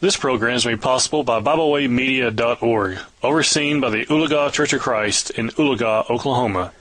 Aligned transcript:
This 0.00 0.16
program 0.16 0.54
is 0.54 0.64
made 0.64 0.80
possible 0.80 1.24
by 1.24 1.42
BibleWayMedia.org, 1.42 2.98
overseen 3.22 3.82
by 3.82 3.90
the 3.90 4.06
Oologah 4.06 4.50
Church 4.50 4.72
of 4.72 4.80
Christ 4.80 5.28
in 5.28 5.50
Oologah, 5.50 6.08
Oklahoma. 6.08 6.72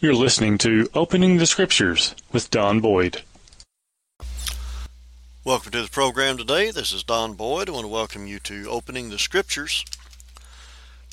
You're 0.00 0.12
listening 0.12 0.58
to 0.58 0.90
Opening 0.92 1.36
the 1.36 1.46
Scriptures 1.46 2.16
with 2.32 2.50
Don 2.50 2.80
Boyd. 2.80 3.22
Welcome 5.44 5.70
to 5.70 5.82
the 5.82 5.88
program 5.88 6.36
today. 6.36 6.72
This 6.72 6.92
is 6.92 7.04
Don 7.04 7.34
Boyd. 7.34 7.68
I 7.68 7.72
want 7.72 7.84
to 7.84 7.88
welcome 7.88 8.26
you 8.26 8.40
to 8.40 8.68
Opening 8.68 9.10
the 9.10 9.20
Scriptures. 9.20 9.84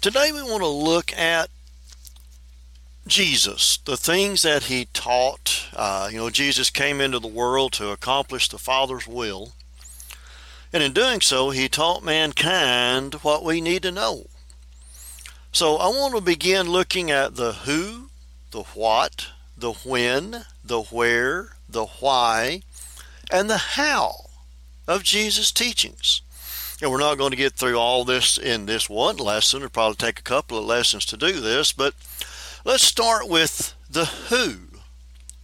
Today 0.01 0.31
we 0.31 0.41
want 0.41 0.63
to 0.63 0.67
look 0.67 1.15
at 1.15 1.51
Jesus, 3.05 3.77
the 3.77 3.97
things 3.97 4.41
that 4.41 4.63
he 4.63 4.87
taught. 4.93 5.67
Uh, 5.75 6.09
you 6.11 6.17
know, 6.17 6.31
Jesus 6.31 6.71
came 6.71 6.99
into 6.99 7.19
the 7.19 7.27
world 7.27 7.71
to 7.73 7.91
accomplish 7.91 8.49
the 8.49 8.57
Father's 8.57 9.07
will. 9.07 9.53
And 10.73 10.81
in 10.81 10.93
doing 10.93 11.21
so, 11.21 11.49
he 11.49 11.67
taught 11.67 12.03
mankind 12.03 13.15
what 13.15 13.43
we 13.43 13.59
need 13.59 13.83
to 13.83 13.91
know. 13.91 14.27
So 15.51 15.75
I 15.75 15.87
want 15.87 16.15
to 16.15 16.21
begin 16.21 16.69
looking 16.69 17.11
at 17.11 17.35
the 17.35 17.51
who, 17.51 18.09
the 18.51 18.63
what, 18.73 19.27
the 19.57 19.73
when, 19.73 20.45
the 20.63 20.81
where, 20.83 21.49
the 21.67 21.85
why, 21.85 22.61
and 23.29 23.49
the 23.49 23.57
how 23.57 24.27
of 24.87 25.03
Jesus' 25.03 25.51
teachings. 25.51 26.21
And 26.81 26.89
we're 26.89 26.99
not 26.99 27.17
going 27.17 27.31
to 27.31 27.37
get 27.37 27.53
through 27.53 27.77
all 27.77 28.05
this 28.05 28.37
in 28.37 28.65
this 28.65 28.89
one 28.89 29.17
lesson. 29.17 29.57
It'll 29.57 29.69
probably 29.69 29.95
take 29.95 30.19
a 30.19 30.23
couple 30.23 30.57
of 30.57 30.65
lessons 30.65 31.05
to 31.07 31.17
do 31.17 31.39
this, 31.39 31.73
but 31.73 31.93
let's 32.65 32.83
start 32.83 33.27
with 33.27 33.75
the 33.89 34.05
who 34.05 34.79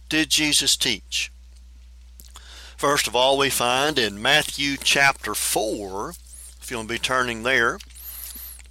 did 0.08 0.30
Jesus 0.30 0.76
teach? 0.76 1.30
First 2.78 3.08
of 3.08 3.16
all, 3.16 3.36
we 3.36 3.50
find 3.50 3.98
in 3.98 4.22
Matthew 4.22 4.76
chapter 4.76 5.34
4, 5.34 6.10
if 6.62 6.70
you'll 6.70 6.84
be 6.84 6.96
turning 6.96 7.42
there, 7.42 7.80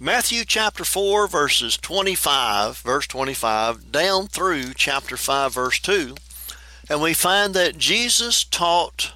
Matthew 0.00 0.46
chapter 0.46 0.82
4, 0.82 1.28
verses 1.28 1.76
25, 1.76 2.78
verse 2.78 3.06
25, 3.06 3.92
down 3.92 4.26
through 4.26 4.72
chapter 4.74 5.18
5, 5.18 5.52
verse 5.52 5.78
2, 5.80 6.14
and 6.88 7.02
we 7.02 7.12
find 7.12 7.52
that 7.52 7.76
Jesus 7.76 8.44
taught 8.44 9.12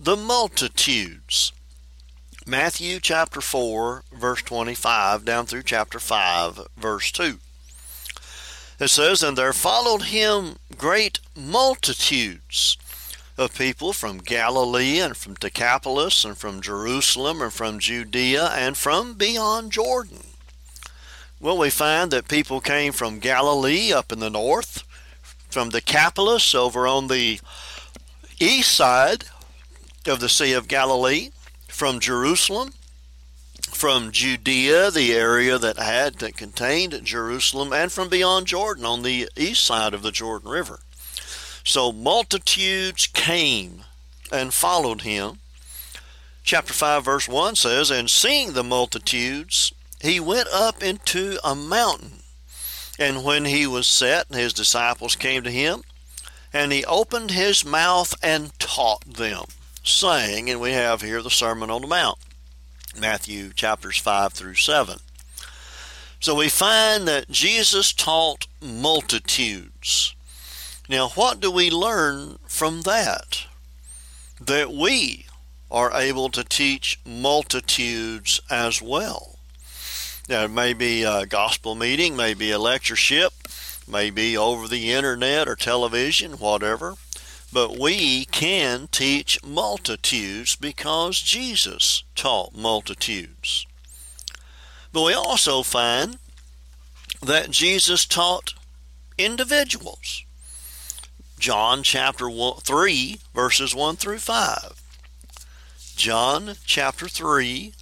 the 0.00 0.16
multitudes. 0.16 1.52
Matthew 2.46 2.98
chapter 2.98 3.42
4, 3.42 4.04
verse 4.10 4.40
25, 4.40 5.22
down 5.22 5.44
through 5.44 5.64
chapter 5.64 5.98
5, 5.98 6.66
verse 6.78 7.12
2. 7.12 7.36
It 8.80 8.88
says, 8.88 9.22
And 9.22 9.36
there 9.36 9.52
followed 9.52 10.04
him 10.04 10.56
great 10.78 11.20
multitudes 11.36 12.78
of 13.40 13.56
people 13.56 13.94
from 13.94 14.18
Galilee 14.18 15.00
and 15.00 15.16
from 15.16 15.32
Decapolis 15.32 16.26
and 16.26 16.36
from 16.36 16.60
Jerusalem 16.60 17.40
and 17.40 17.50
from 17.50 17.78
Judea 17.78 18.48
and 18.48 18.76
from 18.76 19.14
beyond 19.14 19.72
Jordan. 19.72 20.18
Well, 21.40 21.56
we 21.56 21.70
find 21.70 22.10
that 22.10 22.28
people 22.28 22.60
came 22.60 22.92
from 22.92 23.18
Galilee 23.18 23.94
up 23.94 24.12
in 24.12 24.18
the 24.18 24.28
north, 24.28 24.84
from 25.48 25.70
Decapolis 25.70 26.54
over 26.54 26.86
on 26.86 27.08
the 27.08 27.40
east 28.38 28.72
side 28.72 29.24
of 30.06 30.20
the 30.20 30.28
Sea 30.28 30.52
of 30.52 30.68
Galilee, 30.68 31.30
from 31.66 31.98
Jerusalem, 31.98 32.74
from 33.70 34.12
Judea, 34.12 34.90
the 34.90 35.14
area 35.14 35.56
that 35.56 35.78
had 35.78 36.16
that 36.16 36.36
contained 36.36 37.06
Jerusalem, 37.06 37.72
and 37.72 37.90
from 37.90 38.10
beyond 38.10 38.48
Jordan 38.48 38.84
on 38.84 39.00
the 39.02 39.30
east 39.34 39.64
side 39.64 39.94
of 39.94 40.02
the 40.02 40.12
Jordan 40.12 40.50
River. 40.50 40.80
So 41.70 41.92
multitudes 41.92 43.06
came 43.06 43.84
and 44.32 44.52
followed 44.52 45.02
him. 45.02 45.38
Chapter 46.42 46.72
5, 46.72 47.04
verse 47.04 47.28
1 47.28 47.54
says, 47.54 47.92
And 47.92 48.10
seeing 48.10 48.54
the 48.54 48.64
multitudes, 48.64 49.72
he 50.00 50.18
went 50.18 50.48
up 50.52 50.82
into 50.82 51.38
a 51.44 51.54
mountain. 51.54 52.24
And 52.98 53.22
when 53.22 53.44
he 53.44 53.68
was 53.68 53.86
set, 53.86 54.34
his 54.34 54.52
disciples 54.52 55.14
came 55.14 55.44
to 55.44 55.50
him, 55.52 55.82
and 56.52 56.72
he 56.72 56.84
opened 56.86 57.30
his 57.30 57.64
mouth 57.64 58.14
and 58.20 58.58
taught 58.58 59.04
them, 59.04 59.44
saying, 59.84 60.50
and 60.50 60.60
we 60.60 60.72
have 60.72 61.02
here 61.02 61.22
the 61.22 61.30
Sermon 61.30 61.70
on 61.70 61.82
the 61.82 61.86
Mount, 61.86 62.18
Matthew 62.98 63.52
chapters 63.52 63.96
5 63.96 64.32
through 64.32 64.56
7. 64.56 64.98
So 66.18 66.34
we 66.34 66.48
find 66.48 67.06
that 67.06 67.30
Jesus 67.30 67.92
taught 67.92 68.48
multitudes. 68.60 70.16
Now, 70.90 71.10
what 71.10 71.38
do 71.38 71.52
we 71.52 71.70
learn 71.70 72.40
from 72.48 72.80
that? 72.82 73.46
That 74.40 74.72
we 74.72 75.26
are 75.70 75.92
able 75.94 76.30
to 76.30 76.42
teach 76.42 76.98
multitudes 77.06 78.40
as 78.50 78.82
well. 78.82 79.38
Now, 80.28 80.46
it 80.46 80.50
may 80.50 80.72
be 80.72 81.04
a 81.04 81.26
gospel 81.26 81.76
meeting, 81.76 82.16
maybe 82.16 82.50
a 82.50 82.58
lectureship, 82.58 83.32
maybe 83.86 84.36
over 84.36 84.66
the 84.66 84.90
internet 84.90 85.46
or 85.46 85.54
television, 85.54 86.32
whatever. 86.32 86.96
But 87.52 87.78
we 87.78 88.24
can 88.24 88.88
teach 88.88 89.44
multitudes 89.44 90.56
because 90.56 91.20
Jesus 91.20 92.02
taught 92.16 92.52
multitudes. 92.52 93.64
But 94.92 95.04
we 95.04 95.14
also 95.14 95.62
find 95.62 96.18
that 97.22 97.52
Jesus 97.52 98.06
taught 98.06 98.54
individuals. 99.16 100.24
John 101.40 101.82
chapter 101.82 102.28
3, 102.30 103.18
verses 103.34 103.74
1 103.74 103.96
through 103.96 104.18
5. 104.18 104.82
John 105.96 106.52
chapter 106.66 107.08
3, 107.08 107.72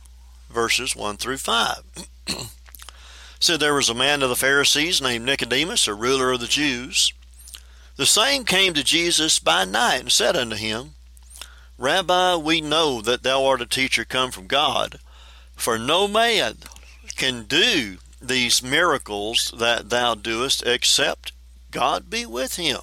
verses 0.49 0.95
1 0.95 1.17
through 1.17 1.39
5. 1.39 1.77
Said 3.41 3.59
there 3.59 3.75
was 3.75 3.89
a 3.89 3.95
man 3.95 4.23
of 4.23 4.29
the 4.29 4.37
Pharisees 4.37 5.03
named 5.03 5.25
Nicodemus, 5.25 5.89
a 5.89 5.95
ruler 5.95 6.31
of 6.31 6.39
the 6.39 6.47
Jews. 6.47 7.13
The 7.97 8.07
same 8.07 8.45
came 8.45 8.75
to 8.75 8.85
Jesus 8.85 9.41
by 9.41 9.65
night 9.65 10.03
and 10.03 10.13
said 10.13 10.37
unto 10.37 10.55
him, 10.55 10.95
Rabbi, 11.79 12.37
we 12.37 12.61
know 12.61 13.01
that 13.01 13.25
thou 13.25 13.45
art 13.45 13.61
a 13.61 13.67
teacher 13.67 14.05
come 14.05 14.31
from 14.31 14.47
God, 14.47 15.01
for 15.57 15.81
no 15.81 16.07
man 16.07 16.59
can 17.17 17.43
do 17.43 17.99
these 18.23 18.63
miracles 18.63 19.53
that 19.59 19.91
thou 19.91 20.15
doest 20.15 20.65
except 20.65 21.33
God 21.73 22.09
be 22.09 22.25
with 22.25 22.55
him. 22.55 22.83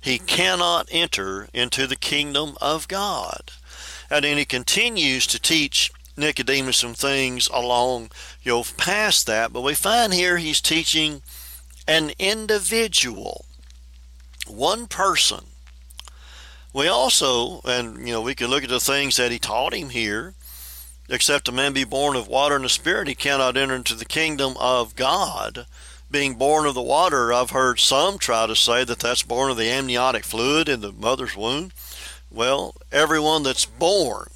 he 0.00 0.18
cannot 0.18 0.88
enter 0.90 1.48
into 1.52 1.86
the 1.86 1.96
kingdom 1.96 2.56
of 2.60 2.88
God. 2.88 3.52
And 4.10 4.24
then 4.24 4.38
he 4.38 4.44
continues 4.44 5.26
to 5.28 5.40
teach 5.40 5.92
Nicodemus 6.16 6.78
some 6.78 6.94
things 6.94 7.48
along, 7.48 8.10
you 8.42 8.52
know, 8.52 8.64
past 8.76 9.26
that. 9.26 9.52
But 9.52 9.62
we 9.62 9.74
find 9.74 10.12
here 10.12 10.38
he's 10.38 10.60
teaching 10.60 11.22
an 11.86 12.12
individual, 12.18 13.44
one 14.46 14.86
person. 14.86 15.46
We 16.72 16.88
also, 16.88 17.60
and 17.64 18.06
you 18.06 18.14
know, 18.14 18.20
we 18.20 18.34
can 18.34 18.48
look 18.48 18.64
at 18.64 18.70
the 18.70 18.80
things 18.80 19.16
that 19.16 19.32
he 19.32 19.38
taught 19.38 19.74
him 19.74 19.90
here. 19.90 20.34
Except 21.08 21.48
a 21.48 21.52
man 21.52 21.72
be 21.72 21.82
born 21.82 22.14
of 22.14 22.28
water 22.28 22.54
and 22.54 22.64
the 22.64 22.68
Spirit, 22.68 23.08
he 23.08 23.16
cannot 23.16 23.56
enter 23.56 23.74
into 23.74 23.96
the 23.96 24.04
kingdom 24.04 24.54
of 24.60 24.94
God 24.94 25.66
being 26.10 26.34
born 26.34 26.66
of 26.66 26.74
the 26.74 26.82
water, 26.82 27.32
I've 27.32 27.50
heard 27.50 27.78
some 27.78 28.18
try 28.18 28.46
to 28.46 28.56
say 28.56 28.84
that 28.84 28.98
that's 28.98 29.22
born 29.22 29.50
of 29.50 29.56
the 29.56 29.68
amniotic 29.68 30.24
fluid 30.24 30.68
in 30.68 30.80
the 30.80 30.92
mother's 30.92 31.36
womb. 31.36 31.70
Well, 32.30 32.74
everyone 32.90 33.42
that's 33.42 33.64
born 33.64 34.28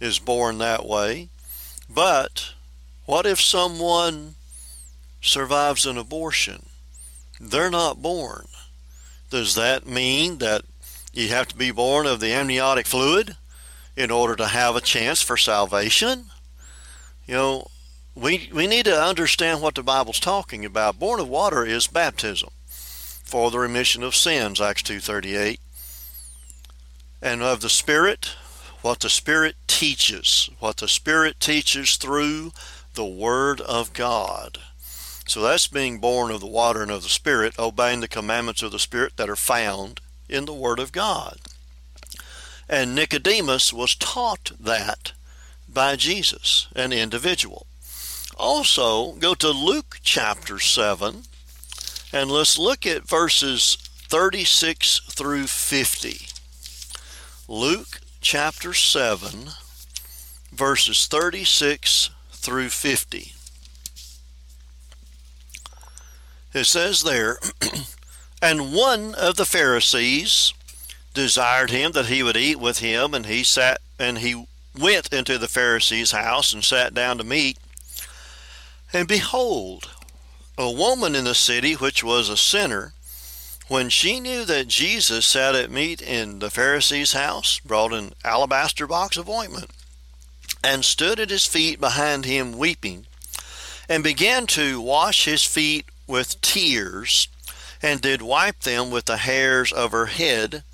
is 0.00 0.18
born 0.18 0.58
that 0.58 0.86
way. 0.86 1.28
But 1.88 2.54
what 3.06 3.26
if 3.26 3.40
someone 3.40 4.34
survives 5.20 5.86
an 5.86 5.98
abortion? 5.98 6.66
They're 7.40 7.70
not 7.70 8.02
born. 8.02 8.46
Does 9.30 9.54
that 9.56 9.86
mean 9.86 10.38
that 10.38 10.62
you 11.12 11.28
have 11.28 11.48
to 11.48 11.56
be 11.56 11.70
born 11.70 12.06
of 12.06 12.20
the 12.20 12.32
amniotic 12.32 12.86
fluid 12.86 13.36
in 13.96 14.10
order 14.10 14.36
to 14.36 14.46
have 14.46 14.76
a 14.76 14.80
chance 14.80 15.20
for 15.20 15.36
salvation? 15.36 16.26
You 17.26 17.34
know, 17.34 17.66
we 18.18 18.50
we 18.52 18.66
need 18.66 18.84
to 18.86 19.00
understand 19.00 19.62
what 19.62 19.74
the 19.74 19.82
Bible's 19.82 20.20
talking 20.20 20.64
about. 20.64 20.98
Born 20.98 21.20
of 21.20 21.28
water 21.28 21.64
is 21.64 21.86
baptism 21.86 22.50
for 22.66 23.50
the 23.50 23.58
remission 23.58 24.02
of 24.02 24.16
sins, 24.16 24.60
Acts 24.60 24.82
2:38. 24.82 25.60
And 27.20 27.42
of 27.42 27.60
the 27.60 27.68
Spirit, 27.68 28.30
what 28.82 29.00
the 29.00 29.10
Spirit 29.10 29.56
teaches, 29.66 30.50
what 30.58 30.78
the 30.78 30.88
Spirit 30.88 31.40
teaches 31.40 31.96
through 31.96 32.52
the 32.94 33.04
Word 33.04 33.60
of 33.60 33.92
God. 33.92 34.58
So 35.26 35.42
that's 35.42 35.66
being 35.66 35.98
born 35.98 36.30
of 36.30 36.40
the 36.40 36.46
water 36.46 36.82
and 36.82 36.90
of 36.90 37.02
the 37.02 37.08
Spirit, 37.08 37.58
obeying 37.58 38.00
the 38.00 38.08
commandments 38.08 38.62
of 38.62 38.72
the 38.72 38.78
Spirit 38.78 39.16
that 39.16 39.28
are 39.28 39.36
found 39.36 40.00
in 40.28 40.44
the 40.44 40.54
Word 40.54 40.78
of 40.78 40.92
God. 40.92 41.38
And 42.68 42.94
Nicodemus 42.94 43.72
was 43.72 43.94
taught 43.94 44.52
that 44.58 45.12
by 45.68 45.96
Jesus, 45.96 46.68
an 46.74 46.92
individual. 46.92 47.66
Also, 48.38 49.12
go 49.12 49.34
to 49.34 49.50
Luke 49.50 49.98
chapter 50.02 50.58
7, 50.58 51.24
and 52.12 52.30
let's 52.30 52.58
look 52.58 52.86
at 52.86 53.08
verses 53.08 53.76
36 54.08 55.00
through 55.10 55.46
50. 55.46 56.26
Luke 57.48 58.00
chapter 58.20 58.72
7, 58.72 59.50
verses 60.52 61.06
36 61.06 62.10
through 62.30 62.68
50. 62.68 63.32
It 66.54 66.64
says 66.64 67.02
there, 67.02 67.38
And 68.40 68.72
one 68.72 69.14
of 69.16 69.36
the 69.36 69.44
Pharisees 69.44 70.54
desired 71.12 71.70
him 71.70 71.92
that 71.92 72.06
he 72.06 72.22
would 72.22 72.36
eat 72.36 72.60
with 72.60 72.78
him, 72.78 73.12
and 73.12 73.26
he 73.26 73.42
sat 73.42 73.80
and 73.98 74.18
he 74.18 74.46
went 74.78 75.12
into 75.12 75.38
the 75.38 75.48
Pharisee's 75.48 76.12
house 76.12 76.52
and 76.52 76.62
sat 76.62 76.94
down 76.94 77.18
to 77.18 77.24
meat. 77.24 77.58
And 78.92 79.06
behold, 79.06 79.90
a 80.56 80.70
woman 80.70 81.14
in 81.14 81.24
the 81.24 81.34
city 81.34 81.74
which 81.74 82.02
was 82.02 82.28
a 82.28 82.36
sinner, 82.36 82.94
when 83.68 83.90
she 83.90 84.18
knew 84.18 84.44
that 84.46 84.68
Jesus 84.68 85.26
sat 85.26 85.54
at 85.54 85.70
meat 85.70 86.00
in 86.00 86.38
the 86.38 86.50
Pharisee's 86.50 87.12
house, 87.12 87.60
brought 87.60 87.92
an 87.92 88.14
alabaster 88.24 88.86
box 88.86 89.18
of 89.18 89.28
ointment, 89.28 89.70
and 90.64 90.84
stood 90.84 91.20
at 91.20 91.30
his 91.30 91.44
feet 91.44 91.78
behind 91.78 92.24
him 92.24 92.56
weeping, 92.56 93.06
and 93.88 94.02
began 94.02 94.46
to 94.46 94.80
wash 94.80 95.26
his 95.26 95.44
feet 95.44 95.84
with 96.06 96.40
tears, 96.40 97.28
and 97.82 98.00
did 98.00 98.22
wipe 98.22 98.60
them 98.60 98.90
with 98.90 99.04
the 99.04 99.18
hairs 99.18 99.70
of 99.70 99.92
her 99.92 100.06
head, 100.06 100.64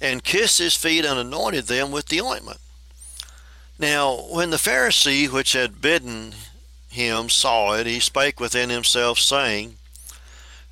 and 0.00 0.22
kissed 0.22 0.58
his 0.58 0.76
feet 0.76 1.04
and 1.04 1.18
anointed 1.18 1.66
them 1.66 1.90
with 1.90 2.06
the 2.06 2.20
ointment. 2.20 2.60
Now, 3.78 4.14
when 4.30 4.50
the 4.50 4.56
Pharisee 4.58 5.28
which 5.28 5.52
had 5.52 5.80
bidden 5.82 6.34
him 6.94 7.28
saw 7.28 7.74
it, 7.74 7.86
he 7.86 8.00
spake 8.00 8.40
within 8.40 8.70
himself, 8.70 9.18
saying, 9.18 9.76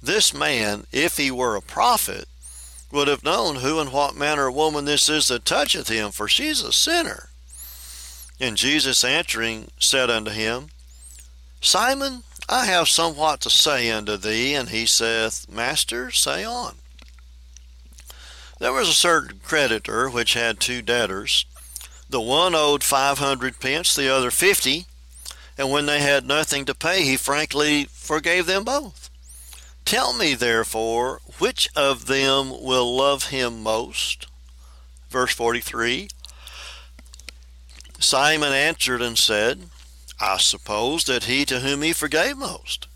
This 0.03 0.33
man, 0.33 0.87
if 0.91 1.17
he 1.17 1.31
were 1.31 1.57
a 1.57 1.63
prophet, 1.63 2.27
would 2.91 3.09
have 3.09 3.25
known 3.25 3.57
who 3.57 3.81
and 3.81 3.93
what 3.93 4.17
manner 4.17 4.49
of 4.49 4.55
woman 4.55 4.85
this 4.85 5.09
is 5.09 5.29
that 5.29 5.45
toucheth 5.45 5.89
him, 5.89 6.11
for 6.11 6.29
she 6.29 6.49
is 6.49 6.63
a 6.63 6.73
sinner. 6.73 7.29
And 8.41 8.57
Jesus 8.57 9.05
answering 9.05 9.71
said 9.79 10.11
unto 10.11 10.31
him, 10.31 10.69
Simon, 11.61 12.25
I 12.49 12.67
have 12.67 12.89
somewhat 12.89 13.41
to 13.43 13.51
say 13.51 13.91
unto 13.91 14.17
thee. 14.17 14.55
And 14.55 14.71
he 14.71 14.85
saith, 14.85 15.49
Master, 15.49 16.11
say 16.11 16.45
on. 16.45 16.75
There 18.59 18.73
was 18.73 18.89
a 18.89 18.95
certain 18.95 19.41
creditor 19.45 20.11
which 20.11 20.35
had 20.35 20.61
two 20.61 20.83
debtors. 20.83 21.47
The 22.11 22.21
one 22.21 22.55
owed 22.55 22.83
five 22.83 23.19
hundred 23.19 23.59
pence, 23.61 23.95
the 23.95 24.13
other 24.13 24.31
fifty. 24.31 24.87
And 25.62 25.70
when 25.70 25.87
they 25.87 26.00
had 26.00 26.26
nothing 26.26 26.64
to 26.64 26.75
pay, 26.75 27.05
he 27.05 27.17
frankly 27.17 27.85
forgave 27.85 28.47
them 28.47 28.64
both. 28.64 29.11
Tell 29.85 30.12
me, 30.12 30.35
therefore, 30.35 31.20
which 31.38 31.69
of 31.76 32.06
them 32.06 32.50
will 32.50 32.97
love 32.97 33.29
him 33.29 33.62
most? 33.62 34.26
Verse 35.09 35.32
43 35.32 36.09
Simon 38.00 38.53
answered 38.53 39.00
and 39.00 39.17
said, 39.17 39.70
I 40.20 40.38
suppose 40.38 41.05
that 41.05 41.25
he 41.25 41.44
to 41.44 41.61
whom 41.61 41.82
he 41.82 41.93
forgave 41.93 42.37
most. 42.37 42.88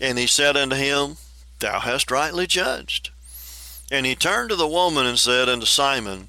And 0.00 0.18
he 0.18 0.26
said 0.26 0.56
unto 0.56 0.76
him, 0.76 1.18
Thou 1.58 1.80
hast 1.80 2.10
rightly 2.10 2.46
judged. 2.46 3.10
And 3.90 4.06
he 4.06 4.14
turned 4.14 4.48
to 4.48 4.56
the 4.56 4.66
woman 4.66 5.04
and 5.04 5.18
said 5.18 5.46
unto 5.46 5.66
Simon, 5.66 6.28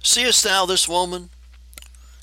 Seest 0.00 0.44
thou 0.44 0.64
this 0.64 0.88
woman? 0.88 1.30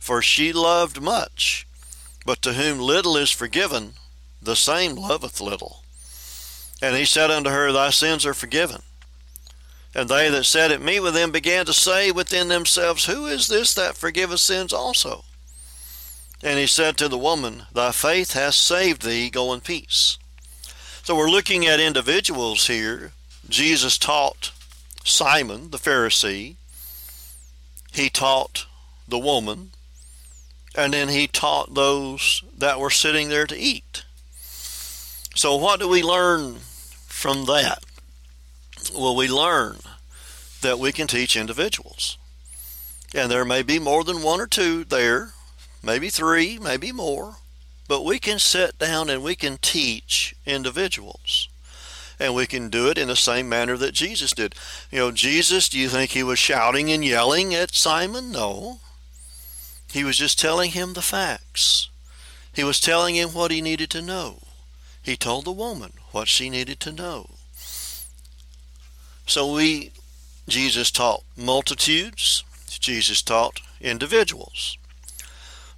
for 0.00 0.20
she 0.20 0.52
loved 0.52 1.00
much. 1.00 1.66
But 2.26 2.42
to 2.42 2.54
whom 2.54 2.80
little 2.80 3.16
is 3.16 3.30
forgiven, 3.30 3.94
the 4.42 4.56
same 4.56 4.96
loveth 4.96 5.40
little. 5.40 5.84
And 6.82 6.96
he 6.96 7.04
said 7.04 7.30
unto 7.30 7.50
her, 7.50 7.70
Thy 7.70 7.90
sins 7.90 8.26
are 8.26 8.34
forgiven. 8.34 8.82
And 9.94 10.08
they 10.08 10.28
that 10.30 10.44
sat 10.44 10.70
at 10.70 10.80
meat 10.80 11.00
with 11.00 11.16
him 11.16 11.30
began 11.30 11.66
to 11.66 11.72
say 11.72 12.10
within 12.10 12.48
themselves, 12.48 13.04
Who 13.06 13.26
is 13.26 13.48
this 13.48 13.74
that 13.74 13.96
forgiveth 13.96 14.40
sins 14.40 14.72
also? 14.72 15.24
And 16.42 16.58
he 16.58 16.66
said 16.66 16.96
to 16.96 17.08
the 17.08 17.18
woman, 17.18 17.64
Thy 17.72 17.92
faith 17.92 18.32
hath 18.32 18.54
saved 18.54 19.02
thee, 19.02 19.30
go 19.30 19.52
in 19.52 19.60
peace. 19.60 20.16
So 21.02 21.14
we're 21.14 21.30
looking 21.30 21.66
at 21.66 21.80
individuals 21.80 22.66
here. 22.66 23.12
Jesus 23.48 23.98
taught 23.98 24.52
Simon 25.04 25.70
the 25.70 25.78
Pharisee, 25.78 26.56
he 27.92 28.08
taught 28.08 28.66
the 29.08 29.18
woman, 29.18 29.72
and 30.76 30.92
then 30.92 31.08
he 31.08 31.26
taught 31.26 31.74
those 31.74 32.42
that 32.56 32.80
were 32.80 32.90
sitting 32.90 33.28
there 33.28 33.46
to 33.46 33.56
eat. 33.56 34.04
So, 35.34 35.56
what 35.56 35.80
do 35.80 35.88
we 35.88 36.02
learn 36.02 36.56
from 37.06 37.44
that? 37.46 37.84
Well, 38.94 39.16
we 39.16 39.28
learn 39.28 39.78
that 40.62 40.78
we 40.78 40.92
can 40.92 41.06
teach 41.06 41.36
individuals. 41.36 42.18
And 43.14 43.30
there 43.30 43.44
may 43.44 43.62
be 43.62 43.78
more 43.78 44.04
than 44.04 44.22
one 44.22 44.40
or 44.40 44.46
two 44.46 44.84
there 44.84 45.32
maybe 45.82 46.10
three, 46.10 46.58
maybe 46.58 46.92
more, 46.92 47.36
but 47.88 48.04
we 48.04 48.18
can 48.18 48.38
sit 48.38 48.78
down 48.78 49.08
and 49.08 49.22
we 49.22 49.34
can 49.34 49.58
teach 49.58 50.34
individuals. 50.46 51.48
And 52.18 52.34
we 52.34 52.46
can 52.46 52.68
do 52.68 52.90
it 52.90 52.98
in 52.98 53.08
the 53.08 53.16
same 53.16 53.48
manner 53.48 53.78
that 53.78 53.94
Jesus 53.94 54.32
did. 54.32 54.54
You 54.90 54.98
know, 54.98 55.10
Jesus, 55.10 55.70
do 55.70 55.78
you 55.78 55.88
think 55.88 56.10
he 56.10 56.22
was 56.22 56.38
shouting 56.38 56.92
and 56.92 57.02
yelling 57.02 57.54
at 57.54 57.74
Simon? 57.74 58.30
No. 58.30 58.80
He 59.92 60.04
was 60.04 60.18
just 60.18 60.38
telling 60.38 60.72
him 60.72 60.92
the 60.92 61.02
facts. 61.02 61.88
He 62.54 62.64
was 62.64 62.80
telling 62.80 63.16
him 63.16 63.30
what 63.30 63.50
he 63.50 63.60
needed 63.60 63.90
to 63.90 64.02
know. 64.02 64.38
He 65.02 65.16
told 65.16 65.44
the 65.44 65.52
woman 65.52 65.92
what 66.12 66.28
she 66.28 66.50
needed 66.50 66.80
to 66.80 66.92
know. 66.92 67.30
So 69.26 69.52
we, 69.52 69.92
Jesus 70.48 70.90
taught 70.90 71.22
multitudes, 71.36 72.44
Jesus 72.80 73.22
taught 73.22 73.60
individuals 73.80 74.76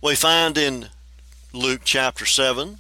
we 0.03 0.17
find 0.17 0.59
in 0.59 0.89
Luke 1.53 1.83
chapter 1.85 2.27
7, 2.27 2.79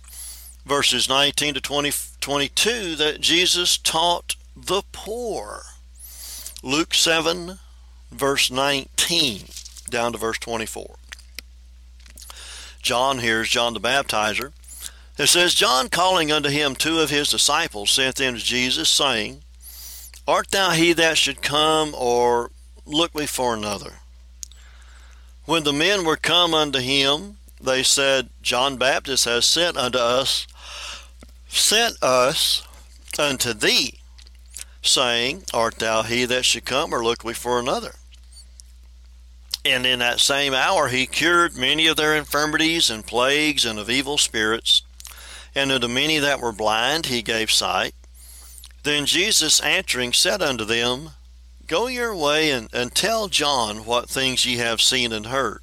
verses 0.66 1.08
19 1.08 1.54
to 1.54 1.60
20, 1.60 1.92
22, 2.20 2.96
that 2.96 3.20
Jesus 3.20 3.78
taught 3.78 4.34
the 4.56 4.82
poor. 4.90 5.62
Luke 6.64 6.94
7, 6.94 7.60
verse 8.10 8.50
19, 8.50 9.42
down 9.88 10.12
to 10.12 10.18
verse 10.18 10.38
24. 10.38 10.96
John 12.82 13.20
hears 13.20 13.48
John 13.48 13.74
the 13.74 13.80
Baptizer. 13.80 14.52
It 15.16 15.28
says, 15.28 15.54
John 15.54 15.88
calling 15.88 16.32
unto 16.32 16.48
him 16.48 16.74
two 16.74 16.98
of 16.98 17.10
his 17.10 17.30
disciples 17.30 17.92
sent 17.92 18.16
them 18.16 18.34
to 18.34 18.44
Jesus, 18.44 18.88
saying, 18.88 19.42
Art 20.26 20.50
thou 20.50 20.70
he 20.70 20.92
that 20.94 21.16
should 21.16 21.42
come, 21.42 21.94
or 21.96 22.50
look 22.84 23.14
we 23.14 23.26
for 23.26 23.54
another? 23.54 24.00
When 25.44 25.62
the 25.62 25.72
men 25.72 26.04
were 26.04 26.16
come 26.16 26.54
unto 26.54 26.80
him, 26.80 27.36
they 27.60 27.84
said, 27.84 28.30
John 28.42 28.76
Baptist 28.76 29.24
has 29.26 29.46
sent 29.46 29.76
unto 29.76 29.98
us, 29.98 30.46
sent 31.48 32.02
us 32.02 32.66
unto 33.16 33.52
thee, 33.52 34.00
saying, 34.82 35.44
Art 35.54 35.76
thou 35.76 36.02
he 36.02 36.24
that 36.24 36.44
should 36.44 36.64
come, 36.64 36.92
or 36.92 37.04
look 37.04 37.22
we 37.22 37.34
for 37.34 37.60
another? 37.60 37.94
And 39.64 39.86
in 39.86 40.00
that 40.00 40.20
same 40.20 40.54
hour 40.54 40.88
he 40.88 41.06
cured 41.06 41.56
many 41.56 41.86
of 41.86 41.96
their 41.96 42.16
infirmities 42.16 42.90
and 42.90 43.06
plagues 43.06 43.64
and 43.64 43.78
of 43.78 43.88
evil 43.88 44.18
spirits, 44.18 44.82
and 45.54 45.70
unto 45.70 45.88
many 45.88 46.18
that 46.18 46.40
were 46.40 46.52
blind 46.52 47.06
he 47.06 47.22
gave 47.22 47.50
sight. 47.50 47.94
Then 48.82 49.06
Jesus 49.06 49.60
answering 49.60 50.12
said 50.12 50.42
unto 50.42 50.64
them, 50.64 51.10
Go 51.68 51.86
your 51.86 52.14
way 52.14 52.50
and, 52.50 52.68
and 52.72 52.94
tell 52.94 53.28
John 53.28 53.84
what 53.84 54.08
things 54.08 54.44
ye 54.44 54.56
have 54.56 54.80
seen 54.80 55.12
and 55.12 55.26
heard. 55.26 55.62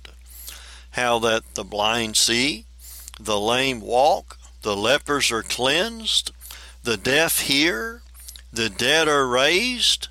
How 0.92 1.20
that 1.20 1.56
the 1.56 1.66
blind 1.66 2.16
see, 2.16 2.66
the 3.20 3.40
lame 3.40 3.82
walk, 3.82 4.38
the 4.62 4.76
lepers 4.76 5.32
are 5.32 5.44
cleansed, 5.44 6.32
the 6.84 6.98
deaf 6.98 7.42
hear, 7.42 8.02
the 8.52 8.70
dead 8.70 9.08
are 9.08 9.28
raised, 9.28 10.08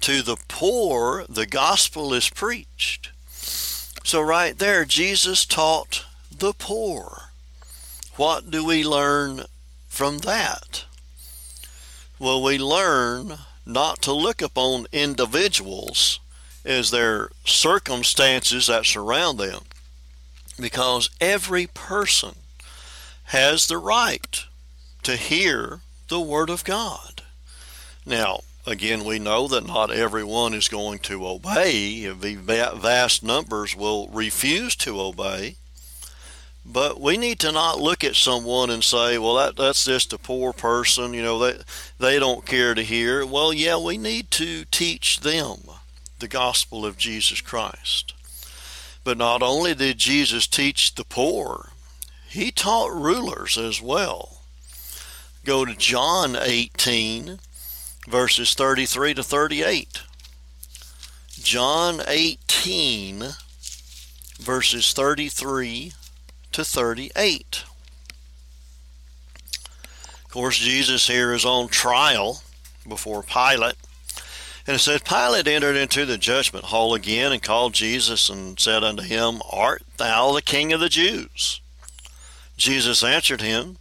to 0.00 0.22
the 0.22 0.36
poor 0.48 1.24
the 1.28 1.46
gospel 1.46 2.12
is 2.12 2.28
preached. 2.28 3.10
So, 4.08 4.22
right 4.22 4.58
there, 4.58 4.86
Jesus 4.86 5.44
taught 5.44 6.06
the 6.34 6.54
poor. 6.54 7.24
What 8.16 8.50
do 8.50 8.64
we 8.64 8.82
learn 8.82 9.42
from 9.86 10.20
that? 10.20 10.86
Well, 12.18 12.42
we 12.42 12.56
learn 12.56 13.34
not 13.66 14.00
to 14.00 14.14
look 14.14 14.40
upon 14.40 14.86
individuals 14.92 16.20
as 16.64 16.90
their 16.90 17.28
circumstances 17.44 18.68
that 18.68 18.86
surround 18.86 19.36
them, 19.36 19.64
because 20.58 21.10
every 21.20 21.66
person 21.66 22.36
has 23.24 23.66
the 23.66 23.76
right 23.76 24.42
to 25.02 25.16
hear 25.16 25.80
the 26.08 26.18
Word 26.20 26.48
of 26.48 26.64
God. 26.64 27.24
Now, 28.06 28.40
again, 28.70 29.04
we 29.04 29.18
know 29.18 29.48
that 29.48 29.66
not 29.66 29.90
everyone 29.90 30.54
is 30.54 30.68
going 30.68 30.98
to 31.00 31.26
obey. 31.26 32.06
Vast 32.08 33.22
numbers 33.22 33.74
will 33.74 34.08
refuse 34.08 34.76
to 34.76 35.00
obey. 35.00 35.56
But 36.70 37.00
we 37.00 37.16
need 37.16 37.38
to 37.40 37.52
not 37.52 37.80
look 37.80 38.04
at 38.04 38.14
someone 38.14 38.68
and 38.68 38.84
say, 38.84 39.16
well, 39.16 39.36
that, 39.36 39.56
that's 39.56 39.86
just 39.86 40.12
a 40.12 40.18
poor 40.18 40.52
person, 40.52 41.14
you 41.14 41.22
know, 41.22 41.38
they, 41.38 41.58
they 41.98 42.18
don't 42.18 42.44
care 42.44 42.74
to 42.74 42.82
hear. 42.82 43.24
Well, 43.24 43.54
yeah, 43.54 43.78
we 43.78 43.96
need 43.96 44.30
to 44.32 44.66
teach 44.66 45.20
them 45.20 45.60
the 46.18 46.28
gospel 46.28 46.84
of 46.84 46.98
Jesus 46.98 47.40
Christ. 47.40 48.12
But 49.02 49.16
not 49.16 49.42
only 49.42 49.74
did 49.74 49.96
Jesus 49.96 50.46
teach 50.46 50.94
the 50.94 51.04
poor, 51.04 51.70
he 52.28 52.50
taught 52.50 52.92
rulers 52.92 53.56
as 53.56 53.80
well. 53.80 54.42
Go 55.46 55.64
to 55.64 55.74
John 55.74 56.36
18, 56.36 57.38
verses 58.08 58.54
33 58.54 59.14
to 59.14 59.22
38. 59.22 60.02
John 61.40 62.00
18, 62.06 63.24
verses 64.40 64.92
33 64.92 65.92
to 66.52 66.64
38. 66.64 67.64
Of 70.24 70.30
course, 70.30 70.56
Jesus 70.58 71.06
here 71.06 71.32
is 71.32 71.44
on 71.44 71.68
trial 71.68 72.42
before 72.86 73.22
Pilate. 73.22 73.76
And 74.66 74.74
it 74.74 74.80
says, 74.80 75.00
Pilate 75.02 75.46
entered 75.46 75.76
into 75.76 76.04
the 76.04 76.18
judgment 76.18 76.66
hall 76.66 76.94
again 76.94 77.32
and 77.32 77.42
called 77.42 77.72
Jesus 77.72 78.28
and 78.28 78.58
said 78.58 78.84
unto 78.84 79.02
him, 79.02 79.40
Art 79.50 79.82
thou 79.96 80.32
the 80.32 80.42
king 80.42 80.72
of 80.72 80.80
the 80.80 80.90
Jews? 80.90 81.60
Jesus 82.56 83.02
answered 83.02 83.40
him, 83.40 83.78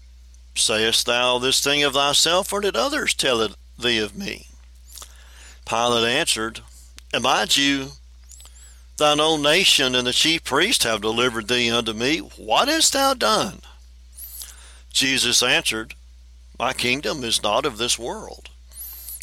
Sayest 0.56 1.06
thou 1.06 1.38
this 1.38 1.62
thing 1.62 1.84
of 1.84 1.94
thyself, 1.94 2.54
or 2.54 2.62
did 2.62 2.76
others 2.76 3.14
tell 3.14 3.42
it 3.42 3.56
thee 3.78 4.00
of 4.00 4.16
me? 4.16 4.48
Pilate 5.66 6.10
answered, 6.10 6.62
Am 7.14 7.26
I 7.26 7.46
Jew? 7.46 7.90
Thine 8.98 9.20
own 9.20 9.42
nation 9.44 9.94
and 9.94 10.08
the 10.08 10.14
chief 10.14 10.44
priests 10.44 10.84
have 10.84 11.02
delivered 11.02 11.48
thee 11.48 11.70
unto 11.70 11.94
me. 11.94 12.20
What 12.20 12.68
hast 12.68 12.94
thou 12.94 13.14
done? 13.14 13.62
Jesus 14.92 15.44
answered, 15.44 15.94
My 16.58 16.74
kingdom 16.74 17.24
is 17.24 17.44
not 17.44 17.66
of 17.66 17.78
this 17.78 18.00
world. 18.00 18.50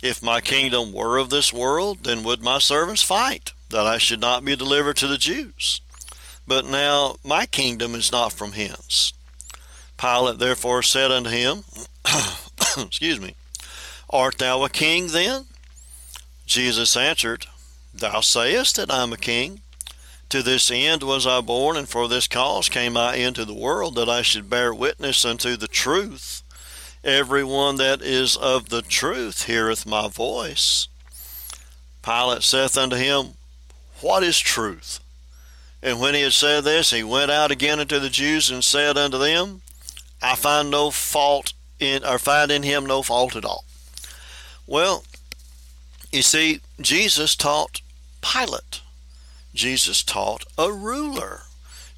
If 0.02 0.22
my 0.22 0.40
kingdom 0.40 0.92
were 0.92 1.18
of 1.18 1.30
this 1.30 1.52
world, 1.52 2.04
then 2.04 2.22
would 2.22 2.42
my 2.42 2.58
servants 2.58 3.02
fight, 3.02 3.52
that 3.70 3.86
I 3.86 3.98
should 3.98 4.20
not 4.20 4.44
be 4.44 4.54
delivered 4.54 4.96
to 4.98 5.06
the 5.08 5.18
Jews. 5.18 5.80
But 6.46 6.66
now 6.66 7.16
my 7.24 7.46
kingdom 7.46 7.94
is 7.94 8.12
not 8.12 8.32
from 8.32 8.52
hence. 8.52 9.12
Pilate 9.96 10.38
therefore 10.38 10.82
said 10.82 11.10
unto 11.10 11.30
him, 11.30 11.64
Excuse 12.78 13.20
me, 13.20 13.34
Art 14.14 14.38
thou 14.38 14.62
a 14.62 14.68
king 14.68 15.08
then? 15.08 15.46
Jesus 16.46 16.96
answered, 16.96 17.46
Thou 17.92 18.20
sayest 18.20 18.76
that 18.76 18.88
I 18.88 19.02
am 19.02 19.12
a 19.12 19.16
king. 19.16 19.62
To 20.28 20.40
this 20.40 20.70
end 20.70 21.02
was 21.02 21.26
I 21.26 21.40
born, 21.40 21.76
and 21.76 21.88
for 21.88 22.06
this 22.06 22.28
cause 22.28 22.68
came 22.68 22.96
I 22.96 23.16
into 23.16 23.44
the 23.44 23.52
world, 23.52 23.96
that 23.96 24.08
I 24.08 24.22
should 24.22 24.48
bear 24.48 24.72
witness 24.72 25.24
unto 25.24 25.56
the 25.56 25.66
truth. 25.66 26.44
Every 27.02 27.42
one 27.42 27.74
that 27.78 28.02
is 28.02 28.36
of 28.36 28.68
the 28.68 28.82
truth 28.82 29.46
heareth 29.46 29.84
my 29.84 30.06
voice. 30.06 30.86
Pilate 32.04 32.44
saith 32.44 32.78
unto 32.78 32.94
him, 32.94 33.34
What 34.00 34.22
is 34.22 34.38
truth? 34.38 35.00
And 35.82 35.98
when 35.98 36.14
he 36.14 36.22
had 36.22 36.34
said 36.34 36.62
this, 36.62 36.92
he 36.92 37.02
went 37.02 37.32
out 37.32 37.50
again 37.50 37.80
unto 37.80 37.98
the 37.98 38.10
Jews 38.10 38.48
and 38.48 38.62
said 38.62 38.96
unto 38.96 39.18
them, 39.18 39.62
I 40.22 40.36
find 40.36 40.70
no 40.70 40.92
fault 40.92 41.52
in, 41.80 42.04
or 42.04 42.20
find 42.20 42.52
in 42.52 42.62
him 42.62 42.86
no 42.86 43.02
fault 43.02 43.34
at 43.34 43.44
all. 43.44 43.64
Well, 44.66 45.04
you 46.10 46.22
see, 46.22 46.60
Jesus 46.80 47.36
taught 47.36 47.80
Pilate. 48.20 48.80
Jesus 49.54 50.02
taught 50.02 50.44
a 50.56 50.72
ruler. 50.72 51.42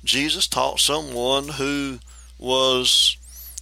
Jesus 0.04 0.46
taught 0.46 0.80
someone 0.80 1.49
who 1.49 1.99
was, 2.38 3.16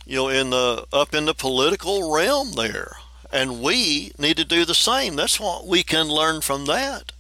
you 0.07 0.17
know, 0.17 0.29
in 0.29 0.51
the 0.51 0.87
up 0.93 1.15
in 1.15 1.27
the 1.27 1.35
political 1.35 2.13
realm 2.13 2.53
there. 2.53 2.93
And 3.33 3.63
we 3.63 4.13
need 4.19 4.37
to 4.37 4.45
do 4.45 4.65
the 4.65 4.75
same. 4.75 5.17
That's 5.17 5.41
what 5.41 5.67
we 5.67 5.83
can 5.83 6.09
learn 6.09 6.41
from 6.41 6.67
that. 6.67 7.13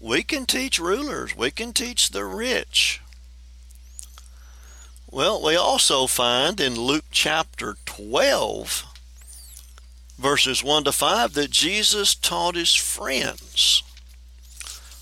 We 0.00 0.22
can 0.22 0.44
teach 0.44 0.78
rulers. 0.78 1.36
We 1.36 1.50
can 1.50 1.72
teach 1.72 2.10
the 2.10 2.24
rich. 2.24 3.00
Well, 5.10 5.42
we 5.42 5.56
also 5.56 6.06
find 6.06 6.60
in 6.60 6.74
Luke 6.74 7.04
chapter 7.10 7.76
12, 7.86 8.84
verses 10.18 10.62
1 10.62 10.84
to 10.84 10.92
5, 10.92 11.34
that 11.34 11.50
Jesus 11.50 12.14
taught 12.14 12.54
his 12.54 12.74
friends. 12.74 13.82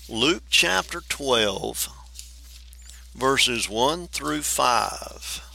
Luke 0.09 0.43
chapter 0.49 1.01
12, 1.01 1.87
verses 3.15 3.69
1 3.69 4.07
through 4.07 4.41
5. 4.41 5.49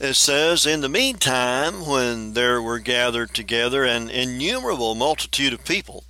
It 0.00 0.14
says, 0.14 0.64
In 0.64 0.80
the 0.80 0.88
meantime, 0.88 1.84
when 1.84 2.34
there 2.34 2.62
were 2.62 2.78
gathered 2.78 3.34
together 3.34 3.84
an 3.84 4.08
innumerable 4.10 4.94
multitude 4.94 5.52
of 5.52 5.64
people, 5.64 6.04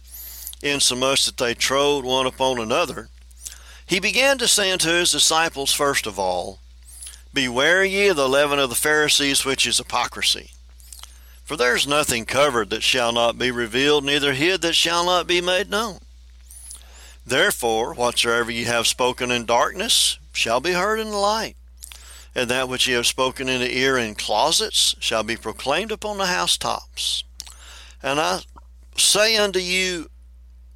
insomuch 0.63 1.25
that 1.25 1.39
they 1.39 1.55
trode 1.55 2.05
one 2.05 2.27
upon 2.27 2.59
another, 2.59 3.09
he 3.87 3.99
began 3.99 4.37
to 4.39 4.49
say 4.49 4.71
unto 4.71 4.91
his 4.91 5.13
disciples 5.13 5.73
first 5.73 6.07
of 6.07 6.19
all, 6.19 6.61
Beware 7.33 7.85
ye 7.85 8.09
of 8.09 8.17
the 8.17 8.29
leaven 8.29 8.59
of 8.59 8.71
the 8.71 8.75
Pharisees, 8.75 9.45
which 9.45 9.67
is 9.67 9.79
hypocrisy. 9.79 10.51
For 11.45 11.57
there 11.57 11.75
is 11.75 11.87
nothing 11.87 12.25
covered 12.25 12.71
that 12.71 12.83
shall 12.83 13.13
not 13.13 13.39
be 13.39 13.51
revealed, 13.51 14.05
neither 14.05 14.35
hid 14.35 14.61
that 14.63 14.75
shall 14.75 15.05
not 15.05 15.27
be 15.27 15.41
made 15.41 15.71
known. 15.71 16.01
Therefore, 17.25 17.95
whatsoever 17.95 18.51
ye 18.51 18.65
have 18.65 18.87
spoken 18.87 19.31
in 19.31 19.45
darkness 19.45 20.19
shall 20.33 20.61
be 20.61 20.73
heard 20.73 20.99
in 20.99 21.11
the 21.11 21.17
light, 21.17 21.57
and 22.35 22.51
that 22.51 22.69
which 22.69 22.87
ye 22.87 22.95
have 22.95 23.07
spoken 23.07 23.49
in 23.49 23.61
the 23.61 23.77
ear 23.77 23.99
in 23.99 24.15
closets 24.15 24.95
shall 24.99 25.23
be 25.23 25.37
proclaimed 25.37 25.93
upon 25.93 26.19
the 26.19 26.27
housetops. 26.27 27.25
And 28.03 28.19
I 28.19 28.41
say 28.97 29.37
unto 29.37 29.59
you, 29.59 30.09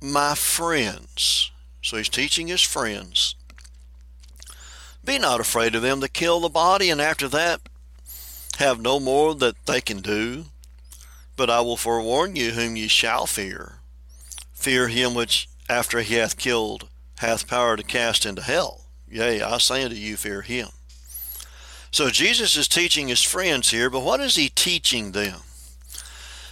my 0.01 0.35
friends, 0.35 1.51
so 1.81 1.97
he's 1.97 2.09
teaching 2.09 2.49
his 2.49 2.63
friends, 2.63 3.35
be 5.05 5.19
not 5.19 5.41
afraid 5.41 5.75
of 5.75 5.83
them 5.83 6.01
that 6.01 6.13
kill 6.13 6.41
the 6.41 6.49
body, 6.49 6.91
and 6.91 7.01
after 7.01 7.29
that 7.29 7.61
have 8.59 8.81
no 8.81 9.01
more 9.01 9.35
that 9.35 9.67
they 9.67 9.81
can 9.81 10.01
do. 10.01 10.47
But 11.37 11.51
I 11.51 11.61
will 11.61 11.77
forewarn 11.77 12.37
you 12.37 12.51
whom 12.51 12.77
ye 12.77 12.89
shall 12.89 13.27
fear. 13.27 13.79
Fear 14.55 14.89
him 14.89 15.15
which, 15.15 15.49
after 15.69 16.01
he 16.01 16.15
hath 16.15 16.37
killed, 16.37 16.89
hath 17.19 17.49
power 17.49 17.77
to 17.77 17.83
cast 17.83 18.27
into 18.27 18.43
hell. 18.43 18.83
Yea, 19.11 19.43
I 19.43 19.59
say 19.59 19.83
unto 19.83 19.97
you, 19.97 20.17
fear 20.17 20.43
him. 20.43 20.69
So 21.91 22.09
Jesus 22.09 22.57
is 22.57 22.69
teaching 22.69 23.09
his 23.09 23.23
friends 23.23 23.71
here, 23.71 23.91
but 23.91 24.03
what 24.03 24.21
is 24.21 24.37
he 24.37 24.49
teaching 24.49 25.13
them? 25.13 25.41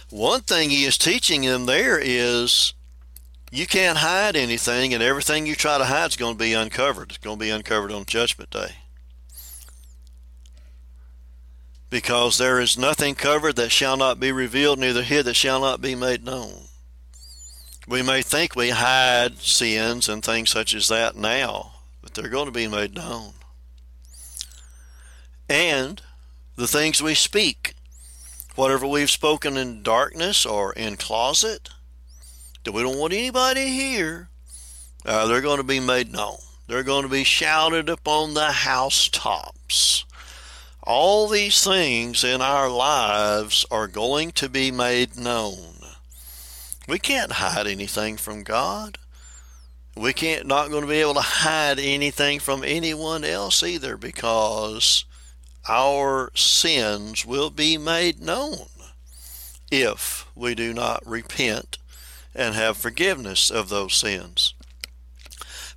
One 0.09 0.41
thing 0.41 0.69
he 0.69 0.83
is 0.83 0.97
teaching 0.97 1.41
them 1.43 1.65
there 1.65 1.99
is 1.99 2.73
you 3.51 3.67
can't 3.67 3.99
hide 3.99 4.35
anything, 4.35 4.93
and 4.93 5.03
everything 5.03 5.45
you 5.45 5.55
try 5.55 5.77
to 5.77 5.85
hide 5.85 6.09
is 6.09 6.15
going 6.15 6.33
to 6.33 6.43
be 6.43 6.53
uncovered. 6.53 7.09
It's 7.09 7.17
going 7.17 7.37
to 7.37 7.45
be 7.45 7.51
uncovered 7.51 7.91
on 7.91 8.05
Judgment 8.05 8.49
Day. 8.49 8.75
because 11.91 12.37
there 12.37 12.59
is 12.59 12.77
nothing 12.77 13.13
covered 13.13 13.57
that 13.57 13.69
shall 13.69 13.97
not 13.97 14.19
be 14.19 14.31
revealed, 14.31 14.79
neither 14.79 15.03
hid 15.03 15.25
that 15.25 15.35
shall 15.35 15.59
not 15.59 15.81
be 15.81 15.93
made 15.93 16.23
known. 16.23 16.63
We 17.87 18.01
may 18.01 18.21
think 18.21 18.55
we 18.55 18.69
hide 18.69 19.39
sins 19.39 20.07
and 20.07 20.23
things 20.23 20.49
such 20.49 20.73
as 20.73 20.87
that 20.87 21.15
now, 21.15 21.73
but 22.01 22.13
they're 22.13 22.29
going 22.29 22.45
to 22.45 22.51
be 22.51 22.67
made 22.67 22.95
known. 22.95 23.33
And 25.49 26.01
the 26.55 26.67
things 26.67 27.03
we 27.03 27.13
speak, 27.13 27.75
whatever 28.55 28.87
we've 28.87 29.11
spoken 29.11 29.57
in 29.57 29.83
darkness 29.83 30.45
or 30.45 30.71
in 30.71 30.95
closet, 30.95 31.71
that 32.63 32.71
we 32.71 32.81
don't 32.81 32.97
want 32.97 33.13
anybody 33.13 33.67
hear, 33.67 34.29
uh, 35.05 35.27
they're 35.27 35.41
going 35.41 35.57
to 35.57 35.63
be 35.63 35.79
made 35.79 36.11
known. 36.11 36.37
They're 36.67 36.83
going 36.83 37.03
to 37.03 37.09
be 37.09 37.23
shouted 37.23 37.89
upon 37.89 38.33
the 38.33 38.51
housetops. 38.51 40.05
All 40.83 41.27
these 41.27 41.63
things 41.63 42.23
in 42.23 42.41
our 42.41 42.69
lives 42.69 43.65
are 43.69 43.87
going 43.87 44.31
to 44.33 44.49
be 44.49 44.71
made 44.71 45.17
known. 45.17 45.75
We 46.87 46.97
can't 46.97 47.33
hide 47.33 47.67
anything 47.67 48.17
from 48.17 48.43
God. 48.43 48.97
We 49.95 50.13
can't 50.13 50.47
not 50.47 50.69
going 50.69 50.81
to 50.81 50.89
be 50.89 51.01
able 51.01 51.15
to 51.15 51.21
hide 51.21 51.77
anything 51.79 52.39
from 52.39 52.63
anyone 52.63 53.23
else 53.23 53.61
either 53.63 53.97
because 53.97 55.05
our 55.67 56.31
sins 56.35 57.25
will 57.25 57.49
be 57.49 57.77
made 57.77 58.21
known 58.21 58.67
if 59.69 60.25
we 60.35 60.55
do 60.55 60.73
not 60.73 61.05
repent 61.05 61.77
and 62.33 62.55
have 62.55 62.77
forgiveness 62.77 63.49
of 63.49 63.69
those 63.69 63.93
sins. 63.93 64.53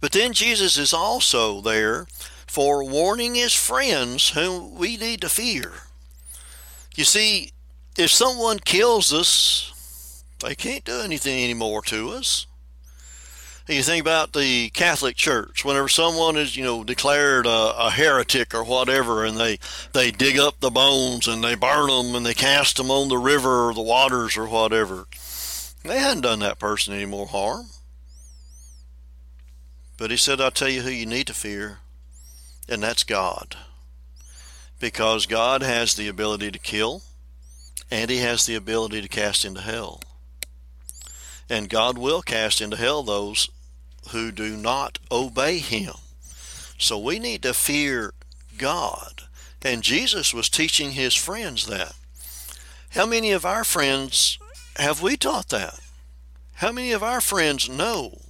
But 0.01 0.13
then 0.13 0.33
Jesus 0.33 0.77
is 0.77 0.93
also 0.93 1.61
there 1.61 2.07
for 2.47 2.85
warning 2.85 3.35
his 3.35 3.55
friends 3.55 4.31
whom 4.31 4.75
we 4.77 4.97
need 4.97 5.21
to 5.23 5.29
fear. 5.29 5.73
You 6.95 7.05
see, 7.05 7.53
if 7.97 8.11
someone 8.11 8.59
kills 8.59 9.13
us, 9.13 10.23
they 10.41 10.55
can't 10.55 10.85
do 10.85 11.01
anything 11.01 11.43
anymore 11.43 11.83
to 11.83 12.11
us. 12.11 12.47
You 13.67 13.83
think 13.83 14.03
about 14.03 14.35
the 14.35 14.69
Catholic 14.71 15.17
Church. 15.17 15.65
Whenever 15.65 15.89
someone 15.89 16.37
is, 16.37 16.55
you 16.55 16.65
know, 16.65 16.85
declared 16.85 17.47
a, 17.47 17.87
a, 17.87 17.91
heretic 17.91 18.55
or 18.55 18.63
whatever, 18.63 19.25
and 19.25 19.39
they 19.39 19.59
they 19.95 20.11
dig 20.11 20.39
up 20.39 20.61
the 20.61 20.71
bones 20.71 21.27
and 21.27 21.43
they 21.43 21.55
burn 21.55 21.89
them 21.89 22.15
and 22.15 22.27
they 22.27 22.35
cast 22.35 22.77
them 22.77 22.91
on 22.91 23.09
the 23.09 23.17
river 23.17 23.71
or 23.71 23.73
the 23.73 23.81
waters 23.81 24.37
or 24.37 24.47
whatever, 24.47 25.07
they 25.85 25.99
hadn't 25.99 26.23
done 26.23 26.41
that 26.41 26.59
person 26.59 26.95
any 26.95 27.07
more 27.07 27.27
harm. 27.27 27.67
But 29.97 30.11
he 30.11 30.17
said, 30.17 30.41
"I'll 30.41 30.51
tell 30.51 30.69
you 30.69 30.83
who 30.83 30.91
you 30.91 31.07
need 31.07 31.29
to 31.29 31.35
fear, 31.35 31.81
and 32.69 32.83
that's 32.83 33.05
God, 33.05 33.57
because 34.81 35.27
God 35.27 35.63
has 35.63 35.95
the 35.95 36.09
ability 36.09 36.51
to 36.51 36.59
kill, 36.59 37.03
and 37.91 38.11
He 38.11 38.19
has 38.19 38.47
the 38.47 38.57
ability 38.57 39.03
to 39.03 39.09
cast 39.09 39.45
into 39.45 39.61
hell." 39.61 40.01
and 41.49 41.69
God 41.69 41.99
will 41.99 42.23
cast 42.23 42.61
into 42.61 42.77
hell 42.77 43.03
those 43.03 43.49
who 44.11 44.31
do 44.31 44.57
not 44.57 44.99
obey 45.11 45.59
him. 45.59 45.95
So 46.79 46.99
we 46.99 47.19
need 47.19 47.43
to 47.43 47.55
fear 47.55 48.13
God. 48.59 49.23
And 49.63 49.83
Jesus 49.83 50.35
was 50.35 50.49
teaching 50.49 50.93
his 50.93 51.15
friends 51.15 51.67
that. 51.67 51.95
How 52.91 53.07
many 53.07 53.33
of 53.33 53.45
our 53.45 53.65
friends 53.65 54.39
have 54.77 55.03
we 55.03 55.17
taught 55.17 55.49
that? 55.51 55.81
How 56.55 56.73
many 56.73 56.93
of 56.93 57.03
our 57.03 57.21
friends 57.21 57.69
know 57.69 58.21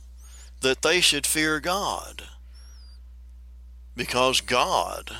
that 0.60 0.82
they 0.82 1.00
should 1.00 1.26
fear 1.26 1.60
God? 1.60 2.22
Because 3.96 4.40
God 4.40 5.10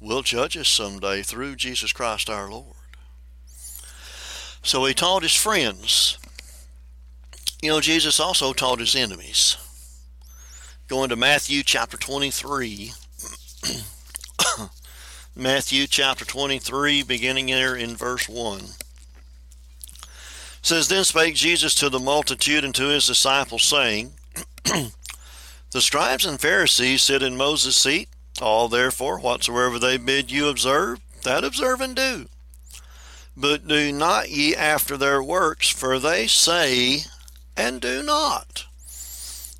will 0.00 0.22
judge 0.22 0.56
us 0.56 0.68
someday 0.68 1.22
through 1.22 1.56
Jesus 1.56 1.92
Christ 1.92 2.28
our 2.28 2.50
Lord. 2.50 2.74
So 4.62 4.84
he 4.84 4.94
taught 4.94 5.22
his 5.22 5.34
friends. 5.34 6.18
You 7.60 7.70
know, 7.70 7.80
Jesus 7.80 8.20
also 8.20 8.52
taught 8.52 8.80
his 8.80 8.94
enemies. 8.94 9.56
Going 10.88 11.08
to 11.08 11.16
Matthew 11.16 11.62
chapter 11.62 11.96
23. 11.96 12.92
Matthew 15.36 15.86
chapter 15.86 16.24
23, 16.24 17.02
beginning 17.02 17.46
there 17.46 17.74
in 17.74 17.96
verse 17.96 18.28
1. 18.28 18.60
Says, 20.62 20.88
Then 20.88 21.04
spake 21.04 21.34
Jesus 21.34 21.74
to 21.76 21.88
the 21.88 21.98
multitude 21.98 22.64
and 22.64 22.74
to 22.76 22.88
his 22.88 23.06
disciples, 23.06 23.64
saying, 23.64 24.12
The 24.64 25.80
scribes 25.80 26.24
and 26.24 26.40
Pharisees 26.40 27.02
sit 27.02 27.22
in 27.22 27.36
Moses' 27.36 27.76
seat. 27.76 28.08
All 28.40 28.68
therefore, 28.68 29.18
whatsoever 29.18 29.78
they 29.78 29.98
bid 29.98 30.30
you 30.30 30.48
observe, 30.48 31.00
that 31.24 31.44
observe 31.44 31.80
and 31.80 31.94
do. 31.94 32.26
But 33.36 33.66
do 33.66 33.92
not 33.92 34.30
ye 34.30 34.54
after 34.54 34.96
their 34.96 35.22
works, 35.22 35.68
for 35.68 35.98
they 35.98 36.26
say 36.26 37.04
and 37.56 37.80
do 37.80 38.02
not. 38.02 38.66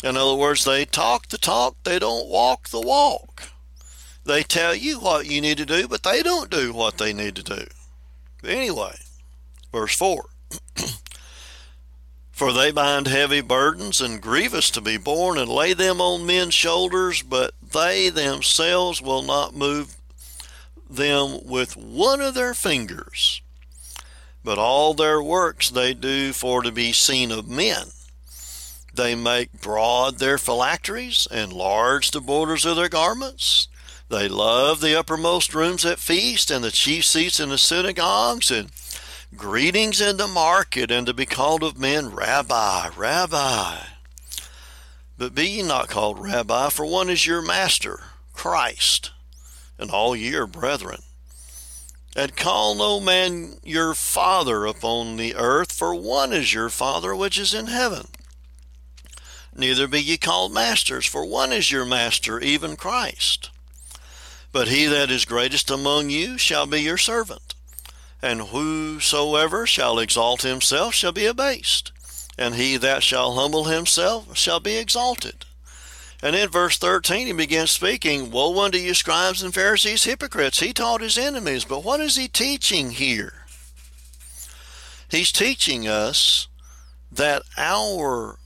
In 0.03 0.17
other 0.17 0.35
words, 0.35 0.65
they 0.65 0.85
talk 0.85 1.29
the 1.29 1.39
talk, 1.39 1.77
they 1.85 1.99
don't 1.99 2.29
walk 2.29 2.69
the 2.69 2.81
walk. 2.81 3.45
They 4.25 4.43
tell 4.43 4.75
you 4.75 5.01
what 5.01 5.27
you 5.27 5.41
need 5.41 5.59
to 5.59 5.67
do, 5.67 5.89
but 5.89 6.03
they 6.03 6.23
don't 6.23 6.51
do 6.51 6.73
what 6.73 6.99
they 6.99 7.13
need 7.13 7.37
to 7.37 7.43
do. 7.43 7.67
Anyway, 8.45 8.97
verse 9.73 9.95
4 9.97 10.25
For 12.33 12.53
they 12.53 12.73
bind 12.73 13.07
heavy 13.07 13.43
burdens 13.43 14.01
and 14.01 14.21
grievous 14.21 14.71
to 14.71 14.81
be 14.81 14.97
borne 14.97 15.39
and 15.39 15.49
lay 15.49 15.75
them 15.75 16.01
on 16.01 16.27
men's 16.27 16.55
shoulders, 16.55 17.23
but 17.23 17.55
they 17.63 18.09
themselves 18.09 19.01
will 19.03 19.23
not 19.23 19.55
move 19.55 19.97
them 20.89 21.45
with 21.45 21.77
one 21.77 22.21
of 22.21 22.35
their 22.35 22.55
fingers. 22.55 23.43
But 24.43 24.59
all 24.59 24.95
their 24.95 25.23
works 25.23 25.71
they 25.71 25.95
do 25.95 26.33
for 26.33 26.63
to 26.63 26.73
be 26.73 26.93
seen 26.93 27.31
of 27.31 27.49
men. 27.49 27.89
They 28.95 29.15
make 29.15 29.61
broad 29.61 30.19
their 30.19 30.37
phylacteries, 30.37 31.29
and 31.31 31.53
large 31.53 32.11
the 32.11 32.21
borders 32.21 32.65
of 32.65 32.77
their 32.77 32.89
garments. 32.89 33.69
They 34.09 34.29
love 34.29 34.81
the 34.81 34.99
uppermost 34.99 35.55
rooms 35.55 35.85
at 35.87 35.99
feasts, 35.99 36.51
and 36.51 36.65
the 36.65 36.71
chief 36.71 37.05
seats 37.07 37.41
in 37.41 37.49
the 37.49 37.57
synagogues, 37.57 38.51
and 38.51 38.71
greetings 39.37 40.01
in 40.01 40.17
the 40.17 40.29
market, 40.29 40.91
and 40.91 41.07
to 41.07 41.15
be 41.15 41.27
called 41.27 41.63
of 41.63 41.79
men 41.79 42.11
Rabbi, 42.11 42.91
Rabbi. 42.97 43.79
But 45.17 45.35
be 45.35 45.49
ye 45.49 45.63
not 45.63 45.89
called 45.89 46.19
Rabbi, 46.19 46.69
for 46.69 46.87
one 46.87 47.09
is 47.09 47.27
your 47.27 47.43
master, 47.43 48.01
Christ, 48.33 49.11
and 49.79 49.91
all 49.91 50.15
ye 50.17 50.35
are 50.35 50.47
brethren. 50.47 51.03
And 52.15 52.37
call 52.37 52.75
no 52.75 53.01
man 53.01 53.59
your 53.65 53.95
father 53.95 54.67
upon 54.67 55.17
the 55.17 55.35
earth, 55.35 55.73
for 55.73 55.95
one 55.95 56.33
is 56.33 56.53
your 56.53 56.69
Father 56.69 57.17
which 57.17 57.39
is 57.39 57.55
in 57.55 57.69
heaven. 57.69 58.09
Neither 59.57 59.89
be 59.89 60.03
ye 60.03 60.19
called 60.19 60.53
masters, 60.53 61.07
for 61.07 61.25
one 61.25 61.53
is 61.53 61.71
your 61.71 61.87
master, 61.87 62.39
even 62.41 62.77
Christ. 62.77 63.51
But 64.51 64.69
he 64.69 64.87
that 64.87 65.11
is 65.11 65.25
greatest 65.25 65.71
among 65.71 66.11
you 66.11 66.37
shall 66.37 66.67
be 66.67 66.83
your 66.83 66.99
servant. 66.99 67.52
And 68.23 68.41
whosoever 68.41 69.67
shall 69.67 69.99
exalt 69.99 70.43
himself 70.43 70.95
shall 70.95 71.13
be 71.13 71.27
abased, 71.27 71.91
and 72.39 72.55
he 72.55 72.77
that 72.77 73.03
shall 73.03 73.35
humble 73.35 73.65
himself 73.65 74.37
shall 74.37 74.61
be 74.61 74.77
exalted. 74.77 75.45
And 76.23 76.37
in 76.37 76.49
verse 76.49 76.79
13, 76.79 77.27
he 77.27 77.33
begins 77.33 77.73
speaking, 77.73 78.31
Woe 78.31 78.61
unto 78.61 78.79
you, 78.79 78.95
scribes 78.95 79.43
and 79.43 79.53
Pharisees, 79.53 80.05
hypocrites! 80.05 80.61
He 80.61 80.73
taught 80.73 81.01
his 81.01 81.19
enemies. 81.19 81.65
But 81.65 81.83
what 81.83 81.99
is 81.99 82.15
he 82.15 82.29
teaching 82.29 82.93
here? 82.93 83.47
He's 85.11 85.33
teaching 85.33 85.89
us 85.89 86.47
that 87.11 87.43
our 87.59 88.39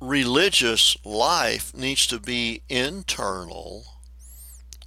religious 0.00 0.96
life 1.04 1.74
needs 1.74 2.06
to 2.06 2.18
be 2.18 2.62
internal 2.70 3.84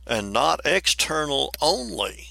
and 0.06 0.34
not 0.34 0.62
external 0.66 1.54
only. 1.62 2.30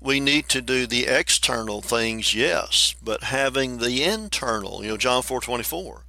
We 0.00 0.20
need 0.20 0.48
to 0.50 0.60
do 0.60 0.86
the 0.86 1.06
external 1.06 1.80
things, 1.80 2.34
yes, 2.34 2.94
but 3.02 3.24
having 3.24 3.78
the 3.78 4.04
internal, 4.04 4.82
you 4.82 4.90
know, 4.90 4.96
John 4.96 5.22
4 5.22 5.40
24. 5.40 6.02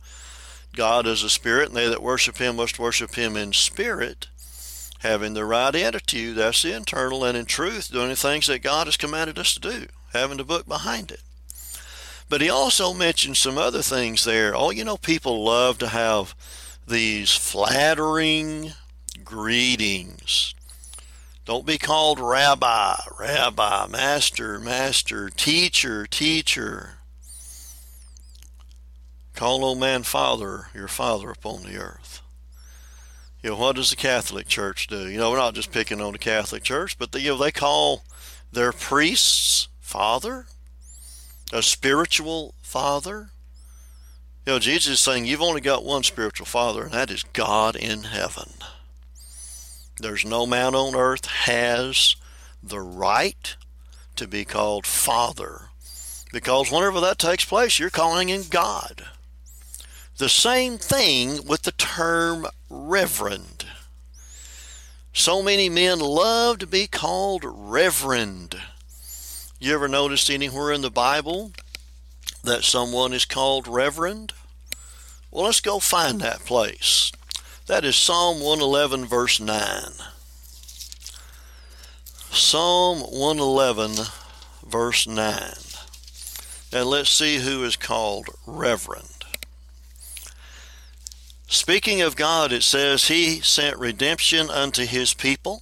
God 0.75 1.07
is 1.07 1.23
a 1.23 1.29
spirit, 1.29 1.69
and 1.69 1.77
they 1.77 1.87
that 1.87 2.03
worship 2.03 2.37
him 2.37 2.57
must 2.57 2.77
worship 2.77 3.15
him 3.15 3.35
in 3.35 3.53
spirit, 3.53 4.27
having 4.99 5.33
the 5.33 5.45
right 5.45 5.73
attitude. 5.73 6.35
That's 6.35 6.61
the 6.61 6.75
internal, 6.75 7.23
and 7.23 7.37
in 7.37 7.45
truth, 7.45 7.91
doing 7.91 8.09
the 8.09 8.15
things 8.15 8.45
that 8.47 8.59
God 8.59 8.85
has 8.87 8.97
commanded 8.97 9.39
us 9.39 9.53
to 9.55 9.59
do, 9.59 9.87
having 10.13 10.37
the 10.37 10.43
book 10.43 10.67
behind 10.67 11.09
it. 11.09 11.21
But 12.29 12.41
he 12.41 12.49
also 12.49 12.93
mentioned 12.93 13.37
some 13.37 13.57
other 13.57 13.81
things 13.81 14.25
there. 14.25 14.55
Oh, 14.55 14.69
you 14.69 14.83
know, 14.83 14.97
people 14.97 15.43
love 15.43 15.77
to 15.79 15.87
have 15.87 16.35
these 16.87 17.31
flattering 17.31 18.73
greetings. 19.23 20.53
Don't 21.47 21.65
be 21.65 21.77
called 21.77 22.19
rabbi, 22.19 22.97
rabbi, 23.17 23.87
master, 23.87 24.59
master, 24.59 25.29
teacher, 25.29 26.05
teacher. 26.05 26.95
Call 29.33 29.61
no 29.61 29.73
man 29.73 30.03
father, 30.03 30.67
your 30.75 30.89
father 30.89 31.31
upon 31.31 31.63
the 31.63 31.77
earth. 31.77 32.21
You 33.41 33.51
know, 33.51 33.55
what 33.55 33.77
does 33.77 33.91
the 33.91 33.95
Catholic 33.95 34.49
Church 34.49 34.87
do? 34.87 35.07
You 35.07 35.17
know, 35.17 35.31
we're 35.31 35.37
not 35.37 35.53
just 35.53 35.71
picking 35.71 36.01
on 36.01 36.11
the 36.11 36.17
Catholic 36.17 36.63
Church, 36.63 36.99
but 36.99 37.13
they, 37.13 37.19
you 37.19 37.29
know, 37.29 37.37
they 37.37 37.53
call 37.53 38.03
their 38.51 38.73
priests 38.73 39.69
father, 39.79 40.47
a 41.53 41.61
spiritual 41.61 42.55
father. 42.61 43.29
You 44.45 44.51
know, 44.51 44.59
Jesus 44.59 44.95
is 44.95 44.99
saying 44.99 45.23
you've 45.23 45.41
only 45.41 45.61
got 45.61 45.85
one 45.85 46.03
spiritual 46.03 46.45
father, 46.45 46.83
and 46.83 46.91
that 46.91 47.09
is 47.09 47.23
God 47.23 47.77
in 47.77 48.03
heaven. 48.03 48.51
There's 49.99 50.25
no 50.25 50.45
man 50.45 50.75
on 50.75 50.95
earth 50.95 51.25
has 51.25 52.15
the 52.61 52.79
right 52.79 53.55
to 54.15 54.27
be 54.27 54.45
called 54.45 54.85
father 54.85 55.69
because 56.31 56.71
whenever 56.71 56.99
that 56.99 57.17
takes 57.17 57.45
place, 57.45 57.79
you're 57.79 57.89
calling 57.89 58.29
him 58.29 58.43
God. 58.49 59.05
The 60.17 60.29
same 60.29 60.77
thing 60.77 61.45
with 61.45 61.63
the 61.63 61.71
term 61.71 62.47
reverend. 62.69 63.65
So 65.13 65.41
many 65.41 65.69
men 65.69 65.99
love 65.99 66.59
to 66.59 66.67
be 66.67 66.87
called 66.87 67.43
reverend. 67.43 68.55
You 69.59 69.73
ever 69.73 69.87
noticed 69.87 70.29
anywhere 70.29 70.71
in 70.71 70.81
the 70.81 70.91
Bible 70.91 71.51
that 72.43 72.63
someone 72.63 73.13
is 73.13 73.25
called 73.25 73.67
reverend? 73.67 74.33
Well, 75.31 75.45
let's 75.45 75.61
go 75.61 75.79
find 75.79 76.19
that 76.21 76.45
place. 76.45 77.11
That 77.67 77.83
is 77.83 77.97
Psalm 77.97 78.37
111, 78.39 79.03
verse 79.03 79.41
9. 79.41 79.91
Psalm 82.31 82.99
111, 82.99 84.05
verse 84.65 85.05
9. 85.05 85.41
And 86.71 86.85
let's 86.89 87.09
see 87.09 87.39
who 87.39 87.65
is 87.65 87.75
called 87.75 88.29
reverend. 88.45 89.25
Speaking 91.47 92.01
of 92.01 92.15
God, 92.15 92.53
it 92.53 92.63
says, 92.63 93.09
He 93.09 93.41
sent 93.41 93.77
redemption 93.77 94.49
unto 94.49 94.85
His 94.85 95.13
people. 95.13 95.61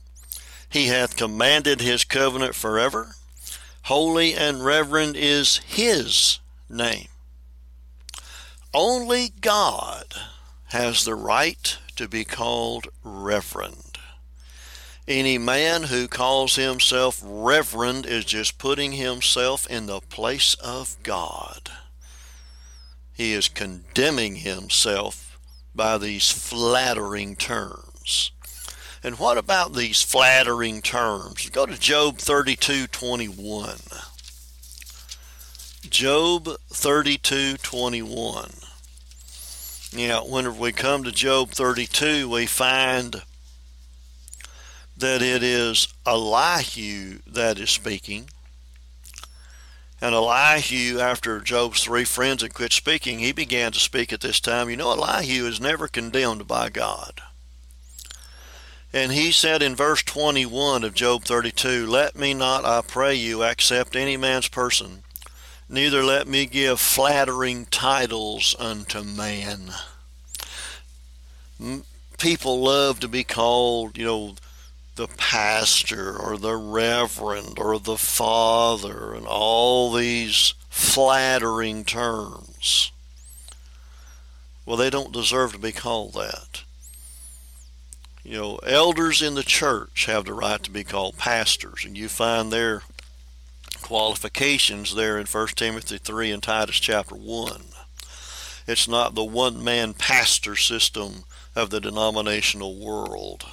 He 0.69 0.87
hath 0.87 1.17
commanded 1.17 1.81
His 1.81 2.03
covenant 2.03 2.53
forever. 2.53 3.15
Holy 3.83 4.35
and 4.35 4.63
reverend 4.63 5.15
is 5.17 5.57
His 5.65 6.37
name. 6.69 7.07
Only 8.75 9.29
God 9.41 10.13
has 10.65 11.03
the 11.03 11.15
right 11.15 11.79
to 11.95 12.07
be 12.07 12.25
called 12.25 12.87
reverend. 13.03 13.97
Any 15.07 15.37
man 15.37 15.83
who 15.83 16.07
calls 16.07 16.55
himself 16.55 17.21
reverend 17.23 18.05
is 18.07 18.25
just 18.25 18.57
putting 18.57 18.93
himself 18.93 19.67
in 19.67 19.85
the 19.85 20.01
place 20.01 20.55
of 20.55 20.97
God. 21.03 21.69
He 23.13 23.33
is 23.33 23.47
condemning 23.47 24.37
himself 24.37 25.39
by 25.75 25.97
these 25.97 26.31
flattering 26.31 27.35
terms. 27.35 28.31
And 29.03 29.19
what 29.19 29.37
about 29.37 29.73
these 29.73 30.01
flattering 30.01 30.81
terms? 30.81 31.49
Go 31.51 31.67
to 31.67 31.77
Job 31.77 32.17
32:21. 32.17 33.79
Job 35.87 36.57
32:21. 36.73 38.64
Now, 39.95 40.25
whenever 40.25 40.59
we 40.59 40.73
come 40.73 41.05
to 41.05 41.11
Job 41.11 41.51
32, 41.51 42.29
we 42.29 42.47
find 42.47 43.23
that 44.97 45.21
it 45.21 45.41
is 45.41 45.87
Elihu 46.05 47.19
that 47.25 47.57
is 47.57 47.69
speaking. 47.69 48.29
And 50.01 50.13
Elihu, 50.13 50.99
after 50.99 51.39
Job's 51.39 51.81
three 51.81 52.03
friends 52.03 52.41
had 52.41 52.53
quit 52.53 52.73
speaking, 52.73 53.19
he 53.19 53.31
began 53.31 53.71
to 53.71 53.79
speak 53.79 54.11
at 54.11 54.19
this 54.19 54.41
time. 54.41 54.69
You 54.69 54.75
know, 54.75 54.91
Elihu 54.91 55.47
is 55.47 55.61
never 55.61 55.87
condemned 55.87 56.45
by 56.45 56.69
God. 56.69 57.21
And 58.91 59.13
he 59.13 59.31
said 59.31 59.61
in 59.61 59.77
verse 59.77 60.03
21 60.03 60.83
of 60.83 60.93
Job 60.93 61.23
32, 61.23 61.87
Let 61.87 62.17
me 62.17 62.33
not, 62.33 62.65
I 62.65 62.81
pray 62.81 63.15
you, 63.15 63.43
accept 63.43 63.95
any 63.95 64.17
man's 64.17 64.49
person, 64.49 65.04
neither 65.69 66.03
let 66.03 66.27
me 66.27 66.45
give 66.45 66.79
flattering 66.79 67.65
titles 67.65 68.55
unto 68.59 69.03
man. 69.03 69.71
People 72.17 72.61
love 72.61 72.99
to 72.99 73.07
be 73.07 73.23
called, 73.23 73.97
you 73.97 74.05
know, 74.05 74.35
the 74.95 75.07
pastor 75.07 76.17
or 76.17 76.37
the 76.37 76.55
reverend 76.55 77.59
or 77.59 77.79
the 77.79 77.97
father 77.97 79.13
and 79.13 79.27
all 79.27 79.91
these 79.91 80.53
flattering 80.69 81.83
terms. 81.83 82.91
Well, 84.65 84.77
they 84.77 84.89
don't 84.89 85.11
deserve 85.11 85.51
to 85.53 85.59
be 85.59 85.71
called 85.71 86.13
that. 86.13 86.63
You 88.23 88.39
know, 88.39 88.55
elders 88.63 89.21
in 89.21 89.35
the 89.35 89.43
church 89.43 90.05
have 90.05 90.25
the 90.25 90.33
right 90.33 90.63
to 90.63 90.71
be 90.71 90.83
called 90.83 91.17
pastors, 91.17 91.85
and 91.85 91.95
you 91.95 92.09
find 92.09 92.51
their 92.51 92.81
qualifications 93.85 94.95
there 94.95 95.19
in 95.19 95.27
1 95.27 95.47
Timothy 95.49 95.99
3 95.99 96.31
and 96.31 96.41
Titus 96.41 96.79
chapter 96.79 97.13
1. 97.13 97.61
It's 98.65 98.87
not 98.87 99.13
the 99.13 99.23
one 99.23 99.63
man 99.63 99.93
pastor 99.93 100.55
system 100.55 101.25
of 101.55 101.69
the 101.69 101.79
denominational 101.79 102.83
world. 102.83 103.45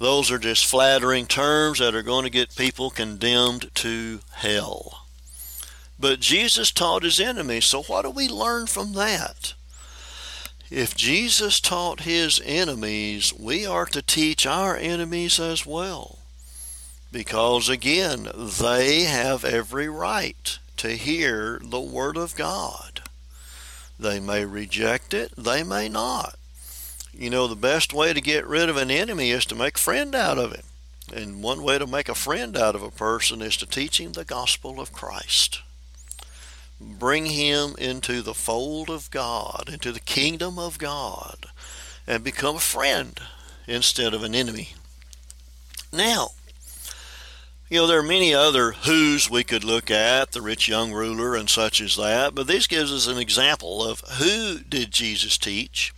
Those 0.00 0.32
are 0.32 0.40
just 0.40 0.66
flattering 0.66 1.26
terms 1.26 1.78
that 1.78 1.94
are 1.94 2.02
going 2.02 2.24
to 2.24 2.30
get 2.30 2.56
people 2.56 2.90
condemned 2.90 3.70
to 3.76 4.18
hell. 4.32 5.06
But 6.00 6.18
Jesus 6.18 6.72
taught 6.72 7.04
his 7.04 7.20
enemies, 7.20 7.66
so 7.66 7.84
what 7.84 8.02
do 8.02 8.10
we 8.10 8.28
learn 8.28 8.66
from 8.66 8.94
that? 8.94 9.54
If 10.68 10.96
Jesus 10.96 11.60
taught 11.60 12.00
his 12.00 12.42
enemies, 12.44 13.32
we 13.32 13.64
are 13.64 13.86
to 13.86 14.02
teach 14.02 14.46
our 14.46 14.76
enemies 14.76 15.38
as 15.38 15.64
well. 15.64 16.17
Because 17.10 17.68
again, 17.68 18.28
they 18.34 19.02
have 19.02 19.44
every 19.44 19.88
right 19.88 20.58
to 20.76 20.90
hear 20.90 21.60
the 21.62 21.80
Word 21.80 22.16
of 22.16 22.36
God. 22.36 23.02
They 23.98 24.20
may 24.20 24.44
reject 24.44 25.14
it, 25.14 25.32
they 25.36 25.62
may 25.62 25.88
not. 25.88 26.36
You 27.12 27.30
know, 27.30 27.46
the 27.46 27.56
best 27.56 27.92
way 27.92 28.12
to 28.12 28.20
get 28.20 28.46
rid 28.46 28.68
of 28.68 28.76
an 28.76 28.90
enemy 28.90 29.30
is 29.30 29.44
to 29.46 29.54
make 29.56 29.76
a 29.76 29.80
friend 29.80 30.14
out 30.14 30.38
of 30.38 30.52
him. 30.52 30.62
And 31.12 31.42
one 31.42 31.62
way 31.62 31.78
to 31.78 31.86
make 31.86 32.08
a 32.08 32.14
friend 32.14 32.56
out 32.56 32.74
of 32.74 32.82
a 32.82 32.90
person 32.90 33.42
is 33.42 33.56
to 33.56 33.66
teach 33.66 33.98
him 33.98 34.12
the 34.12 34.24
gospel 34.24 34.78
of 34.78 34.92
Christ 34.92 35.62
bring 36.80 37.26
him 37.26 37.74
into 37.78 38.22
the 38.22 38.34
fold 38.34 38.88
of 38.90 39.10
God, 39.10 39.68
into 39.72 39.92
the 39.92 40.00
kingdom 40.00 40.58
of 40.58 40.78
God, 40.78 41.46
and 42.06 42.22
become 42.22 42.56
a 42.56 42.60
friend 42.60 43.18
instead 43.66 44.14
of 44.14 44.22
an 44.22 44.34
enemy. 44.34 44.70
Now, 45.92 46.30
you 47.68 47.78
know, 47.78 47.86
there 47.86 47.98
are 47.98 48.02
many 48.02 48.32
other 48.32 48.72
who's 48.72 49.30
we 49.30 49.44
could 49.44 49.64
look 49.64 49.90
at, 49.90 50.32
the 50.32 50.40
rich 50.40 50.68
young 50.68 50.92
ruler 50.92 51.34
and 51.34 51.50
such 51.50 51.80
as 51.80 51.96
that, 51.96 52.34
but 52.34 52.46
this 52.46 52.66
gives 52.66 52.92
us 52.92 53.06
an 53.06 53.18
example 53.18 53.82
of 53.82 54.00
who 54.18 54.58
did 54.60 54.90
Jesus 54.90 55.36
teach. 55.36 55.92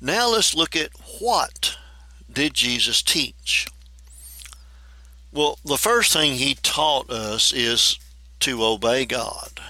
Now 0.00 0.30
let's 0.30 0.54
look 0.54 0.76
at 0.76 0.90
what 1.20 1.76
did 2.30 2.54
Jesus 2.54 3.02
teach. 3.02 3.66
Well, 5.32 5.58
the 5.64 5.78
first 5.78 6.12
thing 6.12 6.34
he 6.34 6.54
taught 6.54 7.10
us 7.10 7.52
is 7.52 7.98
to 8.40 8.64
obey 8.64 9.06
God. 9.06 9.60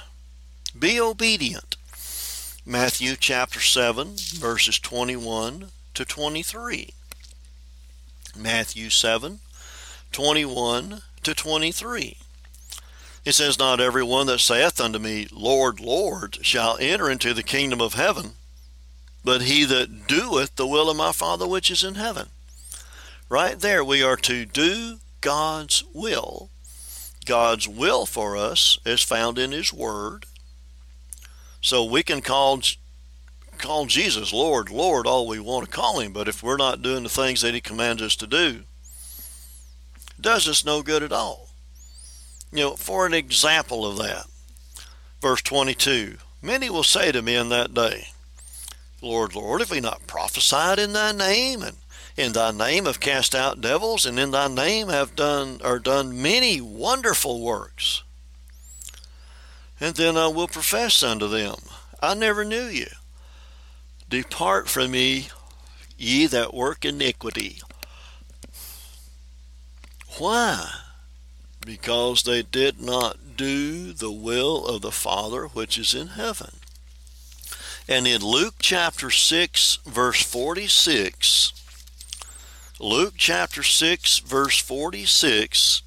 Be 0.78 1.00
obedient. 1.00 1.76
Matthew 2.66 3.16
chapter 3.16 3.61
7, 3.61 4.16
verses 4.34 4.78
21 4.78 5.70
to 5.94 6.04
23. 6.04 6.90
Matthew 8.37 8.90
7, 8.90 9.40
21 10.12 11.02
to 11.22 11.34
23. 11.34 12.16
It 13.24 13.32
says, 13.32 13.58
Not 13.58 13.80
every 13.80 14.02
one 14.02 14.26
that 14.28 14.40
saith 14.40 14.80
unto 14.80 14.98
me, 14.98 15.26
Lord, 15.32 15.80
Lord, 15.80 16.38
shall 16.42 16.78
enter 16.80 17.10
into 17.10 17.34
the 17.34 17.42
kingdom 17.42 17.80
of 17.80 17.94
heaven, 17.94 18.32
but 19.24 19.42
he 19.42 19.64
that 19.64 20.06
doeth 20.06 20.56
the 20.56 20.66
will 20.66 20.88
of 20.90 20.96
my 20.96 21.12
Father 21.12 21.46
which 21.46 21.70
is 21.70 21.84
in 21.84 21.96
heaven. 21.96 22.28
Right 23.28 23.58
there, 23.58 23.84
we 23.84 24.02
are 24.02 24.16
to 24.16 24.46
do 24.46 24.98
God's 25.20 25.84
will 25.92 26.50
God's 27.28 27.68
will 27.68 28.06
for 28.06 28.38
us 28.38 28.78
is 28.86 29.02
found 29.02 29.38
in 29.38 29.52
His 29.52 29.70
Word. 29.70 30.24
So 31.60 31.84
we 31.84 32.02
can 32.02 32.22
call 32.22 32.62
call 33.58 33.84
Jesus 33.84 34.32
Lord, 34.32 34.70
Lord 34.70 35.06
all 35.06 35.28
we 35.28 35.38
want 35.38 35.66
to 35.66 35.70
call 35.70 36.00
Him, 36.00 36.14
but 36.14 36.26
if 36.26 36.42
we're 36.42 36.56
not 36.56 36.80
doing 36.80 37.02
the 37.02 37.10
things 37.10 37.42
that 37.42 37.52
He 37.52 37.60
commands 37.60 38.00
us 38.00 38.16
to 38.16 38.26
do, 38.26 38.62
does 40.20 40.48
us 40.48 40.64
no 40.64 40.83
good 40.83 41.02
at 41.02 41.12
all. 41.12 41.48
You 42.52 42.61
know, 42.61 42.76
for 42.76 43.07
an 43.07 43.14
example 43.14 43.87
of 43.87 43.98
that, 43.98 44.26
verse 45.20 45.42
22 45.42 46.16
Many 46.40 46.70
will 46.70 46.85
say 46.85 47.11
to 47.11 47.20
me 47.20 47.35
in 47.35 47.48
that 47.48 47.74
day, 47.74 48.09
Lord, 49.02 49.35
Lord, 49.35 49.61
have 49.61 49.70
we 49.70 49.81
not 49.81 50.07
prophesied 50.07 50.78
in 50.78 50.92
thy 50.92 51.12
name, 51.12 51.62
and 51.62 51.76
in 52.16 52.33
thy 52.33 52.52
name 52.52 52.87
have 52.87 53.00
cast 53.00 53.35
out 53.35 53.61
devils, 53.61 54.07
and 54.07 54.18
in 54.18 54.31
thy 54.31 54.48
name 54.48 54.88
have 54.88 55.16
done 55.16 55.61
or 55.64 55.78
done 55.78 56.20
many 56.22 56.61
wonderful 56.61 57.40
works. 57.40 58.02
And 59.81 59.94
then 59.96 60.16
I 60.16 60.28
will 60.28 60.48
profess 60.48 61.02
unto 61.02 61.28
them, 61.28 61.57
I 62.00 62.14
never 62.14 62.44
knew 62.44 62.64
you. 62.64 62.88
Depart 64.09 64.68
from 64.68 64.92
me, 64.92 65.28
ye 65.96 66.26
that 66.26 66.54
work 66.54 66.85
iniquity. 66.85 67.61
Why? 70.18 70.68
Because 71.64 72.22
they 72.22 72.42
did 72.42 72.81
not 72.81 73.37
do 73.37 73.92
the 73.92 74.11
will 74.11 74.66
of 74.66 74.83
the 74.83 74.90
Father 74.90 75.46
which 75.46 75.78
is 75.78 75.94
in 75.94 76.09
heaven. 76.09 76.57
And 77.88 78.07
in 78.07 78.20
Luke 78.20 78.57
chapter 78.59 79.11
6, 79.11 79.78
verse 79.87 80.22
46, 80.22 81.52
Luke 82.81 83.14
chapter 83.16 83.62
6, 83.62 84.18
verse 84.18 84.59
46, 84.59 85.83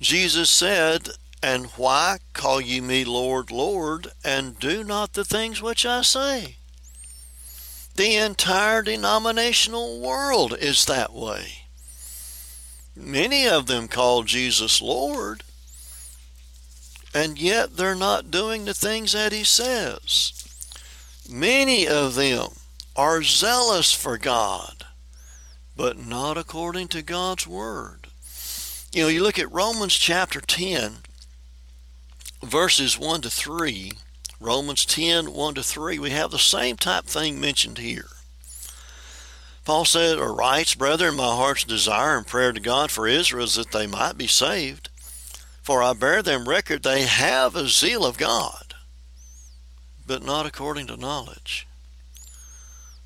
Jesus 0.00 0.50
said, 0.50 1.10
And 1.42 1.66
why 1.76 2.18
call 2.32 2.60
ye 2.60 2.80
me 2.80 3.04
Lord, 3.04 3.50
Lord, 3.50 4.12
and 4.24 4.58
do 4.58 4.82
not 4.82 5.12
the 5.12 5.24
things 5.24 5.62
which 5.62 5.86
I 5.86 6.02
say? 6.02 6.56
The 7.94 8.16
entire 8.16 8.82
denominational 8.82 10.00
world 10.00 10.56
is 10.58 10.86
that 10.86 11.12
way. 11.12 11.65
Many 12.96 13.46
of 13.46 13.66
them 13.66 13.88
call 13.88 14.22
Jesus 14.22 14.80
Lord, 14.80 15.42
and 17.14 17.38
yet 17.38 17.76
they're 17.76 17.94
not 17.94 18.30
doing 18.30 18.64
the 18.64 18.72
things 18.72 19.12
that 19.12 19.32
he 19.32 19.44
says. 19.44 20.32
Many 21.28 21.86
of 21.86 22.14
them 22.14 22.52
are 22.96 23.22
zealous 23.22 23.92
for 23.92 24.16
God, 24.16 24.86
but 25.76 25.98
not 25.98 26.38
according 26.38 26.88
to 26.88 27.02
God's 27.02 27.46
word. 27.46 28.06
You 28.92 29.02
know, 29.02 29.08
you 29.08 29.22
look 29.22 29.38
at 29.38 29.52
Romans 29.52 29.94
chapter 29.94 30.40
10, 30.40 30.98
verses 32.42 32.98
1 32.98 33.20
to 33.22 33.30
3, 33.30 33.92
Romans 34.40 34.86
10, 34.86 35.34
1 35.34 35.54
to 35.54 35.62
3, 35.62 35.98
we 35.98 36.10
have 36.10 36.30
the 36.30 36.38
same 36.38 36.76
type 36.76 37.04
thing 37.04 37.38
mentioned 37.38 37.76
here. 37.76 38.08
Paul 39.66 39.84
said, 39.84 40.16
or 40.18 40.32
writes, 40.32 40.76
Brethren, 40.76 41.16
my 41.16 41.34
heart's 41.34 41.64
desire 41.64 42.16
and 42.16 42.24
prayer 42.24 42.52
to 42.52 42.60
God 42.60 42.92
for 42.92 43.08
Israel 43.08 43.46
is 43.46 43.56
that 43.56 43.72
they 43.72 43.88
might 43.88 44.16
be 44.16 44.28
saved. 44.28 44.90
For 45.60 45.82
I 45.82 45.92
bear 45.92 46.22
them 46.22 46.48
record 46.48 46.84
they 46.84 47.02
have 47.02 47.56
a 47.56 47.66
zeal 47.66 48.06
of 48.06 48.16
God, 48.16 48.74
but 50.06 50.22
not 50.22 50.46
according 50.46 50.86
to 50.86 50.96
knowledge. 50.96 51.66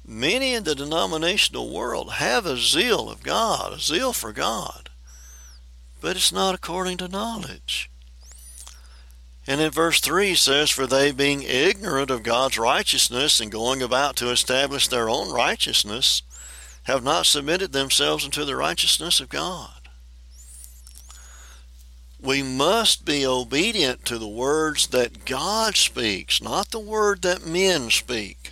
Many 0.05 0.53
in 0.53 0.65
the 0.65 0.75
denominational 0.75 1.73
world 1.73 2.13
have 2.15 2.45
a 2.45 2.59
zeal 2.59 3.09
of 3.09 3.23
God, 3.23 3.73
a 3.73 3.79
zeal 3.79 4.13
for 4.13 4.31
God, 4.31 4.91
but 6.03 6.15
it's 6.15 6.31
not 6.31 6.55
according 6.55 6.99
to 6.99 7.09
knowledge. 7.09 7.91
And 9.47 9.63
in 9.63 9.71
verse 9.71 9.99
3 10.01 10.35
says, 10.35 10.69
For 10.69 10.87
they 10.87 11.11
being 11.11 11.43
ignorant 11.43 12.11
of 12.11 12.23
God's 12.23 12.59
righteousness 12.59 13.41
and 13.41 13.51
going 13.51 13.81
about 13.81 14.17
to 14.17 14.31
establish 14.31 14.89
their 14.89 15.09
own 15.09 15.33
righteousness, 15.33 16.23
have 16.91 17.05
not 17.05 17.27
submitted 17.27 17.73
themselves 17.73 18.25
unto 18.25 18.45
the 18.45 18.57
righteousness 18.57 19.21
of 19.21 19.29
God. 19.29 19.71
We 22.21 22.43
must 22.43 23.05
be 23.05 23.25
obedient 23.25 24.05
to 24.07 24.19
the 24.19 24.29
words 24.29 24.89
that 24.89 25.25
God 25.25 25.77
speaks, 25.77 26.43
not 26.43 26.71
the 26.71 26.81
word 26.81 27.23
that 27.23 27.47
men 27.47 27.91
speak. 27.91 28.51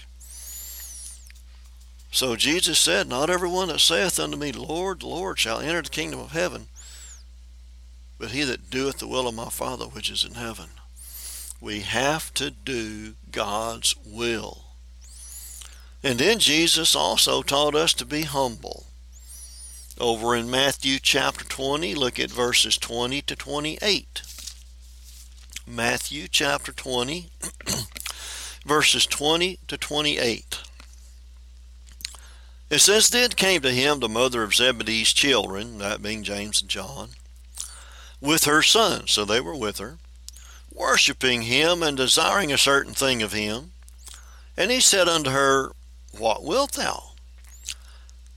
So 2.10 2.36
Jesus 2.36 2.78
said, 2.78 3.08
Not 3.08 3.28
everyone 3.28 3.68
that 3.68 3.80
saith 3.80 4.18
unto 4.18 4.36
me, 4.38 4.52
Lord, 4.52 5.02
Lord, 5.02 5.38
shall 5.38 5.60
enter 5.60 5.82
the 5.82 5.90
kingdom 5.90 6.20
of 6.20 6.32
heaven, 6.32 6.68
but 8.18 8.30
he 8.30 8.42
that 8.44 8.70
doeth 8.70 8.98
the 8.98 9.06
will 9.06 9.28
of 9.28 9.34
my 9.34 9.50
Father 9.50 9.84
which 9.84 10.10
is 10.10 10.24
in 10.24 10.34
heaven. 10.34 10.70
We 11.60 11.80
have 11.80 12.32
to 12.34 12.50
do 12.50 13.14
God's 13.30 13.94
will. 14.06 14.67
And 16.02 16.18
then 16.18 16.38
Jesus 16.38 16.94
also 16.94 17.42
taught 17.42 17.74
us 17.74 17.92
to 17.94 18.04
be 18.04 18.22
humble. 18.22 18.86
Over 20.00 20.36
in 20.36 20.48
Matthew 20.48 20.98
chapter 21.00 21.44
20, 21.44 21.94
look 21.94 22.20
at 22.20 22.30
verses 22.30 22.78
20 22.78 23.20
to 23.22 23.34
28. 23.34 24.22
Matthew 25.66 26.28
chapter 26.28 26.72
20, 26.72 27.28
verses 28.64 29.06
20 29.06 29.58
to 29.66 29.76
28. 29.76 30.58
It 32.70 32.78
says, 32.78 33.08
Then 33.08 33.30
came 33.30 33.60
to 33.62 33.72
him 33.72 33.98
the 33.98 34.08
mother 34.08 34.42
of 34.42 34.54
Zebedee's 34.54 35.12
children, 35.12 35.78
that 35.78 36.02
being 36.02 36.22
James 36.22 36.60
and 36.60 36.70
John, 36.70 37.10
with 38.20 38.44
her 38.44 38.62
sons, 38.62 39.10
so 39.10 39.24
they 39.24 39.40
were 39.40 39.56
with 39.56 39.78
her, 39.78 39.98
worshiping 40.72 41.42
him 41.42 41.82
and 41.82 41.96
desiring 41.96 42.52
a 42.52 42.58
certain 42.58 42.94
thing 42.94 43.20
of 43.22 43.32
him. 43.32 43.72
And 44.56 44.70
he 44.70 44.80
said 44.80 45.08
unto 45.08 45.30
her, 45.30 45.72
What 46.18 46.42
wilt 46.42 46.72
thou? 46.72 47.12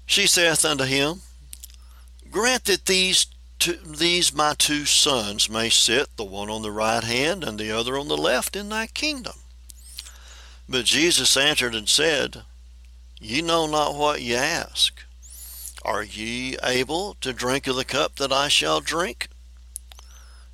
She 0.06 0.28
saith 0.28 0.64
unto 0.66 0.84
him, 0.84 1.22
Grant 2.30 2.66
that 2.66 2.86
these 2.86 3.28
two, 3.60 3.78
these 3.86 4.34
my 4.34 4.54
two 4.54 4.86
sons 4.86 5.50
may 5.50 5.70
sit, 5.70 6.16
the 6.18 6.24
one 6.24 6.50
on 6.50 6.62
the 6.62 6.72
right 6.72 7.04
hand 7.04 7.44
and 7.44 7.60
the 7.60 7.72
other 7.72 7.98
on 7.98 8.08
the 8.08 8.18
left, 8.18 8.56
in 8.56 8.70
thy 8.70 8.88
kingdom. 8.88 9.36
But 10.68 10.86
Jesus 10.86 11.36
answered 11.36 11.76
and 11.76 11.90
said, 11.90 12.44
Ye 13.20 13.42
know 13.42 13.68
not 13.68 13.96
what 13.96 14.22
ye 14.22 14.36
ask. 14.36 15.04
Are 15.84 16.04
ye 16.04 16.58
able 16.64 17.16
to 17.22 17.34
drink 17.34 17.68
of 17.68 17.76
the 17.76 17.86
cup 17.86 18.16
that 18.18 18.32
I 18.32 18.48
shall 18.48 18.82
drink? 18.82 19.30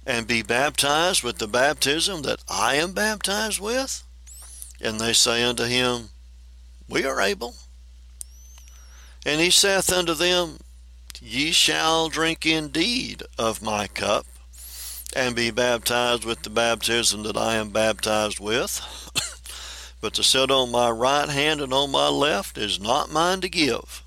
And 0.06 0.26
be 0.26 0.42
baptized 0.42 1.24
with 1.24 1.38
the 1.38 1.48
baptism 1.48 2.22
that 2.22 2.44
I 2.50 2.76
am 2.76 2.94
baptized 2.94 3.60
with? 3.60 4.04
And 4.80 5.00
they 5.00 5.14
say 5.14 5.44
unto 5.44 5.66
him, 5.66 6.10
We 6.90 7.04
are 7.06 7.22
able. 7.22 7.56
And 9.26 9.42
he 9.42 9.50
saith 9.50 9.92
unto 9.92 10.14
them, 10.14 10.60
Ye 11.22 11.52
shall 11.52 12.10
drink 12.10 12.46
indeed 12.46 13.24
of 13.38 13.62
my 13.62 13.88
cup, 13.88 14.26
and 15.16 15.36
be 15.36 15.52
baptized 15.52 16.24
with 16.24 16.44
the 16.44 16.50
baptism 16.50 17.24
that 17.24 17.36
I 17.36 17.56
am 17.56 17.70
baptized 17.70 18.40
with. 18.40 18.82
but 20.02 20.14
to 20.14 20.24
sit 20.24 20.52
on 20.52 20.72
my 20.72 20.90
right 20.90 21.28
hand 21.28 21.60
and 21.60 21.74
on 21.74 21.92
my 21.92 22.08
left 22.08 22.58
is 22.58 22.80
not 22.80 23.12
mine 23.12 23.42
to 23.42 23.50
give, 23.50 24.04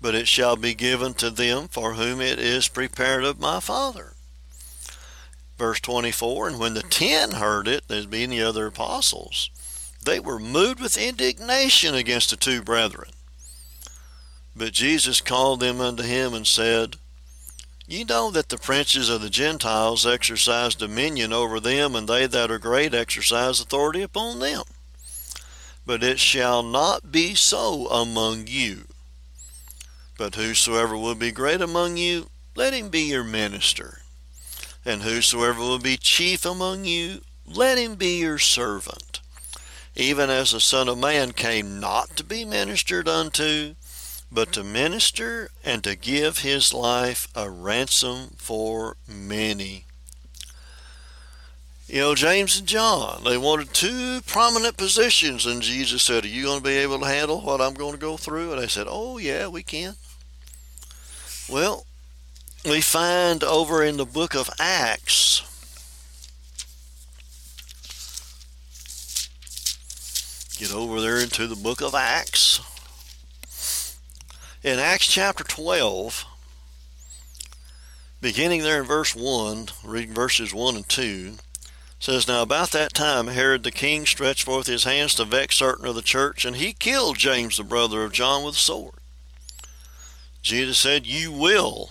but 0.00 0.14
it 0.14 0.28
shall 0.28 0.56
be 0.56 0.74
given 0.74 1.14
to 1.14 1.30
them 1.30 1.68
for 1.68 1.94
whom 1.94 2.20
it 2.20 2.38
is 2.38 2.68
prepared 2.68 3.24
of 3.24 3.40
my 3.40 3.60
Father. 3.60 4.14
Verse 5.56 5.80
24 5.80 6.48
And 6.48 6.58
when 6.58 6.74
the 6.74 6.82
ten 6.82 7.32
heard 7.32 7.68
it, 7.68 7.84
as 7.88 8.06
being 8.06 8.30
the 8.30 8.42
other 8.42 8.66
apostles, 8.66 9.50
they 10.06 10.20
were 10.20 10.38
moved 10.38 10.80
with 10.80 10.96
indignation 10.96 11.94
against 11.94 12.30
the 12.30 12.36
two 12.36 12.62
brethren. 12.62 13.10
But 14.54 14.72
Jesus 14.72 15.20
called 15.20 15.60
them 15.60 15.80
unto 15.80 16.02
him 16.02 16.32
and 16.32 16.46
said, 16.46 16.96
Ye 17.86 18.04
know 18.04 18.30
that 18.30 18.48
the 18.48 18.56
princes 18.56 19.10
of 19.10 19.20
the 19.20 19.28
Gentiles 19.30 20.06
exercise 20.06 20.74
dominion 20.74 21.32
over 21.32 21.60
them, 21.60 21.94
and 21.94 22.08
they 22.08 22.26
that 22.26 22.50
are 22.50 22.58
great 22.58 22.94
exercise 22.94 23.60
authority 23.60 24.02
upon 24.02 24.38
them. 24.38 24.62
But 25.84 26.02
it 26.02 26.18
shall 26.18 26.62
not 26.62 27.12
be 27.12 27.34
so 27.34 27.86
among 27.88 28.46
you. 28.46 28.86
But 30.18 30.34
whosoever 30.34 30.96
will 30.96 31.14
be 31.14 31.30
great 31.30 31.60
among 31.60 31.96
you, 31.96 32.30
let 32.54 32.72
him 32.72 32.88
be 32.88 33.02
your 33.02 33.24
minister. 33.24 33.98
And 34.84 35.02
whosoever 35.02 35.60
will 35.60 35.78
be 35.78 35.96
chief 35.96 36.44
among 36.44 36.84
you, 36.84 37.20
let 37.46 37.76
him 37.76 37.96
be 37.96 38.18
your 38.18 38.38
servant. 38.38 39.02
Even 39.96 40.28
as 40.28 40.52
the 40.52 40.60
Son 40.60 40.88
of 40.88 40.98
Man 40.98 41.32
came 41.32 41.80
not 41.80 42.16
to 42.16 42.24
be 42.24 42.44
ministered 42.44 43.08
unto, 43.08 43.74
but 44.30 44.52
to 44.52 44.62
minister 44.62 45.50
and 45.64 45.82
to 45.84 45.96
give 45.96 46.38
his 46.38 46.74
life 46.74 47.28
a 47.34 47.48
ransom 47.48 48.34
for 48.36 48.96
many. 49.08 49.86
You 51.88 52.00
know, 52.00 52.14
James 52.14 52.58
and 52.58 52.66
John, 52.66 53.22
they 53.24 53.38
wanted 53.38 53.72
two 53.72 54.20
prominent 54.26 54.76
positions, 54.76 55.46
and 55.46 55.62
Jesus 55.62 56.02
said, 56.02 56.24
Are 56.24 56.28
you 56.28 56.44
going 56.44 56.58
to 56.58 56.64
be 56.64 56.76
able 56.76 56.98
to 56.98 57.06
handle 57.06 57.40
what 57.40 57.60
I'm 57.60 57.74
going 57.74 57.92
to 57.92 57.98
go 57.98 58.16
through? 58.16 58.52
And 58.52 58.60
they 58.60 58.66
said, 58.66 58.88
Oh, 58.90 59.18
yeah, 59.18 59.46
we 59.46 59.62
can. 59.62 59.94
Well, 61.48 61.86
we 62.64 62.80
find 62.80 63.44
over 63.44 63.84
in 63.84 63.98
the 63.98 64.04
book 64.04 64.34
of 64.34 64.50
Acts, 64.58 65.42
get 70.58 70.74
over 70.74 71.00
there 71.00 71.18
into 71.18 71.46
the 71.46 71.56
book 71.56 71.80
of 71.80 71.94
Acts 71.94 72.60
in 74.66 74.80
Acts 74.80 75.06
chapter 75.06 75.44
12, 75.44 76.24
beginning 78.20 78.62
there 78.62 78.80
in 78.80 78.84
verse 78.84 79.14
1, 79.14 79.68
reading 79.84 80.12
verses 80.12 80.52
1 80.52 80.74
and 80.74 80.88
2, 80.88 81.34
says, 82.00 82.26
Now 82.26 82.42
about 82.42 82.72
that 82.72 82.92
time 82.92 83.28
Herod 83.28 83.62
the 83.62 83.70
king 83.70 84.06
stretched 84.06 84.42
forth 84.42 84.66
his 84.66 84.82
hands 84.82 85.14
to 85.14 85.24
vex 85.24 85.54
certain 85.54 85.86
of 85.86 85.94
the 85.94 86.02
church, 86.02 86.44
and 86.44 86.56
he 86.56 86.72
killed 86.72 87.16
James 87.16 87.58
the 87.58 87.62
brother 87.62 88.02
of 88.02 88.12
John 88.12 88.44
with 88.44 88.56
a 88.56 88.58
sword. 88.58 88.94
Jesus 90.42 90.78
said, 90.78 91.06
You 91.06 91.30
will 91.30 91.90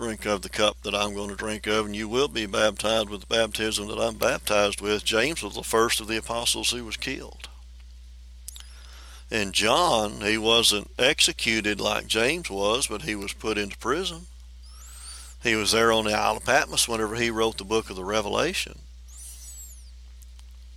drink 0.00 0.24
of 0.24 0.40
the 0.40 0.48
cup 0.48 0.80
that 0.82 0.94
I'm 0.94 1.14
going 1.14 1.28
to 1.28 1.36
drink 1.36 1.66
of, 1.66 1.84
and 1.84 1.94
you 1.94 2.08
will 2.08 2.28
be 2.28 2.46
baptized 2.46 3.10
with 3.10 3.20
the 3.20 3.26
baptism 3.26 3.86
that 3.88 3.98
I'm 3.98 4.16
baptized 4.16 4.80
with. 4.80 5.04
James 5.04 5.42
was 5.42 5.54
the 5.54 5.62
first 5.62 6.00
of 6.00 6.08
the 6.08 6.16
apostles 6.16 6.70
who 6.70 6.86
was 6.86 6.96
killed. 6.96 7.48
And 9.30 9.52
John, 9.52 10.22
he 10.22 10.38
wasn't 10.38 10.90
executed 10.98 11.80
like 11.80 12.06
James 12.06 12.48
was, 12.48 12.86
but 12.86 13.02
he 13.02 13.14
was 13.14 13.34
put 13.34 13.58
into 13.58 13.76
prison. 13.76 14.22
He 15.42 15.54
was 15.54 15.72
there 15.72 15.92
on 15.92 16.06
the 16.06 16.14
Isle 16.14 16.38
of 16.38 16.46
Patmos 16.46 16.88
whenever 16.88 17.14
he 17.14 17.30
wrote 17.30 17.58
the 17.58 17.64
book 17.64 17.90
of 17.90 17.96
the 17.96 18.04
Revelation. 18.04 18.80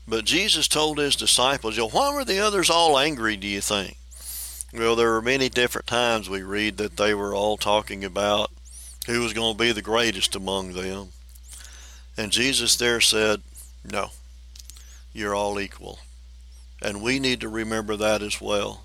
But 0.06 0.26
Jesus 0.26 0.68
told 0.68 0.98
his 0.98 1.16
disciples, 1.16 1.78
know, 1.78 1.88
why 1.88 2.14
were 2.14 2.26
the 2.26 2.40
others 2.40 2.70
all 2.70 3.00
angry, 3.00 3.38
do 3.38 3.48
you 3.48 3.62
think? 3.62 3.98
Well, 4.74 4.98
there 4.98 5.16
are 5.16 5.22
many 5.22 5.48
different 5.48 5.88
times 5.88 6.30
we 6.30 6.44
read 6.44 6.76
that 6.78 6.98
they 6.98 7.14
were 7.14 7.34
all 7.34 7.56
talking 7.56 8.04
about 8.04 8.52
who 9.08 9.22
was 9.22 9.34
going 9.34 9.56
to 9.56 9.64
be 9.64 9.72
the 9.72 9.82
greatest 9.82 10.36
among 10.36 10.74
them. 10.74 11.10
And 12.18 12.32
Jesus 12.32 12.76
there 12.76 13.02
said, 13.02 13.42
No, 13.84 14.10
you're 15.14 15.36
all 15.36 15.60
equal. 15.60 16.00
And 16.82 17.02
we 17.02 17.20
need 17.20 17.42
to 17.42 17.50
remember 17.50 17.96
that 17.96 18.22
as 18.22 18.42
well. 18.42 18.84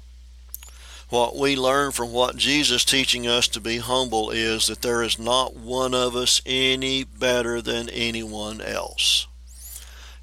What 1.09 1.37
we 1.37 1.57
learn 1.57 1.93
from 1.93 2.13
what 2.13 2.37
Jesus 2.37 2.85
teaching 2.85 3.27
us 3.27 3.49
to 3.49 3.61
be 3.61 3.79
humble 3.79 4.31
is 4.31 4.67
that 4.67 4.83
there 4.83 5.03
is 5.03 5.19
not 5.19 5.57
one 5.57 5.95
of 5.95 6.15
us 6.15 6.43
any 6.45 7.03
better 7.03 7.63
than 7.63 7.89
anyone 7.89 8.61
else. 8.61 9.27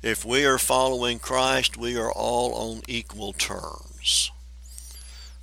If 0.04 0.24
we 0.24 0.46
are 0.46 0.60
following 0.60 1.18
Christ, 1.18 1.76
we 1.76 1.98
are 1.98 2.12
all 2.12 2.54
on 2.54 2.84
equal 2.88 3.34
terms. 3.34 4.32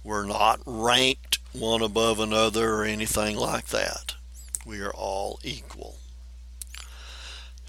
We're 0.04 0.24
not 0.24 0.60
ranked 0.64 1.38
one 1.52 1.82
above 1.82 2.20
another 2.20 2.74
or 2.74 2.84
anything 2.84 3.36
like 3.36 3.66
that. 3.68 4.14
We 4.64 4.80
are 4.80 4.92
all 4.92 5.38
equal. 5.42 5.96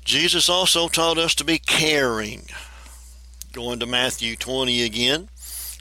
Jesus 0.05 0.49
also 0.49 0.87
taught 0.87 1.17
us 1.17 1.33
to 1.35 1.43
be 1.43 1.59
caring. 1.59 2.47
Going 3.51 3.79
to 3.79 3.85
Matthew 3.85 4.35
20 4.35 4.83
again, 4.83 5.29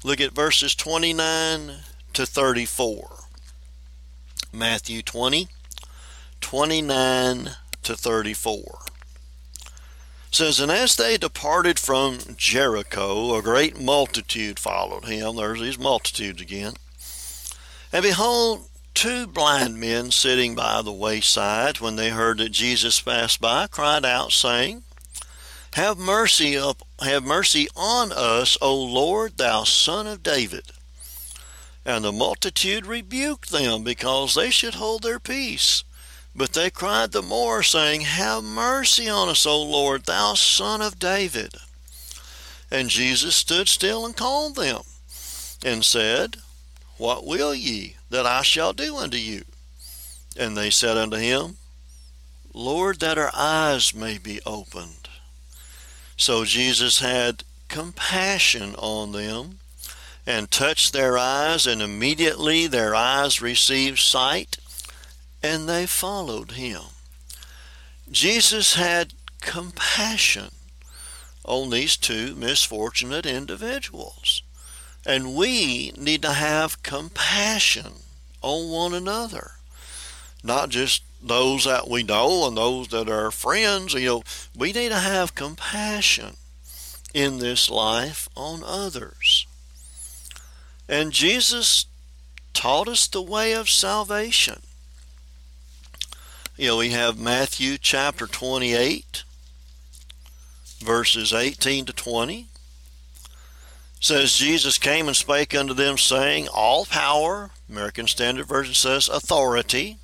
look 0.04 0.20
at 0.20 0.32
verses 0.32 0.74
29 0.74 1.72
to 2.12 2.26
34. 2.26 3.16
Matthew 4.52 5.02
20, 5.02 5.48
29 6.40 7.50
to 7.82 7.96
34 7.96 8.78
says, 10.30 10.60
And 10.60 10.72
as 10.72 10.96
they 10.96 11.16
departed 11.16 11.78
from 11.78 12.18
Jericho, 12.36 13.36
a 13.36 13.42
great 13.42 13.80
multitude 13.80 14.58
followed 14.58 15.04
him. 15.04 15.36
There's 15.36 15.60
these 15.60 15.78
multitudes 15.78 16.40
again. 16.40 16.74
And 17.92 18.02
behold, 18.02 18.66
two 18.94 19.26
blind 19.26 19.78
men 19.78 20.10
sitting 20.10 20.54
by 20.54 20.82
the 20.82 20.92
wayside, 20.92 21.80
when 21.80 21.96
they 21.96 22.10
heard 22.10 22.38
that 22.38 22.50
Jesus 22.50 23.00
passed 23.00 23.40
by, 23.40 23.66
cried 23.66 24.04
out, 24.04 24.32
saying, 24.32 24.82
Have 25.74 25.98
mercy 25.98 26.56
up, 26.56 26.82
have 27.00 27.24
mercy 27.24 27.68
on 27.76 28.12
us, 28.12 28.58
O 28.60 28.74
Lord, 28.74 29.36
thou 29.38 29.64
Son 29.64 30.06
of 30.06 30.22
David. 30.22 30.64
And 31.84 32.04
the 32.04 32.12
multitude 32.12 32.86
rebuked 32.86 33.50
them 33.50 33.82
because 33.82 34.34
they 34.34 34.50
should 34.50 34.74
hold 34.74 35.02
their 35.02 35.18
peace. 35.18 35.82
But 36.34 36.52
they 36.52 36.70
cried 36.70 37.12
the 37.12 37.22
more, 37.22 37.62
saying, 37.62 38.02
Have 38.02 38.44
mercy 38.44 39.08
on 39.08 39.28
us, 39.28 39.44
O 39.44 39.62
Lord, 39.62 40.04
thou 40.04 40.34
Son 40.34 40.80
of 40.80 40.98
David. 40.98 41.54
And 42.70 42.88
Jesus 42.88 43.36
stood 43.36 43.68
still 43.68 44.06
and 44.06 44.16
called 44.16 44.56
them, 44.56 44.82
and 45.64 45.84
said, 45.84 46.36
What 46.96 47.26
will 47.26 47.54
ye 47.54 47.96
that 48.12 48.24
I 48.24 48.42
shall 48.42 48.72
do 48.72 48.96
unto 48.96 49.16
you? 49.16 49.42
And 50.36 50.56
they 50.56 50.70
said 50.70 50.96
unto 50.96 51.16
him, 51.16 51.56
Lord, 52.54 53.00
that 53.00 53.18
our 53.18 53.32
eyes 53.34 53.94
may 53.94 54.18
be 54.18 54.40
opened. 54.46 55.08
So 56.16 56.44
Jesus 56.44 57.00
had 57.00 57.44
compassion 57.68 58.74
on 58.76 59.12
them, 59.12 59.58
and 60.24 60.50
touched 60.50 60.92
their 60.92 61.18
eyes, 61.18 61.66
and 61.66 61.82
immediately 61.82 62.68
their 62.68 62.94
eyes 62.94 63.42
received 63.42 63.98
sight 63.98 64.58
and 65.42 65.68
they 65.68 65.86
followed 65.86 66.52
him. 66.52 66.82
Jesus 68.10 68.74
had 68.74 69.14
compassion 69.40 70.50
on 71.44 71.70
these 71.70 71.96
two 71.96 72.34
misfortunate 72.36 73.26
individuals. 73.26 74.42
And 75.04 75.34
we 75.34 75.90
need 75.96 76.22
to 76.22 76.32
have 76.32 76.82
compassion 76.84 77.92
on 78.42 78.70
one 78.70 78.94
another. 78.94 79.52
Not 80.44 80.68
just 80.70 81.02
those 81.22 81.64
that 81.64 81.88
we 81.88 82.02
know 82.02 82.46
and 82.46 82.56
those 82.56 82.88
that 82.88 83.08
are 83.08 83.30
friends. 83.30 83.94
You 83.94 84.06
know, 84.06 84.22
we 84.56 84.72
need 84.72 84.88
to 84.88 84.98
have 84.98 85.34
compassion 85.34 86.36
in 87.14 87.38
this 87.38 87.70
life 87.70 88.28
on 88.36 88.62
others. 88.64 89.46
And 90.88 91.12
Jesus 91.12 91.86
taught 92.52 92.88
us 92.88 93.06
the 93.06 93.22
way 93.22 93.52
of 93.52 93.70
salvation 93.70 94.62
you 96.56 96.68
know, 96.68 96.76
we 96.76 96.90
have 96.90 97.18
Matthew 97.18 97.78
chapter 97.78 98.26
28, 98.26 99.24
verses 100.80 101.32
18 101.32 101.86
to 101.86 101.92
20. 101.94 102.46
says, 103.98 104.34
Jesus 104.34 104.76
came 104.76 105.08
and 105.08 105.16
spake 105.16 105.54
unto 105.54 105.72
them, 105.72 105.96
saying, 105.96 106.48
All 106.48 106.84
power, 106.84 107.50
American 107.72 108.06
Standard 108.06 108.46
Version 108.46 108.74
says, 108.74 109.08
authority, 109.08 109.98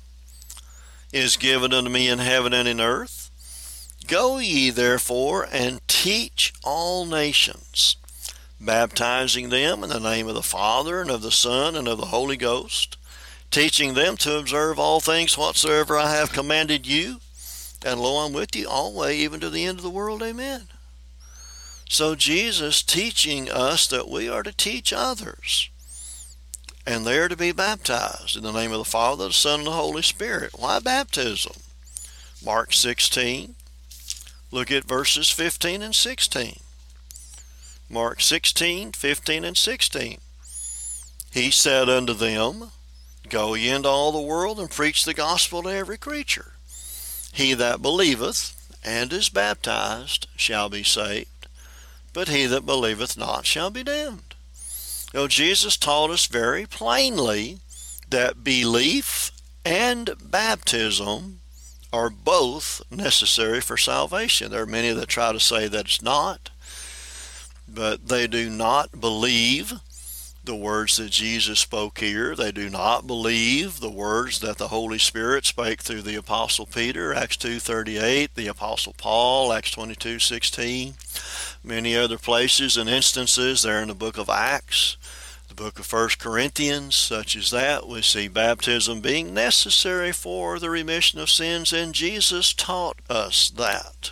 is 1.13 1.37
given 1.37 1.73
unto 1.73 1.89
me 1.89 2.07
in 2.07 2.19
heaven 2.19 2.53
and 2.53 2.67
in 2.67 2.81
earth. 2.81 3.29
Go 4.07 4.39
ye 4.39 4.69
therefore 4.69 5.47
and 5.51 5.79
teach 5.87 6.53
all 6.63 7.05
nations, 7.05 7.95
baptizing 8.59 9.49
them 9.49 9.83
in 9.83 9.89
the 9.89 9.99
name 9.99 10.27
of 10.27 10.35
the 10.35 10.43
Father 10.43 11.01
and 11.01 11.09
of 11.09 11.21
the 11.21 11.31
Son 11.31 11.75
and 11.75 11.87
of 11.87 11.97
the 11.97 12.07
Holy 12.07 12.37
Ghost 12.37 12.97
teaching 13.51 13.93
them 13.93 14.15
to 14.17 14.37
observe 14.37 14.79
all 14.79 14.99
things 14.99 15.37
whatsoever 15.37 15.97
I 15.97 16.11
have 16.15 16.31
commanded 16.31 16.85
you. 16.85 17.19
And 17.85 17.99
lo, 17.99 18.25
I'm 18.25 18.33
with 18.33 18.55
you 18.55 18.67
always, 18.67 19.19
even 19.19 19.39
to 19.39 19.49
the 19.49 19.65
end 19.65 19.79
of 19.79 19.83
the 19.83 19.89
world. 19.89 20.21
Amen. 20.21 20.67
So 21.89 22.13
Jesus 22.13 22.83
teaching 22.83 23.49
us 23.49 23.87
that 23.87 24.09
we 24.09 24.29
are 24.29 24.43
to 24.43 24.51
teach 24.51 24.93
others. 24.93 25.69
And 26.85 27.05
they 27.05 27.17
are 27.19 27.29
to 27.29 27.35
be 27.35 27.51
baptized 27.51 28.35
in 28.35 28.43
the 28.43 28.51
name 28.51 28.71
of 28.71 28.79
the 28.79 28.85
Father, 28.85 29.27
the 29.27 29.33
Son, 29.33 29.59
and 29.59 29.67
the 29.67 29.71
Holy 29.71 30.01
Spirit. 30.01 30.51
Why 30.57 30.79
baptism? 30.79 31.53
Mark 32.43 32.73
16. 32.73 33.55
Look 34.51 34.71
at 34.71 34.85
verses 34.85 35.29
15 35.29 35.81
and 35.81 35.93
16. 35.93 36.59
Mark 37.89 38.21
16, 38.21 38.93
15 38.93 39.43
and 39.43 39.57
16. 39.57 40.17
He 41.31 41.51
said 41.51 41.89
unto 41.89 42.13
them, 42.13 42.71
Go 43.29 43.53
ye 43.53 43.69
into 43.69 43.89
all 43.89 44.11
the 44.11 44.21
world 44.21 44.59
and 44.59 44.69
preach 44.69 45.05
the 45.05 45.13
gospel 45.13 45.63
to 45.63 45.69
every 45.69 45.97
creature. 45.97 46.53
He 47.31 47.53
that 47.53 47.81
believeth 47.81 48.55
and 48.83 49.13
is 49.13 49.29
baptized 49.29 50.27
shall 50.35 50.69
be 50.69 50.83
saved, 50.83 51.47
but 52.13 52.27
he 52.27 52.45
that 52.47 52.65
believeth 52.65 53.17
not 53.17 53.45
shall 53.45 53.69
be 53.69 53.83
damned. 53.83 54.28
Now, 55.13 55.27
Jesus 55.27 55.75
taught 55.75 56.11
us 56.11 56.27
very 56.27 56.65
plainly 56.65 57.59
that 58.09 58.43
belief 58.43 59.31
and 59.65 60.11
baptism 60.23 61.39
are 61.91 62.09
both 62.09 62.81
necessary 62.91 63.61
for 63.61 63.77
salvation. 63.77 64.51
There 64.51 64.61
are 64.61 64.67
many 64.67 64.91
that 64.91 65.07
try 65.07 65.31
to 65.31 65.39
say 65.39 65.67
that 65.67 65.85
it's 65.85 66.01
not, 66.01 66.49
but 67.67 68.07
they 68.07 68.27
do 68.27 68.49
not 68.49 68.99
believe 68.99 69.73
the 70.43 70.55
words 70.55 70.97
that 70.97 71.11
Jesus 71.11 71.59
spoke 71.59 71.99
here. 71.99 72.35
They 72.35 72.51
do 72.51 72.69
not 72.69 73.05
believe 73.05 73.79
the 73.79 73.89
words 73.89 74.39
that 74.39 74.57
the 74.57 74.69
Holy 74.69 74.97
Spirit 74.97 75.45
spake 75.45 75.81
through 75.81 76.01
the 76.03 76.15
apostle 76.15 76.65
Peter, 76.65 77.13
Acts 77.13 77.37
2:38, 77.37 78.33
the 78.35 78.47
apostle 78.47 78.93
Paul, 78.97 79.51
Acts 79.53 79.71
22:16, 79.71 80.95
many 81.63 81.95
other 81.95 82.17
places 82.17 82.77
and 82.77 82.89
instances 82.89 83.61
there 83.61 83.81
in 83.81 83.89
the 83.89 83.93
book 83.93 84.17
of 84.17 84.29
Acts, 84.29 84.97
book 85.59 85.77
of 85.77 85.91
1 85.91 86.11
Corinthians, 86.19 86.95
such 86.95 87.35
as 87.35 87.51
that, 87.51 87.85
we 87.85 88.01
see 88.01 88.29
baptism 88.29 89.01
being 89.01 89.33
necessary 89.33 90.13
for 90.13 90.57
the 90.57 90.69
remission 90.69 91.19
of 91.19 91.29
sins 91.29 91.73
and 91.73 91.93
Jesus 91.93 92.53
taught 92.53 92.95
us 93.09 93.49
that. 93.49 94.11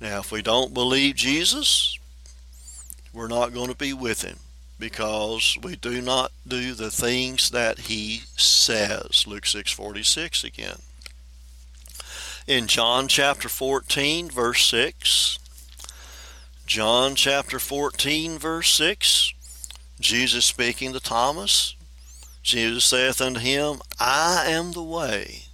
Now, 0.00 0.18
if 0.18 0.32
we 0.32 0.42
don't 0.42 0.74
believe 0.74 1.14
Jesus, 1.14 1.96
we're 3.12 3.28
not 3.28 3.54
going 3.54 3.68
to 3.68 3.76
be 3.76 3.92
with 3.92 4.22
him 4.22 4.38
because 4.76 5.56
we 5.62 5.76
do 5.76 6.02
not 6.02 6.32
do 6.46 6.74
the 6.74 6.90
things 6.90 7.50
that 7.50 7.78
he 7.78 8.22
says. 8.36 9.24
Luke 9.24 9.44
6:46 9.44 10.42
again. 10.42 10.82
In 12.48 12.66
John 12.66 13.06
chapter 13.06 13.48
14 13.48 14.30
verse 14.30 14.66
6, 14.66 15.38
John 16.66 17.14
chapter 17.14 17.60
14 17.60 18.36
verse 18.36 18.72
6, 18.72 19.32
Jesus 20.00 20.44
speaking 20.44 20.92
to 20.92 21.00
Thomas, 21.00 21.74
Jesus 22.42 22.84
saith 22.84 23.20
unto 23.20 23.40
him, 23.40 23.80
I 23.98 24.44
am 24.46 24.72
the 24.72 24.82
way, 24.82 25.46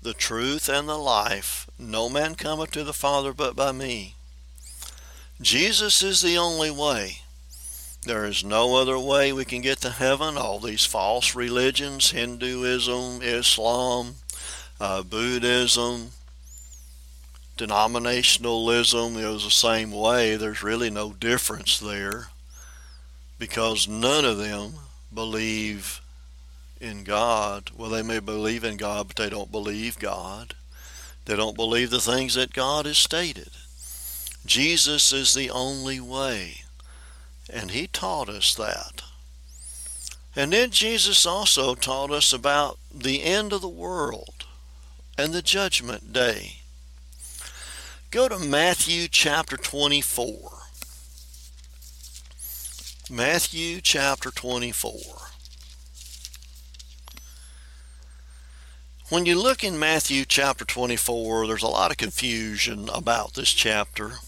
the 0.00 0.14
truth, 0.14 0.68
and 0.68 0.88
the 0.88 0.96
life. 0.96 1.68
No 1.78 2.08
man 2.08 2.36
cometh 2.36 2.70
to 2.72 2.84
the 2.84 2.92
Father 2.92 3.32
but 3.32 3.56
by 3.56 3.72
me. 3.72 4.14
Jesus 5.40 6.02
is 6.02 6.20
the 6.20 6.38
only 6.38 6.70
way. 6.70 7.18
There 8.04 8.24
is 8.24 8.44
no 8.44 8.76
other 8.76 8.98
way 8.98 9.32
we 9.32 9.44
can 9.44 9.62
get 9.62 9.78
to 9.78 9.90
heaven. 9.90 10.36
All 10.36 10.60
these 10.60 10.84
false 10.84 11.34
religions, 11.34 12.12
Hinduism, 12.12 13.20
Islam, 13.22 14.14
uh, 14.80 15.02
Buddhism, 15.02 16.12
denominationalism 17.56 19.16
is 19.16 19.44
the 19.44 19.50
same 19.50 19.90
way. 19.90 20.36
There's 20.36 20.62
really 20.62 20.90
no 20.90 21.12
difference 21.12 21.80
there 21.80 22.28
because 23.38 23.86
none 23.88 24.24
of 24.24 24.38
them 24.38 24.74
believe 25.12 26.00
in 26.80 27.04
God. 27.04 27.70
Well, 27.76 27.90
they 27.90 28.02
may 28.02 28.20
believe 28.20 28.64
in 28.64 28.76
God, 28.76 29.08
but 29.08 29.16
they 29.16 29.30
don't 29.30 29.52
believe 29.52 29.98
God. 29.98 30.54
They 31.24 31.36
don't 31.36 31.56
believe 31.56 31.90
the 31.90 32.00
things 32.00 32.34
that 32.34 32.52
God 32.52 32.86
has 32.86 32.98
stated. 32.98 33.50
Jesus 34.46 35.12
is 35.12 35.34
the 35.34 35.50
only 35.50 36.00
way. 36.00 36.62
And 37.50 37.70
he 37.70 37.86
taught 37.86 38.28
us 38.28 38.54
that. 38.54 39.02
And 40.34 40.52
then 40.52 40.70
Jesus 40.70 41.26
also 41.26 41.74
taught 41.74 42.10
us 42.10 42.32
about 42.32 42.78
the 42.94 43.22
end 43.22 43.52
of 43.52 43.60
the 43.60 43.68
world 43.68 44.46
and 45.16 45.32
the 45.32 45.42
judgment 45.42 46.12
day. 46.12 46.58
Go 48.10 48.28
to 48.28 48.38
Matthew 48.38 49.08
chapter 49.08 49.56
24. 49.56 50.57
Matthew 53.10 53.80
chapter 53.80 54.30
24. 54.30 54.92
When 59.08 59.24
you 59.24 59.40
look 59.40 59.64
in 59.64 59.78
Matthew 59.78 60.26
chapter 60.26 60.66
24, 60.66 61.46
there's 61.46 61.62
a 61.62 61.68
lot 61.68 61.90
of 61.90 61.96
confusion 61.96 62.90
about 62.92 63.32
this 63.32 63.54
chapter. 63.54 64.18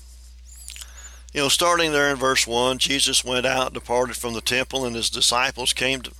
You 1.35 1.43
know, 1.43 1.49
starting 1.49 1.93
there 1.93 2.11
in 2.11 2.17
verse 2.17 2.47
1, 2.47 2.79
Jesus 2.79 3.23
went 3.23 3.45
out 3.45 3.75
departed 3.75 4.17
from 4.17 4.33
the 4.33 4.41
temple, 4.41 4.87
and 4.87 4.97
his 4.97 5.11
disciples 5.11 5.75
came 5.75 6.01
to, 6.01 6.13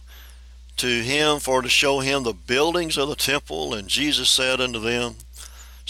to 0.77 0.87
him 0.87 1.41
for 1.41 1.63
to 1.63 1.69
show 1.71 2.01
him 2.01 2.25
the 2.25 2.35
buildings 2.35 2.99
of 2.99 3.09
the 3.09 3.17
temple. 3.17 3.73
And 3.73 3.89
Jesus 3.89 4.29
said 4.29 4.61
unto 4.61 4.79
them, 4.79 5.15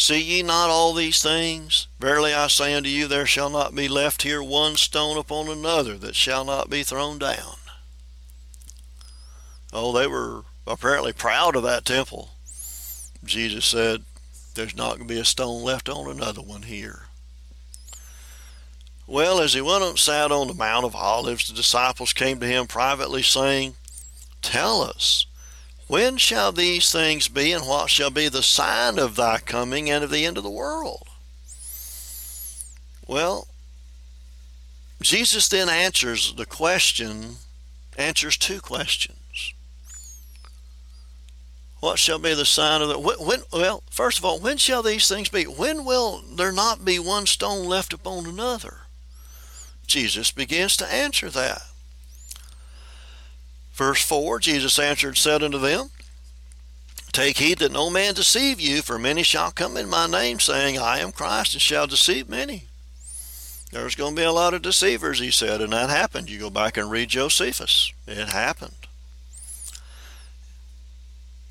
See 0.01 0.23
ye 0.23 0.43
not 0.43 0.71
all 0.71 0.95
these 0.95 1.23
things? 1.23 1.87
Verily 1.99 2.33
I 2.33 2.47
say 2.47 2.73
unto 2.73 2.89
you, 2.89 3.07
there 3.07 3.27
shall 3.27 3.51
not 3.51 3.75
be 3.75 3.87
left 3.87 4.23
here 4.23 4.43
one 4.43 4.77
stone 4.77 5.19
upon 5.19 5.49
another 5.49 5.99
that 5.99 6.17
shall 6.17 6.43
not 6.43 6.71
be 6.71 6.83
thrown 6.83 7.19
down. 7.19 7.57
Oh, 9.75 9.93
they 9.93 10.07
were 10.07 10.45
apparently 10.67 11.13
proud 11.13 11.55
of 11.55 11.65
that 11.65 11.85
temple. 11.85 12.31
Jesus 13.25 13.67
said, 13.67 14.05
There's 14.55 14.75
not 14.75 14.97
going 14.97 15.07
to 15.07 15.15
be 15.15 15.21
a 15.21 15.25
stone 15.25 15.63
left 15.63 15.91
on 15.91 16.11
another 16.11 16.41
one 16.41 16.63
here. 16.63 17.03
Well, 19.07 19.39
as 19.39 19.53
he 19.53 19.61
went 19.61 19.85
and 19.85 19.99
sat 19.99 20.33
on 20.33 20.49
the 20.49 20.55
Mount 20.55 20.87
of 20.87 20.97
Olives, 20.97 21.47
the 21.47 21.55
disciples 21.55 22.15
came 22.15 22.41
to 22.41 22.47
him 22.47 22.67
privately, 22.67 23.23
saying, 23.23 23.75
Tell 24.41 24.81
us, 24.81 25.27
when 25.91 26.17
shall 26.19 26.53
these 26.53 26.93
things 26.93 27.27
be, 27.27 27.51
and 27.51 27.67
what 27.67 27.91
shall 27.91 28.11
be 28.11 28.29
the 28.29 28.45
sign 28.45 28.97
of 28.97 29.17
thy 29.17 29.39
coming 29.39 29.91
and 29.91 30.05
of 30.05 30.11
the 30.11 30.25
end 30.25 30.37
of 30.37 30.45
the 30.45 30.49
world? 30.49 31.09
Well, 33.09 33.49
Jesus 35.03 35.49
then 35.49 35.69
answers 35.69 36.33
the 36.35 36.47
question, 36.47 37.39
answers 37.99 38.37
two 38.37 38.61
questions. 38.61 39.53
What 41.81 41.99
shall 41.99 42.21
be 42.21 42.35
the 42.35 42.45
sign 42.45 42.83
of 42.83 42.89
the 42.89 42.97
when, 42.97 43.41
well, 43.53 43.83
first 43.91 44.19
of 44.19 44.25
all, 44.25 44.39
when 44.39 44.59
shall 44.59 44.85
these 44.85 45.09
things 45.09 45.29
be? 45.29 45.43
When 45.43 45.85
will 45.85 46.23
there 46.37 46.53
not 46.53 46.85
be 46.85 47.01
one 47.01 47.27
stone 47.27 47.67
left 47.67 47.93
upon 47.93 48.27
another? 48.27 48.83
Jesus 49.89 50.31
begins 50.31 50.77
to 50.77 50.87
answer 50.87 51.31
that. 51.31 51.63
Verse 53.73 54.03
4 54.03 54.39
Jesus 54.41 54.79
answered 54.79 55.09
and 55.09 55.19
said 55.19 55.43
unto 55.43 55.59
them, 55.59 55.91
Take 57.13 57.39
heed 57.39 57.59
that 57.59 57.73
no 57.73 57.91
man 57.91 58.15
deceive 58.15 58.61
you, 58.61 58.83
for 58.83 58.99
many 58.99 59.23
shall 59.23 59.51
come 59.51 59.77
in 59.77 59.89
my 59.89 60.07
name, 60.07 60.39
saying, 60.39 60.79
I 60.79 61.01
am 61.01 61.11
Christ, 61.11 61.55
and 61.55 61.63
shall 61.63 61.87
deceive 61.89 62.29
many. 62.29 62.67
There's 63.73 63.95
going 63.95 64.15
to 64.15 64.21
be 64.21 64.25
a 64.25 64.33
lot 64.33 64.55
of 64.55 64.63
deceivers, 64.63 65.19
he 65.19 65.31
said, 65.31 65.61
and 65.61 65.73
that 65.73 65.91
happened. 65.91 66.31
You 66.31 66.39
go 66.39 66.51
back 66.51 66.77
and 66.77 66.91
read 66.91 67.09
Josephus. 67.09 67.93
It 68.07 68.29
happened. 68.29 68.75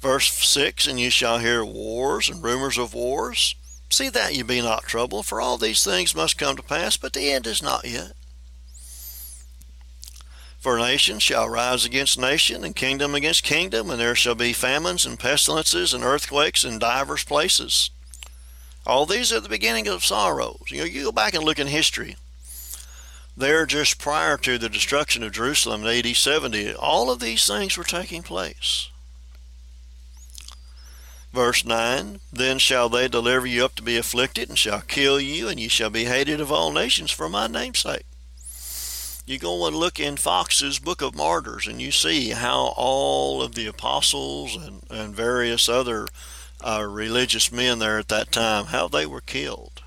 Verse 0.02 0.32
6 0.32 0.88
And 0.88 1.00
you 1.00 1.10
shall 1.10 1.40
hear 1.40 1.64
wars 1.64 2.30
and 2.30 2.44
rumors 2.44 2.78
of 2.78 2.94
wars. 2.94 3.56
See 3.90 4.10
that 4.10 4.36
you 4.36 4.44
be 4.44 4.62
not 4.62 4.84
troubled, 4.84 5.26
for 5.26 5.42
all 5.42 5.58
these 5.58 5.84
things 5.84 6.16
must 6.16 6.38
come 6.38 6.56
to 6.56 6.64
pass, 6.64 6.96
but 6.96 7.14
the 7.14 7.32
end 7.32 7.48
is 7.48 7.64
not 7.64 7.86
yet. 7.86 8.14
For 10.60 10.78
nation 10.78 11.20
shall 11.20 11.48
rise 11.48 11.86
against 11.86 12.20
nation, 12.20 12.66
and 12.66 12.76
kingdom 12.76 13.16
against 13.16 13.44
kingdom, 13.44 13.90
and 13.90 13.98
there 14.00 14.16
shall 14.16 14.36
be 14.36 14.52
famines 14.52 15.06
and 15.06 15.18
pestilences 15.18 15.94
and 15.94 16.04
earthquakes 16.04 16.66
in 16.66 16.80
divers 16.80 17.24
places. 17.24 17.92
All 18.86 19.06
these 19.06 19.32
are 19.32 19.40
the 19.40 19.48
beginning 19.48 19.88
of 19.88 20.04
sorrows. 20.04 20.64
You 20.68 20.80
know, 20.80 20.84
you 20.84 21.06
go 21.06 21.12
back 21.14 21.34
and 21.34 21.46
look 21.46 21.60
in 21.60 21.68
history. 21.68 22.18
There, 23.38 23.66
just 23.66 24.00
prior 24.00 24.36
to 24.36 24.58
the 24.58 24.68
destruction 24.68 25.24
of 25.24 25.32
Jerusalem 25.32 25.86
in 25.86 26.06
AD 26.06 26.14
70, 26.14 26.74
all 26.74 27.10
of 27.10 27.22
these 27.22 27.48
things 27.48 27.78
were 27.78 27.86
taking 27.86 28.22
place. 28.22 28.90
Verse 31.32 31.64
9 31.64 32.20
Then 32.34 32.60
shall 32.60 32.90
they 32.90 33.08
deliver 33.08 33.48
you 33.48 33.64
up 33.64 33.76
to 33.76 33.82
be 33.82 33.96
afflicted, 33.96 34.50
and 34.50 34.60
shall 34.60 34.82
kill 34.82 35.22
you, 35.22 35.48
and 35.48 35.58
ye 35.58 35.70
shall 35.70 35.90
be 35.90 36.04
hated 36.04 36.42
of 36.42 36.52
all 36.52 36.74
nations 36.74 37.12
for 37.12 37.30
my 37.30 37.48
name's 37.48 37.80
sake 37.80 38.04
you 39.30 39.38
go 39.38 39.68
and 39.68 39.76
look 39.76 40.00
in 40.00 40.18
Foxe's 40.18 40.80
Book 40.80 41.04
of 41.04 41.16
Martyrs 41.16 41.68
and 41.68 41.80
you 41.80 41.92
see 41.92 42.30
how 42.32 42.74
all 42.76 43.44
of 43.44 43.54
the 43.54 43.68
apostles 43.68 44.56
and, 44.56 44.82
and 44.90 45.16
various 45.16 45.70
other 45.70 46.08
uh, 46.62 46.84
religious 46.90 47.52
men 47.52 47.78
there 47.78 48.00
at 48.00 48.08
that 48.08 48.32
time, 48.32 48.66
how 48.66 48.88
they 48.88 49.06
were 49.06 49.22
killed. 49.22 49.84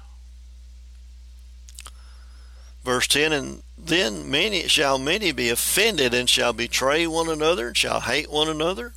Verse 2.85 3.09
10 3.09 3.33
And 3.33 3.63
then 3.77 4.31
many 4.31 4.69
shall 4.69 4.97
many 4.97 5.33
be 5.33 5.51
offended 5.51 6.15
and 6.15 6.31
shall 6.31 6.53
betray 6.53 7.09
one 7.09 7.29
another 7.29 7.69
and 7.69 7.77
shall 7.77 8.01
hate 8.01 8.31
one 8.31 8.49
another. 8.49 8.93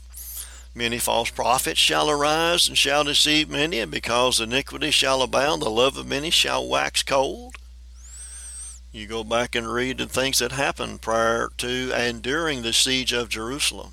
Many 0.75 0.99
false 0.99 1.31
prophets 1.31 1.79
shall 1.79 2.07
arise 2.09 2.67
and 2.67 2.77
shall 2.77 3.03
deceive 3.03 3.49
many, 3.49 3.79
and 3.79 3.89
because 3.89 4.39
iniquity 4.39 4.91
shall 4.91 5.21
abound, 5.21 5.61
the 5.61 5.69
love 5.69 5.97
of 5.97 6.05
many 6.05 6.29
shall 6.29 6.67
wax 6.67 7.01
cold. 7.01 7.55
You 8.95 9.07
go 9.07 9.25
back 9.25 9.55
and 9.55 9.67
read 9.67 9.97
the 9.97 10.05
things 10.05 10.39
that 10.39 10.53
happened 10.53 11.01
prior 11.01 11.49
to 11.57 11.91
and 11.93 12.21
during 12.21 12.61
the 12.61 12.71
siege 12.71 13.11
of 13.11 13.27
Jerusalem. 13.27 13.91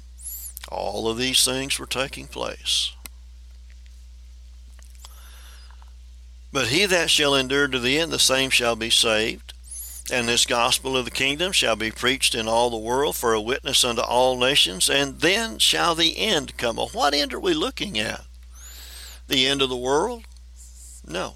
All 0.69 1.09
of 1.09 1.19
these 1.19 1.45
things 1.45 1.77
were 1.77 1.87
taking 1.87 2.29
place. 2.29 2.93
But 6.53 6.69
he 6.69 6.87
that 6.87 7.11
shall 7.11 7.35
endure 7.35 7.67
to 7.67 7.81
the 7.81 7.99
end, 7.99 8.13
the 8.13 8.21
same 8.21 8.49
shall 8.49 8.77
be 8.77 8.91
saved. 8.91 9.55
And 10.13 10.29
this 10.29 10.47
gospel 10.47 10.97
of 10.97 11.05
the 11.05 11.11
kingdom 11.11 11.51
shall 11.51 11.75
be 11.75 11.91
preached 11.91 12.37
in 12.37 12.47
all 12.47 12.71
the 12.71 12.77
world 12.77 13.17
for 13.17 13.33
a 13.33 13.41
witness 13.41 13.85
unto 13.85 14.03
all 14.03 14.39
nations, 14.39 14.89
and 14.89 15.19
then 15.19 15.59
shall 15.59 15.97
the 15.97 16.17
end 16.17 16.57
come. 16.57 16.77
Well, 16.77 16.91
what 16.93 17.13
end 17.13 17.35
are 17.35 17.41
we 17.41 17.55
looking 17.55 17.99
at? 17.99 18.25
The 19.27 19.49
end 19.49 19.63
of 19.63 19.69
the 19.69 19.77
world? 19.77 20.27
No. 21.05 21.35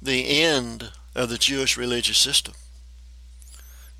The 0.00 0.40
end 0.40 0.92
of 1.20 1.28
the 1.28 1.38
Jewish 1.38 1.76
religious 1.76 2.16
system. 2.16 2.54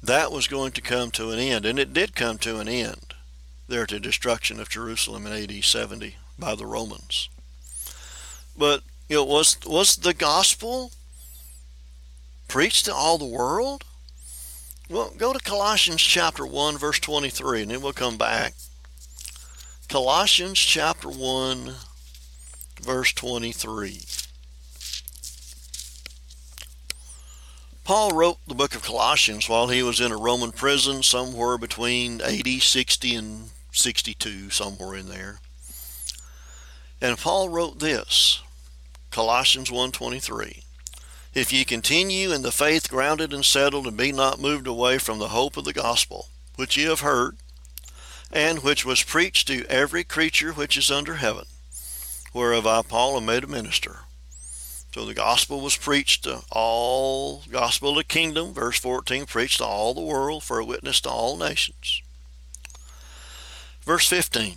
That 0.02 0.32
was 0.32 0.48
going 0.48 0.72
to 0.72 0.80
come 0.80 1.10
to 1.12 1.30
an 1.30 1.38
end, 1.38 1.66
and 1.66 1.78
it 1.78 1.92
did 1.92 2.16
come 2.16 2.38
to 2.38 2.58
an 2.58 2.68
end 2.68 3.14
there 3.68 3.84
to 3.86 4.00
destruction 4.00 4.58
of 4.58 4.70
Jerusalem 4.70 5.26
in 5.26 5.32
AD 5.32 5.62
70 5.62 6.16
by 6.38 6.54
the 6.54 6.64
Romans. 6.64 7.28
But 8.56 8.82
you 9.08 9.16
know, 9.16 9.24
was 9.24 9.58
was 9.66 9.96
the 9.96 10.14
gospel 10.14 10.92
preached 12.48 12.86
to 12.86 12.94
all 12.94 13.18
the 13.18 13.26
world? 13.26 13.84
Well, 14.88 15.12
go 15.16 15.34
to 15.34 15.38
Colossians 15.38 16.00
chapter 16.00 16.46
1 16.46 16.78
verse 16.78 16.98
23 16.98 17.62
and 17.62 17.70
then 17.70 17.82
we'll 17.82 17.92
come 17.92 18.16
back. 18.16 18.54
Colossians 19.88 20.58
chapter 20.58 21.08
1 21.08 21.74
verse 22.82 23.12
23. 23.12 24.00
Paul 27.91 28.12
wrote 28.12 28.38
the 28.47 28.55
book 28.55 28.76
of 28.76 28.84
Colossians 28.84 29.49
while 29.49 29.66
he 29.66 29.82
was 29.82 29.99
in 29.99 30.12
a 30.12 30.16
Roman 30.16 30.53
prison 30.53 31.03
somewhere 31.03 31.59
between 31.59 32.22
80, 32.24 32.61
60, 32.61 33.16
and 33.16 33.51
62, 33.72 34.51
somewhere 34.51 34.95
in 34.95 35.09
there. 35.09 35.41
And 37.01 37.18
Paul 37.18 37.49
wrote 37.49 37.80
this, 37.80 38.45
Colossians 39.11 39.70
1.23, 39.70 40.62
If 41.34 41.53
ye 41.53 41.64
continue 41.64 42.30
in 42.30 42.43
the 42.43 42.53
faith 42.53 42.88
grounded 42.88 43.34
and 43.34 43.45
settled, 43.45 43.88
and 43.88 43.97
be 43.97 44.12
not 44.12 44.41
moved 44.41 44.68
away 44.68 44.99
from 44.99 45.18
the 45.18 45.30
hope 45.30 45.57
of 45.57 45.64
the 45.64 45.72
gospel, 45.72 46.28
which 46.55 46.76
ye 46.76 46.84
have 46.84 47.01
heard, 47.01 47.38
and 48.30 48.62
which 48.62 48.84
was 48.84 49.03
preached 49.03 49.49
to 49.49 49.66
every 49.66 50.05
creature 50.05 50.53
which 50.53 50.76
is 50.76 50.93
under 50.93 51.16
heaven, 51.16 51.47
whereof 52.32 52.68
I, 52.68 52.82
Paul, 52.82 53.16
am 53.16 53.26
made 53.26 53.43
a 53.43 53.49
minister 53.49 54.03
so 54.93 55.05
the 55.05 55.14
gospel 55.14 55.61
was 55.61 55.76
preached 55.76 56.24
to 56.24 56.43
all, 56.51 57.43
gospel 57.51 57.91
of 57.91 57.97
the 57.97 58.05
kingdom, 58.05 58.53
verse 58.53 58.78
14, 58.78 59.26
preached 59.26 59.59
to 59.59 59.64
all 59.64 59.95
the 59.95 60.01
world 60.01 60.43
for 60.43 60.59
a 60.59 60.64
witness 60.64 61.01
to 61.03 61.09
all 61.09 61.36
nations. 61.36 62.03
Verse 63.84 64.09
15 64.09 64.57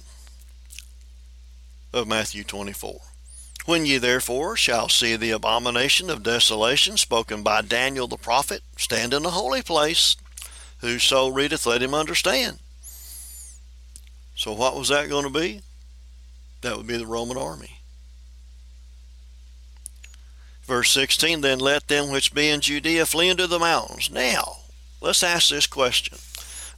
of 1.94 2.08
Matthew 2.08 2.44
24. 2.44 3.00
When 3.66 3.86
ye 3.86 3.98
therefore 3.98 4.58
shall 4.58 4.90
see 4.90 5.16
the 5.16 5.32
abomination 5.32 6.10
of 6.10 6.24
desolation 6.24 6.98
spoken 6.98 7.44
by 7.44 7.62
Daniel 7.62 8.08
the 8.08 8.18
prophet 8.18 8.62
stand 8.76 9.14
in 9.14 9.24
the 9.24 9.32
holy 9.32 9.62
place, 9.62 10.18
whoso 10.80 11.30
readeth, 11.30 11.66
let 11.66 11.84
him 11.84 11.94
understand. 11.94 12.60
So 14.36 14.52
what 14.52 14.76
was 14.76 14.90
that 14.90 15.10
going 15.10 15.24
to 15.24 15.40
be? 15.40 15.62
That 16.62 16.76
would 16.76 16.88
be 16.88 16.98
the 16.98 17.06
Roman 17.06 17.38
army. 17.38 17.83
Verse 20.66 20.92
16 20.92 21.42
Then 21.42 21.60
let 21.60 21.88
them 21.88 22.12
which 22.12 22.34
be 22.34 22.50
in 22.50 22.62
Judea 22.62 23.06
flee 23.06 23.30
into 23.30 23.48
the 23.48 23.60
mountains. 23.60 24.10
Now, 24.10 24.58
let's 25.02 25.24
ask 25.24 25.50
this 25.50 25.68
question. 25.68 26.18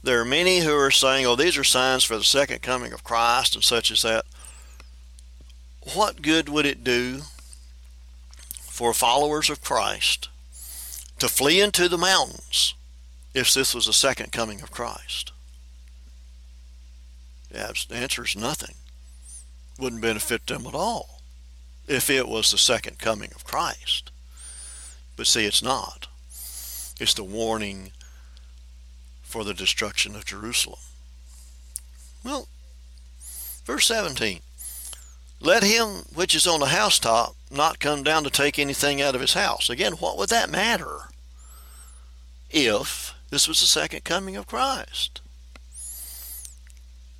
There 0.02 0.20
are 0.20 0.24
many 0.24 0.60
who 0.60 0.74
are 0.76 0.90
saying, 0.90 1.26
oh, 1.26 1.36
these 1.36 1.56
are 1.56 1.64
signs 1.64 2.04
for 2.04 2.16
the 2.16 2.24
second 2.24 2.62
coming 2.62 2.92
of 2.92 3.04
Christ 3.04 3.54
and 3.54 3.64
such 3.64 3.90
as 3.90 4.02
that. 4.02 4.24
What 5.94 6.22
good 6.22 6.48
would 6.48 6.66
it 6.66 6.84
do 6.84 7.22
for 8.60 8.92
followers 8.92 9.48
of 9.48 9.62
Christ 9.62 10.28
to 11.18 11.28
flee 11.28 11.60
into 11.60 11.88
the 11.88 11.98
mountains 11.98 12.74
if 13.34 13.52
this 13.52 13.74
was 13.74 13.86
the 13.86 13.92
second 13.92 14.32
coming 14.32 14.60
of 14.60 14.70
Christ? 14.70 15.32
Yeah, 17.52 17.72
the 17.88 17.94
answer 17.94 18.24
is 18.24 18.36
nothing. 18.36 18.74
Wouldn't 19.78 20.02
benefit 20.02 20.46
them 20.46 20.66
at 20.66 20.74
all 20.74 21.15
if 21.88 22.10
it 22.10 22.28
was 22.28 22.50
the 22.50 22.58
second 22.58 22.98
coming 22.98 23.30
of 23.34 23.44
Christ. 23.44 24.10
But 25.16 25.26
see, 25.26 25.46
it's 25.46 25.62
not. 25.62 26.08
It's 26.98 27.14
the 27.14 27.24
warning 27.24 27.92
for 29.22 29.44
the 29.44 29.54
destruction 29.54 30.14
of 30.14 30.24
Jerusalem. 30.24 30.78
Well, 32.24 32.48
verse 33.64 33.86
17 33.86 34.40
Let 35.40 35.62
him 35.62 36.04
which 36.14 36.34
is 36.34 36.46
on 36.46 36.60
the 36.60 36.66
housetop 36.66 37.34
not 37.50 37.78
come 37.78 38.02
down 38.02 38.24
to 38.24 38.30
take 38.30 38.58
anything 38.58 39.00
out 39.00 39.14
of 39.14 39.20
his 39.20 39.34
house. 39.34 39.70
Again, 39.70 39.92
what 39.94 40.18
would 40.18 40.30
that 40.30 40.50
matter 40.50 41.10
if 42.50 43.14
this 43.30 43.46
was 43.46 43.60
the 43.60 43.66
second 43.66 44.04
coming 44.04 44.36
of 44.36 44.46
Christ? 44.46 45.20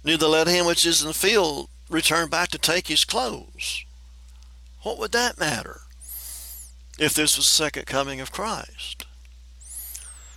Neither 0.03 0.27
let 0.27 0.49
him 0.49 0.67
which 0.67 0.85
is 0.85 1.03
in 1.03 1.09
the 1.09 1.15
field 1.15 1.69
return 1.89 2.29
back 2.29 2.49
to 2.51 2.59
take 2.59 2.89
his 2.89 3.05
clothes. 3.05 3.86
What 4.87 4.99
would 4.99 5.11
that 5.11 5.41
matter 5.41 5.81
if 6.97 7.13
this 7.13 7.37
was 7.37 7.47
the 7.47 7.51
second 7.65 7.87
coming 7.87 8.21
of 8.21 8.31
Christ? 8.31 9.05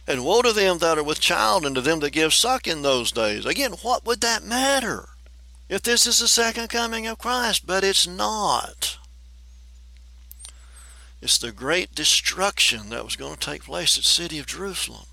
And 0.08 0.26
woe 0.26 0.42
to 0.42 0.52
them 0.52 0.80
that 0.80 0.98
are 0.98 1.04
with 1.04 1.20
child 1.20 1.68
and 1.68 1.76
to 1.76 1.82
them 1.82 2.00
that 2.00 2.10
give 2.10 2.34
suck 2.34 2.66
in 2.66 2.82
those 2.82 3.12
days. 3.12 3.46
Again, 3.46 3.74
what 3.84 4.08
would 4.08 4.22
that 4.22 4.44
matter 4.44 5.10
if 5.70 5.84
this 5.84 6.08
is 6.08 6.18
the 6.18 6.28
second 6.28 6.70
coming 6.70 7.06
of 7.06 7.20
Christ? 7.20 7.68
But 7.68 7.84
it's 7.84 8.08
not. 8.08 8.98
It's 11.22 11.38
the 11.38 11.52
great 11.52 11.94
destruction 11.94 12.90
that 12.90 13.06
was 13.06 13.16
going 13.16 13.36
to 13.36 13.40
take 13.40 13.66
place 13.66 14.00
at 14.00 14.04
the 14.04 14.10
city 14.10 14.40
of 14.40 14.48
Jerusalem. 14.48 15.06